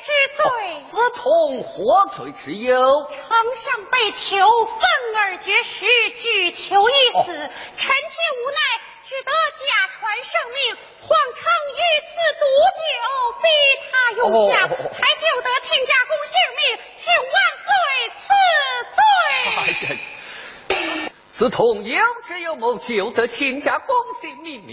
[0.04, 0.08] 之
[0.38, 0.42] 罪。
[0.82, 3.06] 子同何罪之有？
[3.06, 3.18] 丞
[3.56, 4.80] 相被囚，愤
[5.18, 5.86] 而绝食，
[6.16, 7.18] 只求一死。
[7.18, 8.60] 哦臣妾无奈，
[9.08, 11.40] 只得假传圣命，谎称
[11.74, 12.10] 遇刺
[12.40, 12.46] 毒
[12.78, 12.90] 酒，
[13.42, 13.46] 逼
[13.90, 16.62] 他用下，哦才救得亲家公性命，
[16.96, 17.36] 请万
[17.66, 17.70] 岁
[18.18, 18.26] 赐
[19.88, 19.98] 罪。
[21.32, 23.96] 子同有志有谋，救得亲家公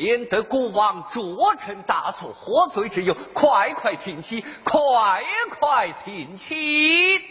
[0.05, 3.15] 免得国王铸成大错，获罪之有？
[3.33, 5.25] 快快请起，快
[5.59, 7.27] 快请起！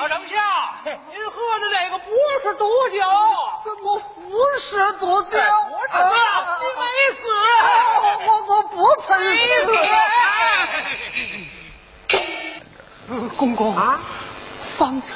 [0.00, 0.40] 二丞相，
[0.86, 2.06] 您喝的那个不
[2.42, 2.96] 是毒酒，
[3.62, 4.22] 怎么不
[4.58, 5.28] 是毒酒？
[5.28, 6.08] 不是死，
[6.62, 7.28] 你没死，
[8.26, 9.20] 我我不曾
[13.20, 13.36] 死。
[13.36, 14.00] 公公啊，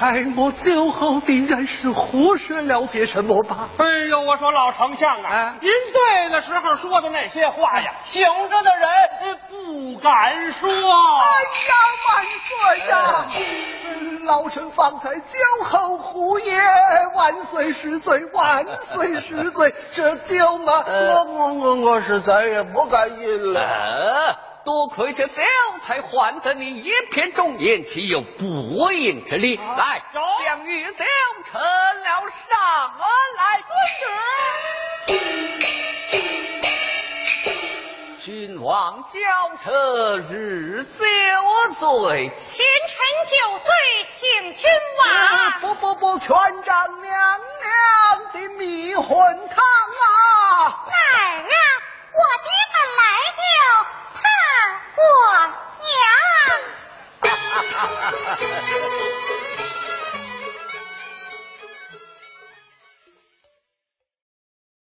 [0.02, 3.68] 方才我酒后定然是胡说了些什么吧？
[3.78, 8.88] 哎呦，我说老丞相啊，您醉的时候说的那些话呀，醒着的人
[9.20, 10.68] 呃不敢说。
[10.68, 10.74] 哎
[11.68, 11.72] 呀，
[12.08, 13.26] 万岁呀！
[14.24, 16.60] 老臣方才酒后胡言，
[17.14, 23.60] 万岁十岁，万岁十岁，这酒嘛，我我我我是再也不敢饮了。
[23.60, 25.42] 呃，多亏这酒
[25.84, 30.02] 才换得你一片忠言岂有不应之理来
[30.44, 31.04] 将玉箫
[31.44, 32.58] 成了上
[33.36, 33.62] 来
[38.24, 42.96] 君王娇车日酒醉贤臣
[43.26, 46.28] 酒醉醒君王不不不全
[46.62, 49.56] 仗娘娘的迷魂汤
[49.98, 50.86] 啊。
[50.86, 50.94] 哪
[51.42, 51.56] 啊
[52.12, 53.02] 我爹本来
[53.34, 53.42] 就
[54.14, 54.20] 怕
[54.96, 55.02] 我
[56.42, 56.50] 啊
[57.20, 59.21] 哈哈哈哈哈哈。